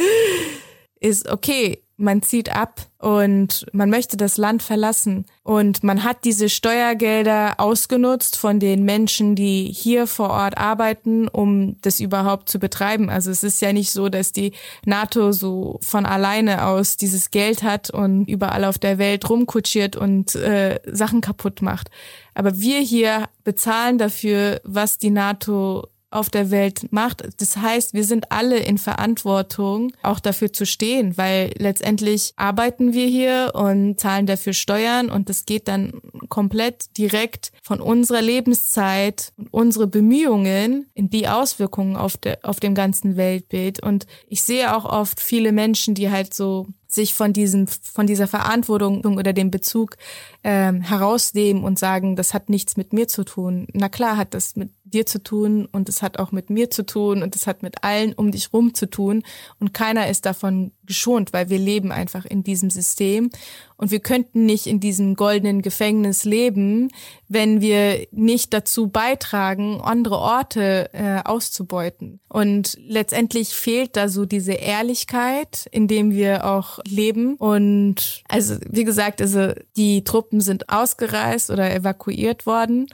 ist, 1.00 1.28
okay, 1.28 1.80
man 1.98 2.22
zieht 2.22 2.54
ab 2.54 2.82
und 2.98 3.66
man 3.72 3.88
möchte 3.88 4.16
das 4.16 4.36
Land 4.36 4.62
verlassen 4.62 5.24
und 5.42 5.82
man 5.82 6.04
hat 6.04 6.24
diese 6.24 6.48
Steuergelder 6.48 7.54
ausgenutzt 7.58 8.36
von 8.36 8.60
den 8.60 8.84
Menschen, 8.84 9.34
die 9.34 9.72
hier 9.72 10.06
vor 10.06 10.30
Ort 10.30 10.58
arbeiten, 10.58 11.26
um 11.28 11.76
das 11.80 12.00
überhaupt 12.00 12.48
zu 12.48 12.58
betreiben. 12.58 13.08
Also 13.08 13.30
es 13.30 13.42
ist 13.42 13.62
ja 13.62 13.72
nicht 13.72 13.92
so, 13.92 14.08
dass 14.08 14.32
die 14.32 14.52
NATO 14.84 15.32
so 15.32 15.78
von 15.82 16.04
alleine 16.04 16.66
aus 16.66 16.96
dieses 16.96 17.30
Geld 17.30 17.62
hat 17.62 17.90
und 17.90 18.26
überall 18.26 18.64
auf 18.64 18.78
der 18.78 18.98
Welt 18.98 19.28
rumkutschiert 19.28 19.96
und 19.96 20.34
äh, 20.34 20.80
Sachen 20.86 21.22
kaputt 21.22 21.62
macht. 21.62 21.90
Aber 22.34 22.58
wir 22.58 22.80
hier 22.80 23.28
bezahlen 23.44 23.96
dafür, 23.96 24.60
was 24.64 24.98
die 24.98 25.10
NATO 25.10 25.88
auf 26.16 26.30
der 26.30 26.50
Welt 26.50 26.92
macht. 26.92 27.28
Das 27.38 27.56
heißt, 27.56 27.94
wir 27.94 28.04
sind 28.04 28.32
alle 28.32 28.58
in 28.58 28.78
Verantwortung, 28.78 29.92
auch 30.02 30.18
dafür 30.18 30.52
zu 30.52 30.66
stehen, 30.66 31.16
weil 31.16 31.52
letztendlich 31.58 32.32
arbeiten 32.36 32.92
wir 32.92 33.06
hier 33.06 33.52
und 33.54 34.00
zahlen 34.00 34.26
dafür 34.26 34.52
Steuern 34.52 35.10
und 35.10 35.28
das 35.28 35.44
geht 35.44 35.68
dann 35.68 36.00
komplett 36.28 36.96
direkt 36.98 37.52
von 37.62 37.80
unserer 37.80 38.22
Lebenszeit 38.22 39.32
und 39.36 39.66
unsere 39.66 39.88
Bemühungen 39.88 40.86
in 40.94 41.10
die 41.10 41.28
Auswirkungen 41.28 41.96
auf, 41.96 42.16
der, 42.16 42.38
auf 42.42 42.60
dem 42.60 42.74
ganzen 42.74 43.16
Weltbild. 43.16 43.82
Und 43.82 44.06
ich 44.28 44.42
sehe 44.42 44.74
auch 44.74 44.84
oft 44.84 45.20
viele 45.20 45.52
Menschen, 45.52 45.94
die 45.94 46.10
halt 46.10 46.32
so 46.32 46.68
sich 46.88 47.14
von 47.14 47.32
diesem, 47.32 47.66
von 47.66 48.06
dieser 48.06 48.28
Verantwortung 48.28 49.04
oder 49.04 49.32
dem 49.32 49.50
Bezug 49.50 49.96
ähm, 50.44 50.80
herausnehmen 50.80 51.64
und 51.64 51.78
sagen, 51.78 52.16
das 52.16 52.32
hat 52.32 52.48
nichts 52.48 52.76
mit 52.76 52.92
mir 52.92 53.08
zu 53.08 53.24
tun. 53.24 53.66
Na 53.72 53.88
klar 53.88 54.16
hat 54.16 54.34
das 54.34 54.56
mit 54.56 54.70
dir 54.96 55.06
zu 55.06 55.22
tun 55.22 55.68
und 55.70 55.88
es 55.88 56.02
hat 56.02 56.18
auch 56.18 56.32
mit 56.32 56.50
mir 56.50 56.70
zu 56.70 56.84
tun 56.84 57.22
und 57.22 57.36
es 57.36 57.46
hat 57.46 57.62
mit 57.62 57.84
allen 57.84 58.14
um 58.14 58.30
dich 58.30 58.52
rum 58.52 58.74
zu 58.74 58.88
tun 58.88 59.22
und 59.60 59.74
keiner 59.74 60.08
ist 60.08 60.24
davon 60.24 60.72
geschont, 60.86 61.32
weil 61.32 61.50
wir 61.50 61.58
leben 61.58 61.92
einfach 61.92 62.24
in 62.24 62.42
diesem 62.42 62.70
System 62.70 63.30
und 63.76 63.90
wir 63.90 64.00
könnten 64.00 64.46
nicht 64.46 64.66
in 64.66 64.80
diesem 64.80 65.16
goldenen 65.16 65.60
Gefängnis 65.60 66.24
leben, 66.24 66.88
wenn 67.28 67.60
wir 67.60 68.06
nicht 68.10 68.54
dazu 68.54 68.88
beitragen, 68.88 69.80
andere 69.82 70.18
Orte 70.18 70.88
äh, 70.94 71.20
auszubeuten. 71.24 72.20
Und 72.28 72.78
letztendlich 72.86 73.50
fehlt 73.50 73.96
da 73.96 74.08
so 74.08 74.24
diese 74.24 74.54
Ehrlichkeit, 74.54 75.66
in 75.72 75.88
dem 75.88 76.12
wir 76.12 76.46
auch 76.46 76.78
leben. 76.86 77.34
Und 77.34 78.22
also 78.28 78.56
wie 78.68 78.84
gesagt, 78.84 79.20
also 79.20 79.52
die 79.76 80.04
Truppen 80.04 80.40
sind 80.40 80.70
ausgereist 80.70 81.50
oder 81.50 81.74
evakuiert 81.74 82.46
worden 82.46 82.86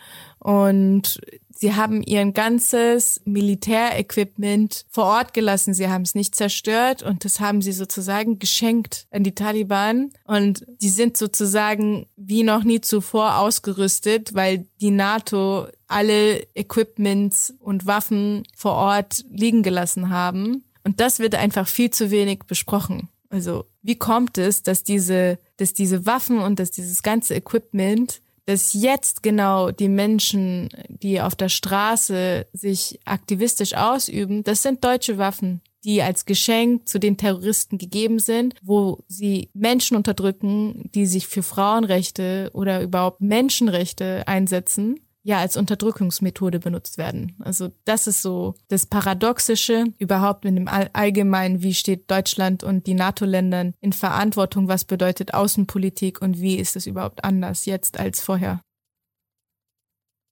und 0.43 1.21
Sie 1.55 1.75
haben 1.75 2.03
ihr 2.03 2.25
ganzes 2.33 3.21
Militärequipment 3.25 4.85
vor 4.91 5.05
Ort 5.05 5.35
gelassen. 5.35 5.75
Sie 5.75 5.89
haben 5.89 6.03
es 6.03 6.15
nicht 6.15 6.35
zerstört 6.35 7.03
und 7.03 7.25
das 7.25 7.41
haben 7.41 7.63
sie 7.63 7.73
sozusagen 7.73 8.39
geschenkt 8.39 9.07
an 9.11 9.25
die 9.25 9.35
Taliban. 9.35 10.13
Und 10.25 10.65
die 10.81 10.89
sind 10.89 11.17
sozusagen 11.17 12.07
wie 12.17 12.43
noch 12.43 12.65
nie 12.65 12.81
zuvor 12.81 13.39
ausgerüstet, 13.39 14.35
weil 14.35 14.67
die 14.81 14.91
NATO 14.91 15.67
alle 15.87 16.47
Equipments 16.55 17.53
und 17.61 17.87
Waffen 17.87 18.45
vor 18.57 18.73
Ort 18.73 19.25
liegen 19.31 19.63
gelassen 19.63 20.09
haben. 20.09 20.65
Und 20.85 21.01
das 21.01 21.19
wird 21.19 21.35
einfach 21.35 21.69
viel 21.69 21.91
zu 21.91 22.11
wenig 22.11 22.41
besprochen. 22.47 23.09
Also 23.29 23.65
wie 23.83 23.97
kommt 23.97 24.39
es, 24.39 24.63
dass 24.63 24.85
diese, 24.85 25.39
dass 25.57 25.75
diese 25.75 26.07
Waffen 26.07 26.39
und 26.39 26.59
dass 26.59 26.71
dieses 26.71 27.03
ganze 27.03 27.35
Equipment 27.35 28.21
dass 28.47 28.73
jetzt 28.73 29.23
genau 29.23 29.71
die 29.71 29.89
Menschen, 29.89 30.69
die 30.89 31.21
auf 31.21 31.35
der 31.35 31.49
Straße 31.49 32.47
sich 32.53 33.01
aktivistisch 33.05 33.75
ausüben, 33.75 34.43
das 34.43 34.63
sind 34.63 34.85
deutsche 34.85 35.19
Waffen, 35.19 35.61
die 35.85 36.03
als 36.03 36.27
Geschenk 36.27 36.89
zu 36.89 36.99
den 36.99 37.17
Terroristen 37.17 37.79
gegeben 37.79 38.19
sind, 38.19 38.55
wo 38.63 39.05
sie 39.09 39.51
Menschen 39.55 39.97
unterdrücken, 39.97 40.91
die 40.95 41.07
sich 41.07 41.27
für 41.27 41.43
Frauenrechte 41.43 42.51
oder 42.53 42.83
überhaupt 42.83 43.21
Menschenrechte 43.21 44.27
einsetzen 44.27 45.01
ja 45.23 45.39
als 45.39 45.57
Unterdrückungsmethode 45.57 46.59
benutzt 46.59 46.99
werden. 46.99 47.37
Also 47.41 47.71
das 47.85 48.07
ist 48.07 48.23
so 48.23 48.55
das 48.69 48.87
Paradoxische 48.87 49.85
überhaupt 49.99 50.45
in 50.45 50.57
dem 50.57 50.69
Allgemeinen, 50.69 51.63
wie 51.63 51.75
steht 51.75 52.11
Deutschland 52.11 52.65
und 52.65 52.87
die 52.87 52.95
NATO-Ländern 52.95 53.75
in 53.81 53.93
Verantwortung, 53.93 54.69
was 54.69 54.85
bedeutet 54.85 55.35
Außenpolitik 55.35 56.21
und 56.21 56.41
wie 56.41 56.57
ist 56.57 56.77
es 56.77 56.87
überhaupt 56.87 57.25
anders 57.25 57.67
jetzt 57.67 57.99
als 57.99 58.21
vorher. 58.21 58.61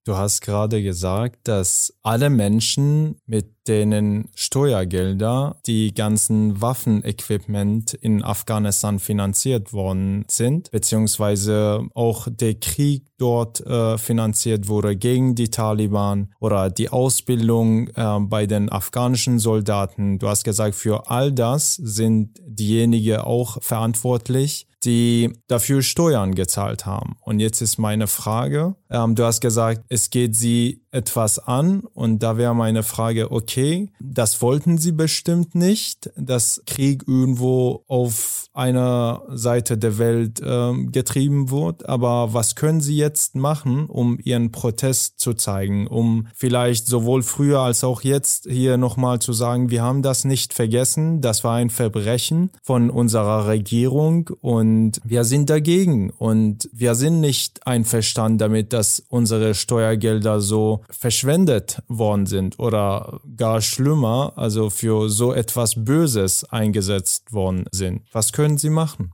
Du 0.04 0.16
hast 0.16 0.40
gerade 0.40 0.82
gesagt, 0.82 1.40
dass 1.46 1.92
alle 2.02 2.30
Menschen, 2.30 3.16
mit 3.26 3.68
denen 3.68 4.30
Steuergelder 4.34 5.60
die 5.66 5.92
ganzen 5.92 6.60
Waffenequipment 6.62 7.92
in 7.92 8.24
Afghanistan 8.24 8.98
finanziert 8.98 9.74
worden 9.74 10.24
sind, 10.28 10.70
beziehungsweise 10.70 11.86
auch 11.94 12.28
der 12.30 12.54
Krieg 12.54 13.04
dort 13.18 13.60
äh, 13.60 13.98
finanziert 13.98 14.68
wurde 14.68 14.96
gegen 14.96 15.34
die 15.34 15.50
Taliban 15.50 16.32
oder 16.40 16.70
die 16.70 16.88
Ausbildung 16.88 17.88
äh, 17.88 18.18
bei 18.20 18.46
den 18.46 18.70
afghanischen 18.72 19.38
Soldaten. 19.38 20.18
Du 20.18 20.28
hast 20.28 20.44
gesagt, 20.44 20.74
für 20.74 21.10
all 21.10 21.30
das 21.30 21.74
sind 21.74 22.40
diejenigen 22.46 23.18
auch 23.18 23.62
verantwortlich, 23.62 24.66
die 24.84 25.32
dafür 25.46 25.82
Steuern 25.82 26.34
gezahlt 26.34 26.86
haben. 26.86 27.16
Und 27.20 27.40
jetzt 27.40 27.60
ist 27.60 27.78
meine 27.78 28.06
Frage, 28.06 28.74
ähm, 28.90 29.14
du 29.14 29.24
hast 29.24 29.40
gesagt, 29.40 29.82
es 29.88 30.10
geht 30.10 30.34
sie 30.34 30.82
etwas 30.90 31.38
an. 31.38 31.82
Und 31.94 32.22
da 32.22 32.36
wäre 32.36 32.54
meine 32.54 32.82
Frage, 32.82 33.30
okay, 33.30 33.90
das 34.00 34.42
wollten 34.42 34.78
sie 34.78 34.92
bestimmt 34.92 35.54
nicht, 35.54 36.10
dass 36.16 36.62
Krieg 36.66 37.04
irgendwo 37.06 37.84
auf 37.86 38.46
einer 38.52 39.22
Seite 39.28 39.78
der 39.78 39.98
Welt 39.98 40.40
äh, 40.40 40.72
getrieben 40.86 41.50
wird, 41.50 41.88
aber 41.88 42.34
was 42.34 42.56
können 42.56 42.80
sie 42.80 42.96
jetzt 42.96 43.36
machen, 43.36 43.86
um 43.86 44.18
ihren 44.22 44.50
Protest 44.50 45.20
zu 45.20 45.34
zeigen, 45.34 45.86
um 45.86 46.26
vielleicht 46.34 46.86
sowohl 46.86 47.22
früher 47.22 47.60
als 47.60 47.84
auch 47.84 48.02
jetzt 48.02 48.48
hier 48.50 48.76
nochmal 48.76 49.20
zu 49.20 49.32
sagen, 49.32 49.70
wir 49.70 49.82
haben 49.82 50.02
das 50.02 50.24
nicht 50.24 50.52
vergessen, 50.52 51.20
das 51.20 51.44
war 51.44 51.56
ein 51.56 51.70
Verbrechen 51.70 52.50
von 52.62 52.90
unserer 52.90 53.46
Regierung. 53.46 54.30
Und 54.40 54.69
wir 55.04 55.24
sind 55.24 55.50
dagegen 55.50 56.10
und 56.10 56.68
wir 56.72 56.94
sind 56.94 57.20
nicht 57.20 57.66
einverstanden 57.66 58.38
damit, 58.38 58.72
dass 58.72 59.02
unsere 59.08 59.54
Steuergelder 59.54 60.40
so 60.40 60.82
verschwendet 60.90 61.82
worden 61.88 62.26
sind 62.26 62.58
oder 62.58 63.20
gar 63.36 63.60
schlimmer, 63.60 64.32
also 64.36 64.70
für 64.70 65.08
so 65.08 65.32
etwas 65.32 65.84
Böses 65.84 66.44
eingesetzt 66.44 67.32
worden 67.32 67.64
sind. 67.72 68.02
Was 68.12 68.32
können 68.32 68.58
Sie 68.58 68.70
machen? 68.70 69.12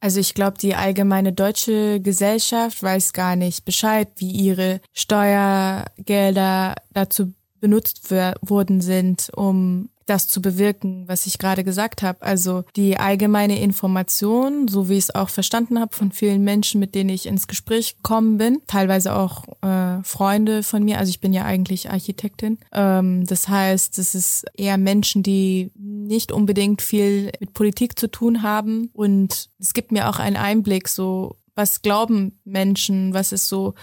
Also 0.00 0.18
ich 0.18 0.32
glaube, 0.32 0.56
die 0.58 0.74
allgemeine 0.74 1.34
deutsche 1.34 2.00
Gesellschaft 2.00 2.82
weiß 2.82 3.12
gar 3.12 3.36
nicht 3.36 3.66
Bescheid, 3.66 4.08
wie 4.16 4.30
ihre 4.30 4.80
Steuergelder 4.94 6.74
dazu 6.92 7.34
benutzt 7.60 8.10
worden 8.10 8.80
sind, 8.80 9.30
um 9.34 9.90
das 10.10 10.26
zu 10.26 10.42
bewirken, 10.42 11.04
was 11.06 11.26
ich 11.26 11.38
gerade 11.38 11.62
gesagt 11.62 12.02
habe. 12.02 12.20
Also 12.22 12.64
die 12.74 12.96
allgemeine 12.96 13.60
Information, 13.60 14.66
so 14.66 14.88
wie 14.88 14.94
ich 14.94 15.04
es 15.04 15.14
auch 15.14 15.28
verstanden 15.28 15.78
habe 15.78 15.94
von 15.94 16.10
vielen 16.10 16.42
Menschen, 16.42 16.80
mit 16.80 16.96
denen 16.96 17.10
ich 17.10 17.26
ins 17.26 17.46
Gespräch 17.46 17.96
gekommen 17.96 18.36
bin, 18.36 18.60
teilweise 18.66 19.14
auch 19.14 19.44
äh, 19.62 20.02
Freunde 20.02 20.64
von 20.64 20.82
mir. 20.82 20.98
Also 20.98 21.10
ich 21.10 21.20
bin 21.20 21.32
ja 21.32 21.44
eigentlich 21.44 21.90
Architektin. 21.90 22.58
Ähm, 22.72 23.24
das 23.24 23.48
heißt, 23.48 23.98
es 24.00 24.16
ist 24.16 24.46
eher 24.54 24.78
Menschen, 24.78 25.22
die 25.22 25.70
nicht 25.76 26.32
unbedingt 26.32 26.82
viel 26.82 27.30
mit 27.38 27.54
Politik 27.54 27.96
zu 27.96 28.10
tun 28.10 28.42
haben. 28.42 28.90
Und 28.92 29.48
es 29.60 29.74
gibt 29.74 29.92
mir 29.92 30.08
auch 30.08 30.18
einen 30.18 30.36
Einblick, 30.36 30.88
so 30.88 31.36
was 31.54 31.82
glauben 31.82 32.40
Menschen, 32.44 33.14
was 33.14 33.30
ist 33.30 33.48
so 33.48 33.74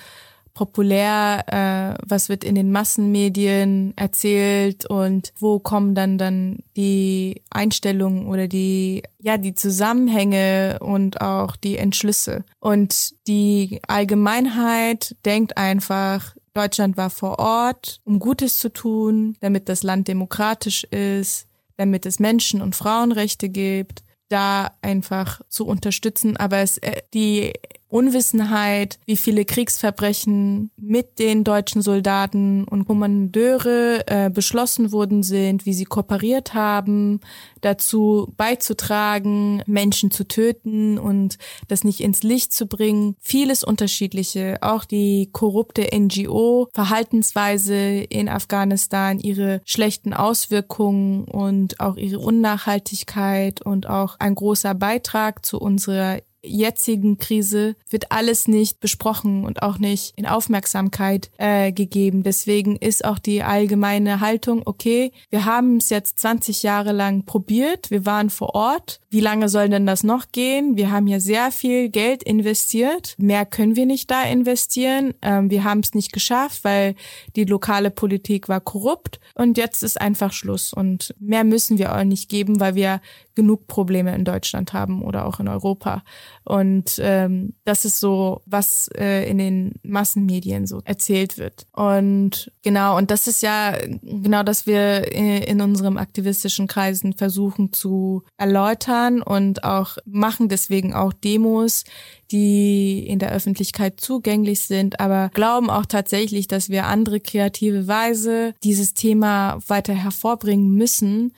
populär, 0.58 1.44
äh, 1.46 2.04
was 2.08 2.30
wird 2.30 2.44
in 2.44 2.56
den 2.56 2.72
Massenmedien 2.72 3.94
erzählt 3.96 4.88
und 4.88 5.32
wo 5.38 5.60
kommen 5.60 5.94
dann 5.94 6.18
dann 6.18 6.64
die 6.76 7.44
Einstellungen 7.52 8.26
oder 8.26 8.48
die 8.48 9.04
ja 9.20 9.38
die 9.38 9.54
Zusammenhänge 9.54 10.80
und 10.80 11.22
auch 11.22 11.56
die 11.56 11.78
Entschlüsse. 11.78 12.44
Und 12.60 13.14
die 13.28 13.82
Allgemeinheit 13.88 15.16
denkt 15.26 15.58
einfach, 15.58 16.36
Deutschland 16.56 16.98
war 16.98 17.12
vor 17.12 17.38
Ort, 17.38 18.02
um 18.04 18.18
Gutes 18.18 18.58
zu 18.58 18.74
tun, 18.74 19.38
damit 19.42 19.70
das 19.70 19.84
Land 19.84 20.08
demokratisch 20.08 20.86
ist, 20.86 21.46
damit 21.76 22.08
es 22.08 22.20
Menschen- 22.20 22.64
und 22.64 22.76
Frauenrechte 22.76 23.50
gibt, 23.50 24.02
da 24.30 24.72
einfach 24.82 25.42
zu 25.50 25.68
unterstützen. 25.68 26.36
Aber 26.36 26.58
es, 26.58 26.80
äh, 26.80 27.04
die 27.14 27.54
Unwissenheit, 27.90 29.00
wie 29.06 29.16
viele 29.16 29.46
Kriegsverbrechen 29.46 30.72
mit 30.76 31.20
den 31.20 31.44
deutschen 31.46 31.82
Soldaten 31.82 32.66
und 32.66 32.86
Kommandeure 32.86 34.04
äh, 34.08 34.30
beschlossen 34.30 34.92
worden 34.92 35.24
sind, 35.24 35.66
wie 35.66 35.74
sie 35.74 35.86
kooperiert 35.86 36.54
haben, 36.54 37.22
dazu 37.62 38.34
beizutragen, 38.36 39.64
Menschen 39.66 40.12
zu 40.12 40.28
töten 40.28 41.00
und 41.00 41.38
das 41.70 41.86
nicht 41.86 42.02
ins 42.02 42.24
Licht 42.24 42.52
zu 42.54 42.68
bringen. 42.68 43.16
Vieles 43.22 43.64
Unterschiedliche, 43.64 44.58
auch 44.62 44.84
die 44.84 45.30
korrupte 45.32 45.88
NGO-Verhaltensweise 45.98 47.76
in 47.76 48.28
Afghanistan, 48.28 49.20
ihre 49.20 49.62
schlechten 49.64 50.14
Auswirkungen 50.14 51.24
und 51.24 51.80
auch 51.80 51.96
ihre 51.96 52.20
Unnachhaltigkeit 52.20 53.62
und 53.62 53.88
auch 53.88 54.18
ein 54.20 54.36
großer 54.36 54.74
Beitrag 54.74 55.46
zu 55.46 55.58
unserer 55.60 56.20
jetzigen 56.42 57.18
Krise 57.18 57.76
wird 57.90 58.12
alles 58.12 58.48
nicht 58.48 58.80
besprochen 58.80 59.46
und 59.46 59.62
auch 59.62 59.78
nicht 59.78 60.14
in 60.16 60.26
Aufmerksamkeit 60.26 61.30
äh, 61.38 61.72
gegeben. 61.72 62.24
Deswegen 62.24 62.76
ist 62.76 63.06
auch 63.06 63.20
die 63.20 63.44
allgemeine 63.44 64.20
Haltung, 64.20 64.62
okay, 64.66 65.12
wir 65.30 65.46
haben 65.46 65.78
es 65.78 65.90
jetzt 65.90 66.20
20 66.20 66.64
Jahre 66.64 66.92
lang 66.92 67.26
probiert, 67.26 67.92
wir 67.92 68.06
waren 68.06 68.30
vor 68.30 68.56
Ort. 68.56 69.00
Wie 69.10 69.22
lange 69.22 69.48
soll 69.48 69.70
denn 69.70 69.86
das 69.86 70.04
noch 70.04 70.32
gehen? 70.32 70.76
Wir 70.76 70.92
haben 70.92 71.08
hier 71.08 71.22
sehr 71.22 71.52
viel 71.52 71.90
Geld 71.90 72.24
investiert. 72.24 73.16
Mehr 73.18 73.46
können 73.46 73.76
wir 73.76 73.86
nicht 73.86 74.12
da 74.12 74.24
investieren. 74.24 75.14
Ähm, 75.22 75.50
wir 75.50 75.64
haben 75.64 75.80
es 75.80 75.94
nicht 75.94 76.12
geschafft, 76.12 76.64
weil 76.64 76.96
die 77.36 77.46
lokale 77.46 77.90
Politik 77.90 78.50
war 78.50 78.60
korrupt 78.60 79.20
und 79.36 79.58
jetzt 79.58 79.82
ist 79.84 80.00
einfach 80.00 80.34
Schluss. 80.34 80.74
Und 80.74 81.16
mehr 81.20 81.44
müssen 81.44 81.78
wir 81.78 81.96
auch 81.96 82.04
nicht 82.04 82.30
geben, 82.30 82.60
weil 82.60 82.76
wir 82.76 83.02
genug 83.38 83.68
Probleme 83.68 84.16
in 84.16 84.26
Deutschland 84.26 84.74
haben 84.74 85.04
oder 85.04 85.28
auch 85.28 85.40
in 85.40 85.48
Europa. 85.48 86.04
Und 86.44 87.00
ähm, 87.00 87.54
das 87.66 87.86
ist 87.86 88.00
so, 88.00 88.42
was 88.48 88.90
äh, 88.98 89.30
in 89.30 89.38
den 89.38 89.76
Massenmedien 89.84 90.66
so 90.66 90.82
erzählt 90.86 91.38
wird. 91.38 91.68
Und 91.72 92.52
genau, 92.64 92.98
und 92.98 93.12
das 93.12 93.28
ist 93.28 93.44
ja 93.44 93.78
genau, 94.02 94.42
dass 94.42 94.66
wir 94.66 95.14
in, 95.14 95.44
in 95.44 95.62
unserem 95.62 95.98
aktivistischen 95.98 96.68
Kreisen 96.68 97.14
versuchen 97.14 97.72
zu 97.74 98.24
erläutern 98.38 99.22
und 99.22 99.64
auch 99.64 99.98
machen 100.06 100.50
deswegen 100.50 100.96
auch 100.96 101.14
Demos, 101.14 101.84
die 102.32 103.06
in 103.08 103.20
der 103.20 103.32
Öffentlichkeit 103.32 104.02
zugänglich 104.02 104.62
sind, 104.62 105.00
aber 105.00 105.30
glauben 105.34 105.70
auch 105.70 105.86
tatsächlich, 105.86 106.48
dass 106.48 106.70
wir 106.70 106.88
andere 106.88 107.20
kreative 107.20 107.88
Weise 107.88 108.56
dieses 108.64 108.96
Thema 108.96 109.60
weiter 109.68 109.94
hervorbringen 109.94 110.74
müssen, 110.74 111.34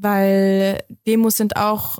weil 0.00 0.82
Demos 1.06 1.36
sind 1.36 1.56
auch 1.56 1.98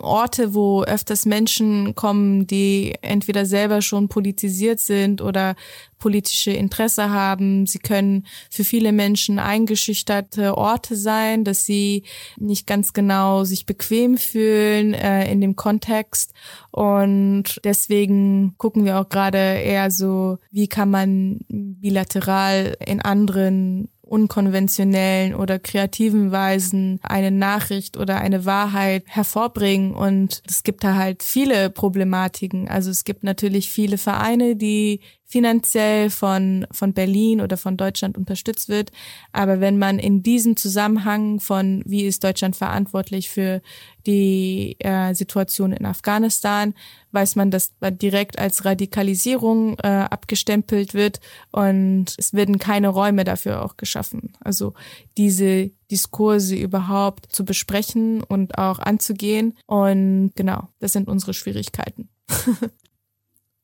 Orte, 0.00 0.54
wo 0.54 0.82
öfters 0.82 1.26
Menschen 1.26 1.94
kommen, 1.94 2.46
die 2.46 2.94
entweder 3.02 3.46
selber 3.46 3.82
schon 3.82 4.08
politisiert 4.08 4.80
sind 4.80 5.20
oder 5.20 5.56
politische 5.98 6.50
Interesse 6.50 7.10
haben. 7.10 7.66
Sie 7.66 7.78
können 7.78 8.26
für 8.50 8.64
viele 8.64 8.90
Menschen 8.92 9.38
eingeschüchterte 9.38 10.56
Orte 10.56 10.96
sein, 10.96 11.44
dass 11.44 11.64
sie 11.64 12.04
nicht 12.38 12.66
ganz 12.66 12.92
genau 12.92 13.44
sich 13.44 13.66
bequem 13.66 14.16
fühlen 14.16 14.94
äh, 14.94 15.30
in 15.30 15.40
dem 15.40 15.56
Kontext. 15.56 16.32
Und 16.72 17.60
deswegen 17.64 18.54
gucken 18.58 18.84
wir 18.84 18.98
auch 18.98 19.08
gerade 19.08 19.38
eher 19.38 19.90
so, 19.90 20.38
wie 20.50 20.68
kann 20.68 20.90
man 20.90 21.40
bilateral 21.48 22.76
in 22.84 23.00
anderen 23.00 23.88
unkonventionellen 24.10 25.34
oder 25.34 25.58
kreativen 25.58 26.32
Weisen 26.32 26.98
eine 27.02 27.30
Nachricht 27.30 27.96
oder 27.96 28.18
eine 28.18 28.44
Wahrheit 28.44 29.04
hervorbringen. 29.06 29.94
Und 29.94 30.42
es 30.48 30.64
gibt 30.64 30.82
da 30.82 30.96
halt 30.96 31.22
viele 31.22 31.70
Problematiken. 31.70 32.68
Also 32.68 32.90
es 32.90 33.04
gibt 33.04 33.22
natürlich 33.22 33.70
viele 33.70 33.98
Vereine, 33.98 34.56
die 34.56 35.00
finanziell 35.30 36.10
von, 36.10 36.66
von 36.72 36.92
Berlin 36.92 37.40
oder 37.40 37.56
von 37.56 37.76
Deutschland 37.76 38.18
unterstützt 38.18 38.68
wird. 38.68 38.90
Aber 39.30 39.60
wenn 39.60 39.78
man 39.78 40.00
in 40.00 40.24
diesem 40.24 40.56
Zusammenhang 40.56 41.38
von, 41.38 41.84
wie 41.86 42.02
ist 42.02 42.24
Deutschland 42.24 42.56
verantwortlich 42.56 43.30
für 43.30 43.62
die 44.06 44.76
äh, 44.80 45.14
Situation 45.14 45.72
in 45.72 45.86
Afghanistan, 45.86 46.74
weiß 47.12 47.36
man, 47.36 47.50
dass 47.50 47.72
man 47.80 47.98
direkt 47.98 48.38
als 48.38 48.64
Radikalisierung 48.64 49.78
äh, 49.78 49.88
abgestempelt 49.88 50.94
wird 50.94 51.20
und 51.50 52.06
es 52.18 52.32
werden 52.32 52.58
keine 52.58 52.88
Räume 52.88 53.24
dafür 53.24 53.64
auch 53.64 53.76
geschaffen. 53.76 54.32
Also 54.40 54.74
diese 55.16 55.70
Diskurse 55.90 56.56
überhaupt 56.56 57.26
zu 57.32 57.44
besprechen 57.44 58.22
und 58.22 58.58
auch 58.58 58.78
anzugehen. 58.78 59.56
Und 59.66 60.32
genau, 60.36 60.68
das 60.78 60.92
sind 60.92 61.08
unsere 61.08 61.34
Schwierigkeiten. 61.34 62.08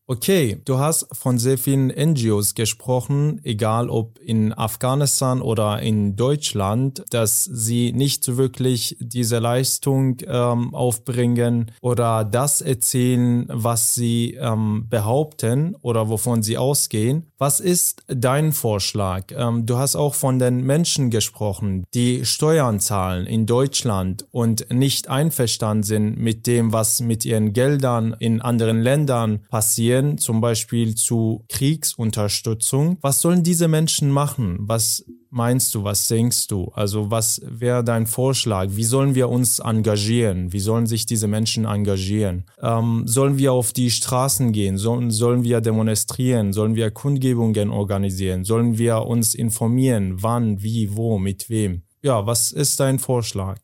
Okay, 0.09 0.61
du 0.65 0.79
hast 0.79 1.09
von 1.11 1.37
sehr 1.37 1.59
vielen 1.59 1.89
NGOs 1.89 2.55
gesprochen, 2.55 3.41
egal 3.43 3.91
ob 3.91 4.21
in 4.21 4.53
Afghanistan 4.57 5.43
oder 5.43 5.81
in 5.83 6.15
Deutschland, 6.15 7.03
dass 7.11 7.43
sie 7.43 7.93
nicht 7.93 8.37
wirklich 8.37 8.97
diese 9.01 9.41
Leistung 9.41 10.19
ähm, 10.25 10.73
aufbringen 10.77 11.73
oder 11.81 12.25
das 12.25 12.61
erzählen, 12.61 13.47
was 13.49 13.95
sie 13.95 14.35
ähm, 14.41 14.87
behaupten 14.89 15.75
oder 15.83 16.09
wovon 16.09 16.41
sie 16.45 16.57
ausgehen. 16.57 17.27
Was 17.37 17.59
ist 17.59 18.05
dein 18.07 18.53
Vorschlag? 18.53 19.33
Ähm, 19.33 19.67
du 19.67 19.77
hast 19.77 19.97
auch 19.97 20.15
von 20.15 20.39
den 20.39 20.61
Menschen 20.63 21.11
gesprochen, 21.11 21.83
die 21.95 22.25
Steuern 22.25 22.79
zahlen 22.79 23.27
in 23.27 23.45
Deutschland 23.47 24.25
und 24.31 24.73
nicht 24.73 25.09
einverstanden 25.09 25.83
sind 25.83 26.17
mit 26.17 26.47
dem, 26.47 26.73
was 26.73 27.01
mit 27.01 27.25
ihren 27.25 27.53
Geldern 27.53 28.15
in 28.21 28.41
anderen 28.41 28.81
Ländern 28.81 29.41
passiert 29.51 29.96
gehen, 29.97 30.19
zum 30.19 30.41
Beispiel 30.41 30.95
zu 30.95 31.45
Kriegsunterstützung. 31.49 32.99
Was 33.01 33.21
sollen 33.21 33.43
diese 33.43 33.69
Menschen 33.69 34.11
machen? 34.11 34.59
Was 34.61 35.05
meinst 35.31 35.75
du? 35.75 35.85
Was 35.85 36.09
denkst 36.09 36.47
du? 36.49 36.71
Also 36.75 37.11
was 37.11 37.41
wäre 37.45 37.85
dein 37.85 38.07
Vorschlag? 38.07 38.69
Wie 38.71 38.85
sollen 38.85 39.15
wir 39.15 39.29
uns 39.29 39.59
engagieren? 39.59 40.53
Wie 40.53 40.61
sollen 40.61 40.87
sich 40.87 41.07
diese 41.07 41.29
Menschen 41.29 41.65
engagieren? 41.65 42.45
Ähm, 42.61 43.03
sollen 43.07 43.39
wir 43.39 43.53
auf 43.53 43.73
die 43.73 43.91
Straßen 43.91 44.53
gehen? 44.53 44.79
Sollen, 44.79 45.11
sollen 45.11 45.45
wir 45.45 45.61
demonstrieren? 45.61 46.53
Sollen 46.53 46.75
wir 46.75 46.91
Kundgebungen 46.91 47.71
organisieren? 47.71 48.45
Sollen 48.45 48.79
wir 48.79 49.03
uns 49.07 49.35
informieren? 49.35 50.23
Wann, 50.23 50.63
wie, 50.63 50.97
wo, 50.97 51.19
mit 51.19 51.51
wem? 51.51 51.83
Ja, 52.03 52.27
was 52.27 52.53
ist 52.53 52.79
dein 52.81 52.99
Vorschlag? 52.99 53.59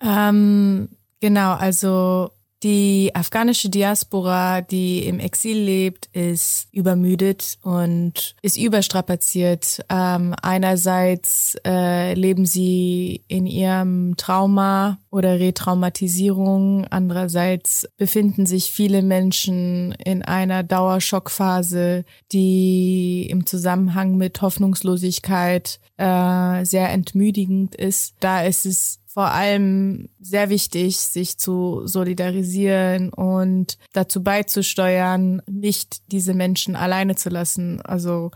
Ähm, 0.00 0.88
genau, 1.20 1.52
also 1.54 2.30
die 2.62 3.10
afghanische 3.14 3.68
Diaspora, 3.68 4.62
die 4.62 5.06
im 5.06 5.20
Exil 5.20 5.58
lebt, 5.58 6.06
ist 6.12 6.66
übermüdet 6.72 7.58
und 7.62 8.34
ist 8.42 8.56
überstrapaziert. 8.56 9.84
Ähm, 9.88 10.34
einerseits 10.42 11.56
äh, 11.64 12.14
leben 12.14 12.46
sie 12.46 13.22
in 13.28 13.46
ihrem 13.46 14.16
Trauma 14.16 14.98
oder 15.10 15.38
Retraumatisierung. 15.38 16.84
Andererseits 16.86 17.88
befinden 17.96 18.44
sich 18.44 18.72
viele 18.72 19.02
Menschen 19.02 19.92
in 20.04 20.22
einer 20.22 20.64
Dauerschockphase, 20.64 22.04
die 22.32 23.28
im 23.30 23.46
Zusammenhang 23.46 24.16
mit 24.16 24.42
Hoffnungslosigkeit 24.42 25.78
äh, 25.96 26.64
sehr 26.64 26.90
entmüdigend 26.90 27.76
ist. 27.76 28.14
Da 28.18 28.42
ist 28.42 28.66
es 28.66 28.98
vor 29.18 29.32
allem 29.32 30.08
sehr 30.20 30.48
wichtig, 30.48 30.96
sich 30.96 31.38
zu 31.38 31.88
solidarisieren 31.88 33.12
und 33.12 33.76
dazu 33.92 34.22
beizusteuern, 34.22 35.42
nicht 35.50 36.12
diese 36.12 36.34
Menschen 36.34 36.76
alleine 36.76 37.16
zu 37.16 37.28
lassen. 37.28 37.80
Also 37.80 38.30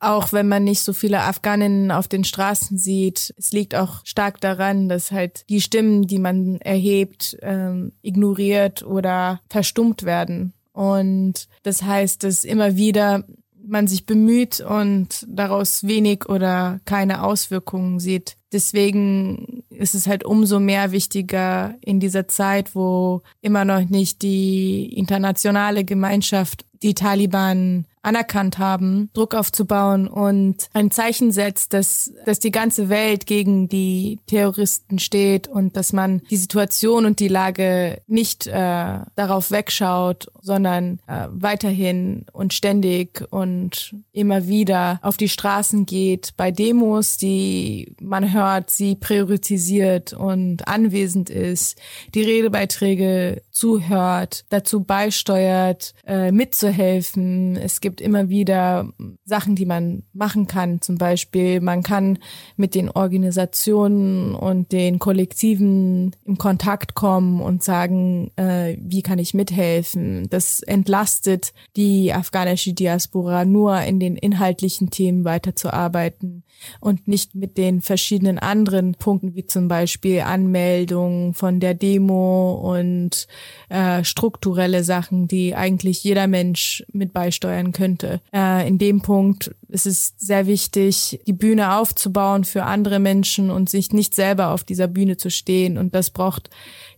auch 0.00 0.34
wenn 0.34 0.46
man 0.46 0.64
nicht 0.64 0.82
so 0.82 0.92
viele 0.92 1.22
Afghaninnen 1.22 1.90
auf 1.90 2.08
den 2.08 2.24
Straßen 2.24 2.76
sieht, 2.76 3.32
es 3.38 3.52
liegt 3.52 3.74
auch 3.74 4.04
stark 4.04 4.38
daran, 4.42 4.90
dass 4.90 5.12
halt 5.12 5.48
die 5.48 5.62
Stimmen, 5.62 6.06
die 6.06 6.18
man 6.18 6.60
erhebt, 6.60 7.38
ähm, 7.40 7.92
ignoriert 8.02 8.82
oder 8.82 9.40
verstummt 9.48 10.02
werden. 10.02 10.52
Und 10.74 11.48
das 11.62 11.84
heißt, 11.84 12.22
dass 12.22 12.44
immer 12.44 12.76
wieder 12.76 13.24
man 13.66 13.86
sich 13.86 14.06
bemüht 14.06 14.60
und 14.60 15.26
daraus 15.28 15.86
wenig 15.86 16.28
oder 16.28 16.80
keine 16.84 17.22
Auswirkungen 17.22 18.00
sieht. 18.00 18.36
Deswegen 18.52 19.62
ist 19.68 19.94
es 19.94 20.06
halt 20.06 20.24
umso 20.24 20.58
mehr 20.58 20.90
wichtiger 20.92 21.74
in 21.82 22.00
dieser 22.00 22.28
Zeit, 22.28 22.74
wo 22.74 23.22
immer 23.42 23.64
noch 23.64 23.84
nicht 23.88 24.22
die 24.22 24.92
internationale 24.96 25.84
Gemeinschaft 25.84 26.64
die 26.82 26.94
Taliban 26.94 27.84
anerkannt 28.02 28.58
haben, 28.58 29.10
Druck 29.12 29.34
aufzubauen 29.34 30.08
und 30.08 30.68
ein 30.72 30.90
Zeichen 30.90 31.30
setzt, 31.32 31.74
dass, 31.74 32.12
dass 32.24 32.38
die 32.38 32.50
ganze 32.50 32.88
Welt 32.88 33.26
gegen 33.26 33.68
die 33.68 34.18
Terroristen 34.26 34.98
steht 34.98 35.48
und 35.48 35.76
dass 35.76 35.92
man 35.92 36.22
die 36.30 36.36
Situation 36.36 37.04
und 37.04 37.20
die 37.20 37.28
Lage 37.28 38.00
nicht 38.06 38.46
äh, 38.46 39.00
darauf 39.14 39.50
wegschaut, 39.50 40.28
sondern 40.48 40.98
äh, 41.06 41.26
weiterhin 41.28 42.24
und 42.32 42.54
ständig 42.54 43.22
und 43.30 43.94
immer 44.12 44.48
wieder 44.48 44.98
auf 45.02 45.18
die 45.18 45.28
Straßen 45.28 45.84
geht, 45.84 46.32
bei 46.38 46.50
Demos, 46.50 47.18
die 47.18 47.94
man 48.00 48.32
hört, 48.32 48.70
sie 48.70 48.96
priorisiert 48.96 50.14
und 50.14 50.66
anwesend 50.66 51.28
ist, 51.28 51.78
die 52.14 52.22
Redebeiträge 52.22 53.42
zuhört, 53.50 54.46
dazu 54.48 54.84
beisteuert, 54.84 55.92
äh, 56.06 56.32
mitzuhelfen. 56.32 57.56
Es 57.56 57.82
gibt 57.82 58.00
immer 58.00 58.30
wieder 58.30 58.88
Sachen, 59.26 59.54
die 59.54 59.66
man 59.66 60.04
machen 60.14 60.46
kann. 60.46 60.80
Zum 60.80 60.96
Beispiel, 60.96 61.60
man 61.60 61.82
kann 61.82 62.20
mit 62.56 62.74
den 62.74 62.88
Organisationen 62.88 64.34
und 64.34 64.72
den 64.72 64.98
Kollektiven 64.98 66.16
in 66.24 66.38
Kontakt 66.38 66.94
kommen 66.94 67.42
und 67.42 67.62
sagen, 67.62 68.30
äh, 68.36 68.78
wie 68.80 69.02
kann 69.02 69.18
ich 69.18 69.34
mithelfen. 69.34 70.30
Das 70.30 70.37
entlastet 70.60 71.52
die 71.76 72.12
afghanische 72.12 72.72
Diaspora 72.72 73.44
nur 73.44 73.80
in 73.82 74.00
den 74.00 74.16
inhaltlichen 74.16 74.90
Themen 74.90 75.24
weiterzuarbeiten 75.24 76.44
und 76.80 77.06
nicht 77.08 77.34
mit 77.34 77.56
den 77.56 77.80
verschiedenen 77.80 78.38
anderen 78.38 78.94
Punkten, 78.94 79.34
wie 79.34 79.46
zum 79.46 79.68
Beispiel 79.68 80.20
Anmeldung 80.20 81.34
von 81.34 81.60
der 81.60 81.74
Demo 81.74 82.54
und 82.54 83.26
äh, 83.68 84.04
strukturelle 84.04 84.82
Sachen, 84.84 85.28
die 85.28 85.54
eigentlich 85.54 86.02
jeder 86.04 86.26
Mensch 86.26 86.84
mit 86.92 87.12
beisteuern 87.12 87.72
könnte. 87.72 88.20
Äh, 88.32 88.68
in 88.68 88.78
dem 88.78 89.00
Punkt 89.00 89.54
ist 89.68 89.86
es 89.86 90.14
sehr 90.16 90.46
wichtig, 90.46 91.20
die 91.26 91.32
Bühne 91.32 91.76
aufzubauen 91.76 92.44
für 92.44 92.64
andere 92.64 92.98
Menschen 92.98 93.50
und 93.50 93.68
sich 93.68 93.92
nicht 93.92 94.14
selber 94.14 94.48
auf 94.48 94.64
dieser 94.64 94.88
Bühne 94.88 95.16
zu 95.16 95.30
stehen. 95.30 95.76
Und 95.76 95.94
das 95.94 96.10
braucht 96.10 96.48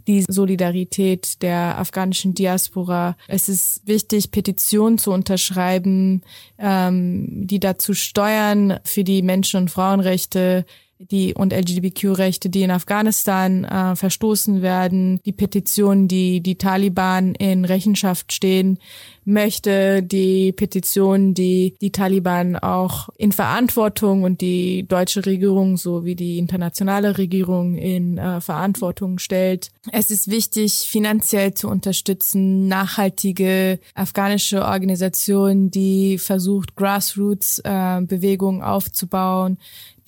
die 0.07 0.25
Solidarität 0.27 1.43
der 1.43 1.79
afghanischen 1.79 2.35
Diaspora. 2.35 3.16
Es 3.29 3.49
ist 3.49 3.87
wichtig, 3.87 4.31
Petitionen 4.31 4.99
zu 4.99 5.12
unterschreiben, 5.12 6.23
ähm, 6.59 7.47
die 7.47 7.61
dazu 7.61 7.93
steuern, 7.93 8.79
für 8.85 9.05
die 9.05 9.23
Menschen- 9.23 9.62
und 9.62 9.71
Frauenrechte 9.71 10.64
die 11.01 11.33
und 11.35 11.53
LGBTQ-Rechte, 11.53 12.51
die 12.51 12.62
in 12.62 12.71
Afghanistan 12.71 13.64
äh, 13.64 13.97
verstoßen 13.97 14.61
werden, 14.61 15.21
die 15.25 15.33
Petition, 15.33 16.09
die 16.09 16.43
die 16.43 16.57
Taliban 16.57 17.35
in 17.35 17.64
Rechenschaft 17.64 18.33
stehen 18.33 18.79
möchte, 19.25 20.03
die 20.03 20.53
Petition, 20.53 21.35
die 21.35 21.77
die 21.81 21.93
Taliban 21.93 22.57
auch 22.57 23.09
in 23.16 23.33
Verantwortung 23.33 24.23
und 24.23 24.41
die 24.41 24.87
deutsche 24.87 25.25
Regierung 25.27 25.77
sowie 25.77 26.14
die 26.14 26.39
internationale 26.39 27.18
Regierung 27.18 27.77
in 27.77 28.18
äh, 28.18 28.41
Verantwortung 28.41 29.18
stellt. 29.18 29.71
Es 29.93 30.11
ist 30.11 30.31
wichtig, 30.31 30.89
finanziell 30.91 31.55
zu 31.55 31.68
unterstützen, 31.68 32.68
nachhaltige 32.68 33.79
afghanische 33.95 34.64
Organisationen, 34.64 35.71
die 35.71 36.18
versucht, 36.18 36.77
Grassroots-Bewegungen 36.77 38.61
äh, 38.61 38.64
aufzubauen, 38.64 39.59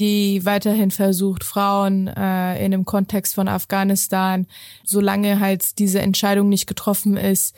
die 0.02 0.44
weiterhin 0.44 0.90
versucht, 0.90 1.44
Frauen 1.44 2.08
äh, 2.08 2.64
in 2.64 2.72
dem 2.72 2.84
Kontext 2.84 3.34
von 3.34 3.46
Afghanistan, 3.46 4.46
solange 4.84 5.38
halt 5.38 5.78
diese 5.78 6.00
Entscheidung 6.00 6.48
nicht 6.48 6.66
getroffen 6.66 7.16
ist, 7.16 7.54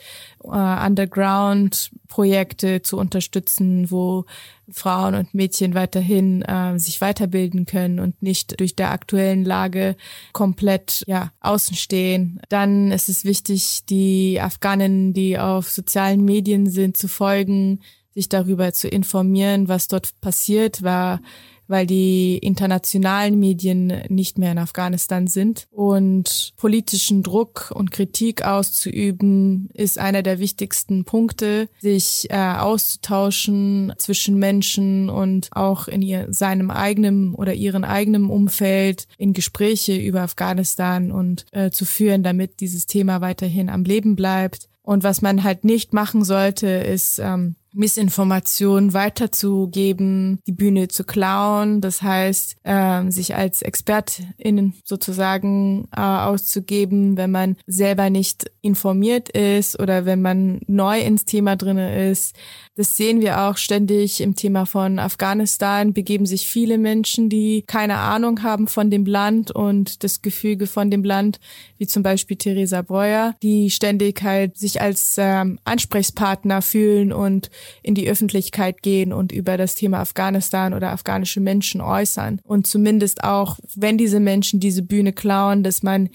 äh, 0.51 0.85
Underground-Projekte 0.85 2.81
zu 2.81 2.97
unterstützen, 2.97 3.89
wo 3.91 4.25
Frauen 4.71 5.15
und 5.15 5.33
Mädchen 5.33 5.75
weiterhin 5.75 6.41
äh, 6.41 6.77
sich 6.79 7.01
weiterbilden 7.01 7.65
können 7.65 7.99
und 7.99 8.21
nicht 8.21 8.59
durch 8.59 8.75
der 8.75 8.91
aktuellen 8.91 9.45
Lage 9.45 9.95
komplett 10.33 11.03
ja 11.07 11.31
außen 11.41 11.75
stehen. 11.75 12.39
Dann 12.49 12.91
ist 12.91 13.09
es 13.09 13.25
wichtig, 13.25 13.85
die 13.89 14.39
Afghanen, 14.41 15.13
die 15.13 15.37
auf 15.37 15.69
sozialen 15.69 16.25
Medien 16.25 16.69
sind, 16.69 16.97
zu 16.97 17.07
folgen, 17.07 17.81
sich 18.13 18.29
darüber 18.29 18.71
zu 18.73 18.87
informieren, 18.87 19.67
was 19.67 19.87
dort 19.87 20.19
passiert, 20.21 20.81
war 20.81 21.19
weil 21.67 21.85
die 21.85 22.37
internationalen 22.37 23.39
Medien 23.39 23.93
nicht 24.09 24.37
mehr 24.37 24.51
in 24.51 24.57
Afghanistan 24.57 25.27
sind. 25.27 25.67
Und 25.71 26.53
politischen 26.57 27.23
Druck 27.23 27.71
und 27.73 27.91
Kritik 27.91 28.43
auszuüben 28.45 29.69
ist 29.73 29.97
einer 29.97 30.23
der 30.23 30.39
wichtigsten 30.39 31.05
Punkte, 31.05 31.69
sich 31.79 32.27
äh, 32.29 32.35
auszutauschen 32.35 33.93
zwischen 33.97 34.37
Menschen 34.37 35.09
und 35.09 35.49
auch 35.51 35.87
in 35.87 36.01
ihr, 36.01 36.27
seinem 36.29 36.71
eigenen 36.71 37.33
oder 37.33 37.53
ihrem 37.53 37.83
eigenen 37.83 38.29
Umfeld 38.29 39.07
in 39.17 39.33
Gespräche 39.33 39.95
über 39.95 40.21
Afghanistan 40.21 41.11
und 41.11 41.45
äh, 41.51 41.71
zu 41.71 41.85
führen, 41.85 42.23
damit 42.23 42.59
dieses 42.59 42.85
Thema 42.85 43.21
weiterhin 43.21 43.69
am 43.69 43.83
Leben 43.83 44.15
bleibt. 44.15 44.69
Und 44.81 45.03
was 45.03 45.21
man 45.23 45.43
halt 45.43 45.63
nicht 45.63 45.93
machen 45.93 46.23
sollte, 46.23 46.67
ist 46.67 47.19
ähm, 47.19 47.55
Missinformation 47.75 48.93
weiterzugeben, 48.93 50.39
die 50.47 50.51
Bühne 50.51 50.87
zu 50.87 51.03
klauen, 51.03 51.81
das 51.81 52.01
heißt, 52.01 52.55
äh, 52.63 53.11
sich 53.11 53.35
als 53.35 53.61
ExpertInnen 53.61 54.73
sozusagen 54.83 55.87
äh, 55.95 56.01
auszugeben, 56.01 57.17
wenn 57.17 57.31
man 57.31 57.57
selber 57.67 58.09
nicht 58.09 58.49
informiert 58.61 59.29
ist 59.29 59.79
oder 59.79 60.05
wenn 60.05 60.21
man 60.21 60.61
neu 60.67 60.99
ins 60.99 61.25
Thema 61.25 61.55
drinne 61.55 62.09
ist. 62.09 62.35
Das 62.75 62.97
sehen 62.97 63.21
wir 63.21 63.41
auch 63.41 63.57
ständig 63.57 64.21
im 64.21 64.35
Thema 64.35 64.65
von 64.65 64.99
Afghanistan, 64.99 65.93
begeben 65.93 66.25
sich 66.25 66.47
viele 66.47 66.77
Menschen, 66.77 67.29
die 67.29 67.63
keine 67.67 67.97
Ahnung 67.97 68.43
haben 68.43 68.67
von 68.67 68.89
dem 68.89 69.05
Land 69.05 69.51
und 69.51 70.03
das 70.03 70.21
Gefüge 70.21 70.67
von 70.67 70.91
dem 70.91 71.03
Land, 71.03 71.39
wie 71.77 71.87
zum 71.87 72.03
Beispiel 72.03 72.37
Theresa 72.37 72.81
Breuer, 72.81 73.35
die 73.43 73.69
ständig 73.69 74.23
halt 74.23 74.57
sich 74.57 74.81
als 74.81 75.15
ähm, 75.17 75.59
Ansprechpartner 75.63 76.61
fühlen 76.61 77.13
und 77.13 77.49
in 77.81 77.95
die 77.95 78.09
Öffentlichkeit 78.09 78.81
gehen 78.81 79.13
und 79.13 79.31
über 79.31 79.57
das 79.57 79.75
Thema 79.75 79.99
Afghanistan 79.99 80.73
oder 80.73 80.91
afghanische 80.91 81.39
Menschen 81.39 81.81
äußern. 81.81 82.39
Und 82.43 82.67
zumindest 82.67 83.23
auch, 83.23 83.59
wenn 83.75 83.97
diese 83.97 84.19
Menschen 84.19 84.59
diese 84.59 84.81
Bühne 84.81 85.13
klauen, 85.13 85.63
dass 85.63 85.83
man 85.83 86.09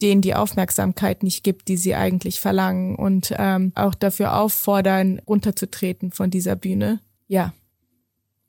denen 0.00 0.22
die 0.22 0.34
Aufmerksamkeit 0.34 1.22
nicht 1.22 1.44
gibt, 1.44 1.68
die 1.68 1.76
sie 1.76 1.94
eigentlich 1.94 2.40
verlangen 2.40 2.96
und 2.96 3.34
ähm, 3.36 3.72
auch 3.74 3.94
dafür 3.94 4.36
auffordern, 4.36 5.20
runterzutreten 5.26 6.12
von 6.12 6.30
dieser 6.30 6.56
Bühne. 6.56 7.00
Ja. 7.28 7.52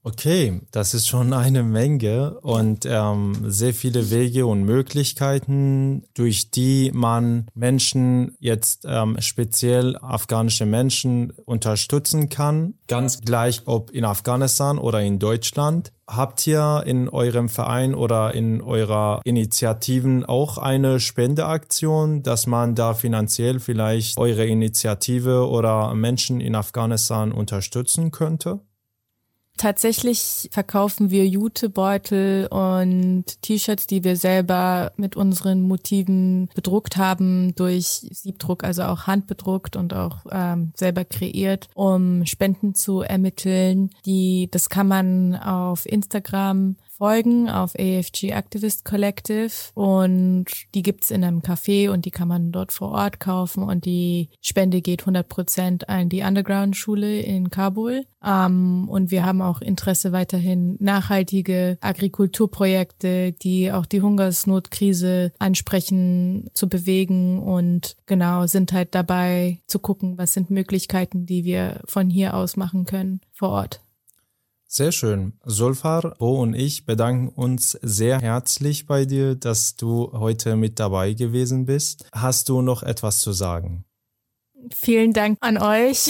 Okay, 0.05 0.59
das 0.71 0.93
ist 0.93 1.07
schon 1.07 1.31
eine 1.31 1.63
Menge 1.63 2.37
und 2.41 2.85
ähm, 2.85 3.49
sehr 3.49 3.73
viele 3.73 4.11
Wege 4.11 4.45
und 4.45 4.63
Möglichkeiten, 4.63 6.03
durch 6.13 6.51
die 6.51 6.91
man 6.93 7.47
Menschen 7.55 8.35
jetzt 8.41 8.83
ähm, 8.85 9.15
speziell 9.21 9.95
afghanische 9.95 10.65
Menschen 10.65 11.31
unterstützen 11.45 12.27
kann. 12.27 12.73
Ganz 12.89 13.21
gleich, 13.21 13.61
ob 13.63 13.91
in 13.91 14.03
Afghanistan 14.03 14.77
oder 14.77 15.01
in 15.01 15.19
Deutschland. 15.19 15.93
Habt 16.05 16.45
ihr 16.47 16.83
in 16.85 17.07
eurem 17.07 17.47
Verein 17.47 17.95
oder 17.95 18.35
in 18.35 18.61
eurer 18.61 19.21
Initiativen 19.23 20.25
auch 20.25 20.57
eine 20.57 20.99
Spendeaktion, 20.99 22.23
dass 22.23 22.45
man 22.45 22.75
da 22.75 22.93
finanziell 22.93 23.61
vielleicht 23.61 24.17
eure 24.17 24.45
Initiative 24.45 25.47
oder 25.47 25.93
Menschen 25.93 26.41
in 26.41 26.55
Afghanistan 26.55 27.31
unterstützen 27.31 28.11
könnte? 28.11 28.59
Tatsächlich 29.57 30.49
verkaufen 30.51 31.11
wir 31.11 31.27
Jutebeutel 31.27 32.47
und 32.47 33.25
T-Shirts, 33.43 33.85
die 33.85 34.03
wir 34.03 34.15
selber 34.15 34.91
mit 34.97 35.15
unseren 35.15 35.61
Motiven 35.61 36.49
bedruckt 36.55 36.97
haben, 36.97 37.53
durch 37.55 38.07
Siebdruck, 38.11 38.63
also 38.63 38.83
auch 38.83 39.05
handbedruckt 39.05 39.75
und 39.75 39.93
auch 39.93 40.25
ähm, 40.31 40.73
selber 40.75 41.05
kreiert, 41.05 41.69
um 41.75 42.25
Spenden 42.25 42.73
zu 42.73 43.01
ermitteln. 43.01 43.91
Die, 44.05 44.49
das 44.51 44.69
kann 44.69 44.87
man 44.87 45.35
auf 45.35 45.85
Instagram 45.85 46.75
folgen 46.97 47.49
auf 47.49 47.73
AFG 47.75 48.29
Activist 48.29 48.85
Collective 48.85 49.51
und 49.73 50.45
die 50.73 50.83
gibt's 50.83 51.11
in 51.11 51.23
einem 51.23 51.39
Café 51.39 51.89
und 51.89 52.05
die 52.05 52.11
kann 52.11 52.27
man 52.27 52.51
dort 52.51 52.71
vor 52.71 52.91
Ort 52.91 53.19
kaufen 53.19 53.63
und 53.63 53.85
die 53.85 54.29
Spende 54.41 54.81
geht 54.81 55.01
100 55.01 55.27
Prozent 55.27 55.89
an 55.89 56.09
die 56.09 56.21
Underground-Schule 56.21 57.19
in 57.19 57.49
Kabul. 57.49 58.05
Um, 58.21 58.87
und 58.87 59.11
wir 59.11 59.25
haben 59.25 59.41
auch 59.41 59.59
Interesse 59.59 60.13
weiterhin 60.13 60.77
nachhaltige 60.79 61.77
Agrikulturprojekte, 61.81 63.33
die 63.33 63.69
auch 63.71 63.85
die 63.85 64.01
Hungersnotkrise 64.01 65.33
ansprechen, 65.39 66.49
zu 66.53 66.69
bewegen 66.69 67.39
und 67.39 67.97
genau 68.05 68.45
sind 68.45 68.71
halt 68.71 68.95
dabei 68.95 69.59
zu 69.67 69.79
gucken, 69.79 70.17
was 70.17 70.31
sind 70.31 70.51
Möglichkeiten, 70.51 71.25
die 71.25 71.43
wir 71.43 71.81
von 71.85 72.09
hier 72.09 72.33
aus 72.33 72.55
machen 72.55 72.85
können 72.85 73.19
vor 73.33 73.49
Ort. 73.49 73.82
Sehr 74.75 74.91
schön. 74.91 75.33
Solfar, 75.45 76.15
Bo 76.17 76.41
und 76.41 76.55
ich 76.55 76.87
bedanken 76.87 77.27
uns 77.27 77.77
sehr 77.83 78.19
herzlich 78.19 78.87
bei 78.87 79.05
dir, 79.05 79.35
dass 79.35 79.75
du 79.75 80.11
heute 80.13 80.55
mit 80.55 80.79
dabei 80.79 81.13
gewesen 81.13 81.67
bist. 81.67 82.07
Hast 82.11 82.49
du 82.49 82.63
noch 82.63 82.81
etwas 82.81 83.19
zu 83.19 83.33
sagen? 83.33 83.85
Vielen 84.73 85.13
Dank 85.13 85.37
an 85.41 85.59
euch. 85.59 86.09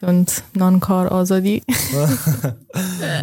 und 0.00 0.42
Non-Core 0.54 1.12
Azadi. 1.12 1.62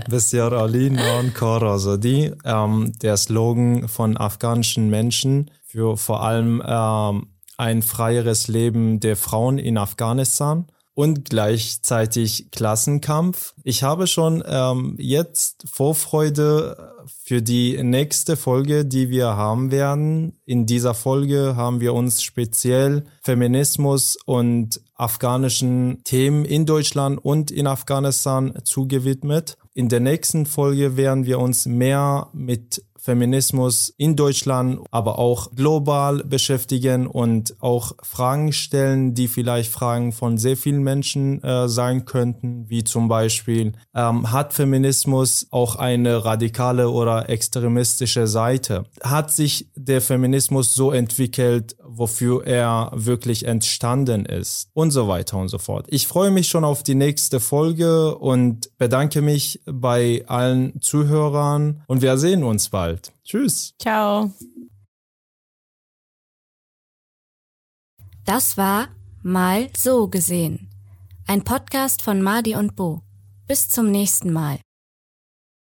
Bessiyar 0.07 0.53
Ali, 0.61 0.91
Non-Core 0.91 1.71
Azadi. 1.71 2.31
Ähm, 2.45 2.93
der 3.01 3.17
Slogan 3.17 3.87
von 3.87 4.15
afghanischen 4.15 4.91
Menschen 4.91 5.49
für 5.65 5.97
vor 5.97 6.21
allem 6.21 6.61
ähm, 6.63 7.29
ein 7.57 7.81
freieres 7.81 8.47
Leben 8.47 8.99
der 8.99 9.15
Frauen 9.15 9.57
in 9.57 9.79
Afghanistan 9.79 10.67
und 10.99 11.29
gleichzeitig 11.29 12.51
Klassenkampf. 12.51 13.53
Ich 13.63 13.83
habe 13.83 14.05
schon 14.05 14.43
ähm, 14.45 14.95
jetzt 14.97 15.63
Vorfreude 15.71 16.91
für 17.23 17.41
die 17.41 17.81
nächste 17.81 18.35
Folge, 18.35 18.83
die 18.83 19.09
wir 19.09 19.27
haben 19.27 19.71
werden. 19.71 20.33
In 20.45 20.65
dieser 20.65 20.93
Folge 20.93 21.55
haben 21.55 21.79
wir 21.79 21.93
uns 21.93 22.21
speziell 22.21 23.05
Feminismus 23.21 24.17
und 24.25 24.81
afghanischen 24.93 26.03
Themen 26.03 26.43
in 26.43 26.65
Deutschland 26.65 27.23
und 27.23 27.49
in 27.49 27.67
Afghanistan 27.67 28.53
zugewidmet. 28.65 29.57
In 29.73 29.87
der 29.87 30.01
nächsten 30.01 30.45
Folge 30.45 30.97
werden 30.97 31.25
wir 31.25 31.39
uns 31.39 31.65
mehr 31.65 32.27
mit 32.33 32.83
Feminismus 33.09 33.91
in 33.97 34.15
Deutschland, 34.15 34.81
aber 34.91 35.17
auch 35.17 35.49
global 35.55 36.23
beschäftigen 36.23 37.07
und 37.07 37.55
auch 37.59 37.93
Fragen 38.03 38.53
stellen, 38.53 39.15
die 39.15 39.27
vielleicht 39.27 39.71
Fragen 39.71 40.11
von 40.11 40.37
sehr 40.37 40.55
vielen 40.55 40.83
Menschen 40.83 41.43
äh, 41.43 41.67
sein 41.67 42.05
könnten, 42.05 42.69
wie 42.69 42.83
zum 42.83 43.07
Beispiel, 43.07 43.73
ähm, 43.95 44.31
hat 44.31 44.53
Feminismus 44.53 45.47
auch 45.49 45.75
eine 45.75 46.23
radikale 46.23 46.91
oder 46.91 47.29
extremistische 47.29 48.27
Seite? 48.27 48.83
Hat 49.01 49.31
sich 49.31 49.71
der 49.75 50.01
Feminismus 50.01 50.75
so 50.75 50.91
entwickelt, 50.91 51.77
wofür 51.83 52.45
er 52.45 52.91
wirklich 52.93 53.47
entstanden 53.47 54.25
ist? 54.25 54.69
Und 54.73 54.91
so 54.91 55.07
weiter 55.07 55.37
und 55.37 55.47
so 55.47 55.57
fort. 55.57 55.87
Ich 55.89 56.05
freue 56.05 56.29
mich 56.29 56.47
schon 56.47 56.63
auf 56.63 56.83
die 56.83 56.93
nächste 56.93 57.39
Folge 57.39 58.15
und 58.15 58.77
bedanke 58.77 59.23
mich 59.23 59.61
bei 59.65 60.23
allen 60.27 60.79
Zuhörern 60.79 61.81
und 61.87 62.03
wir 62.03 62.15
sehen 62.19 62.43
uns 62.43 62.69
bald 62.69 62.98
bald. 62.99 63.13
Tschüss. 63.23 63.73
Ciao. 63.79 64.31
Das 68.25 68.57
war 68.57 68.89
Mal 69.21 69.69
so 69.75 70.07
gesehen. 70.07 70.69
Ein 71.27 71.43
Podcast 71.43 72.01
von 72.01 72.21
Madi 72.21 72.55
und 72.55 72.75
Bo. 72.75 73.01
Bis 73.47 73.67
zum 73.67 73.91
nächsten 73.91 74.31
Mal. 74.31 74.59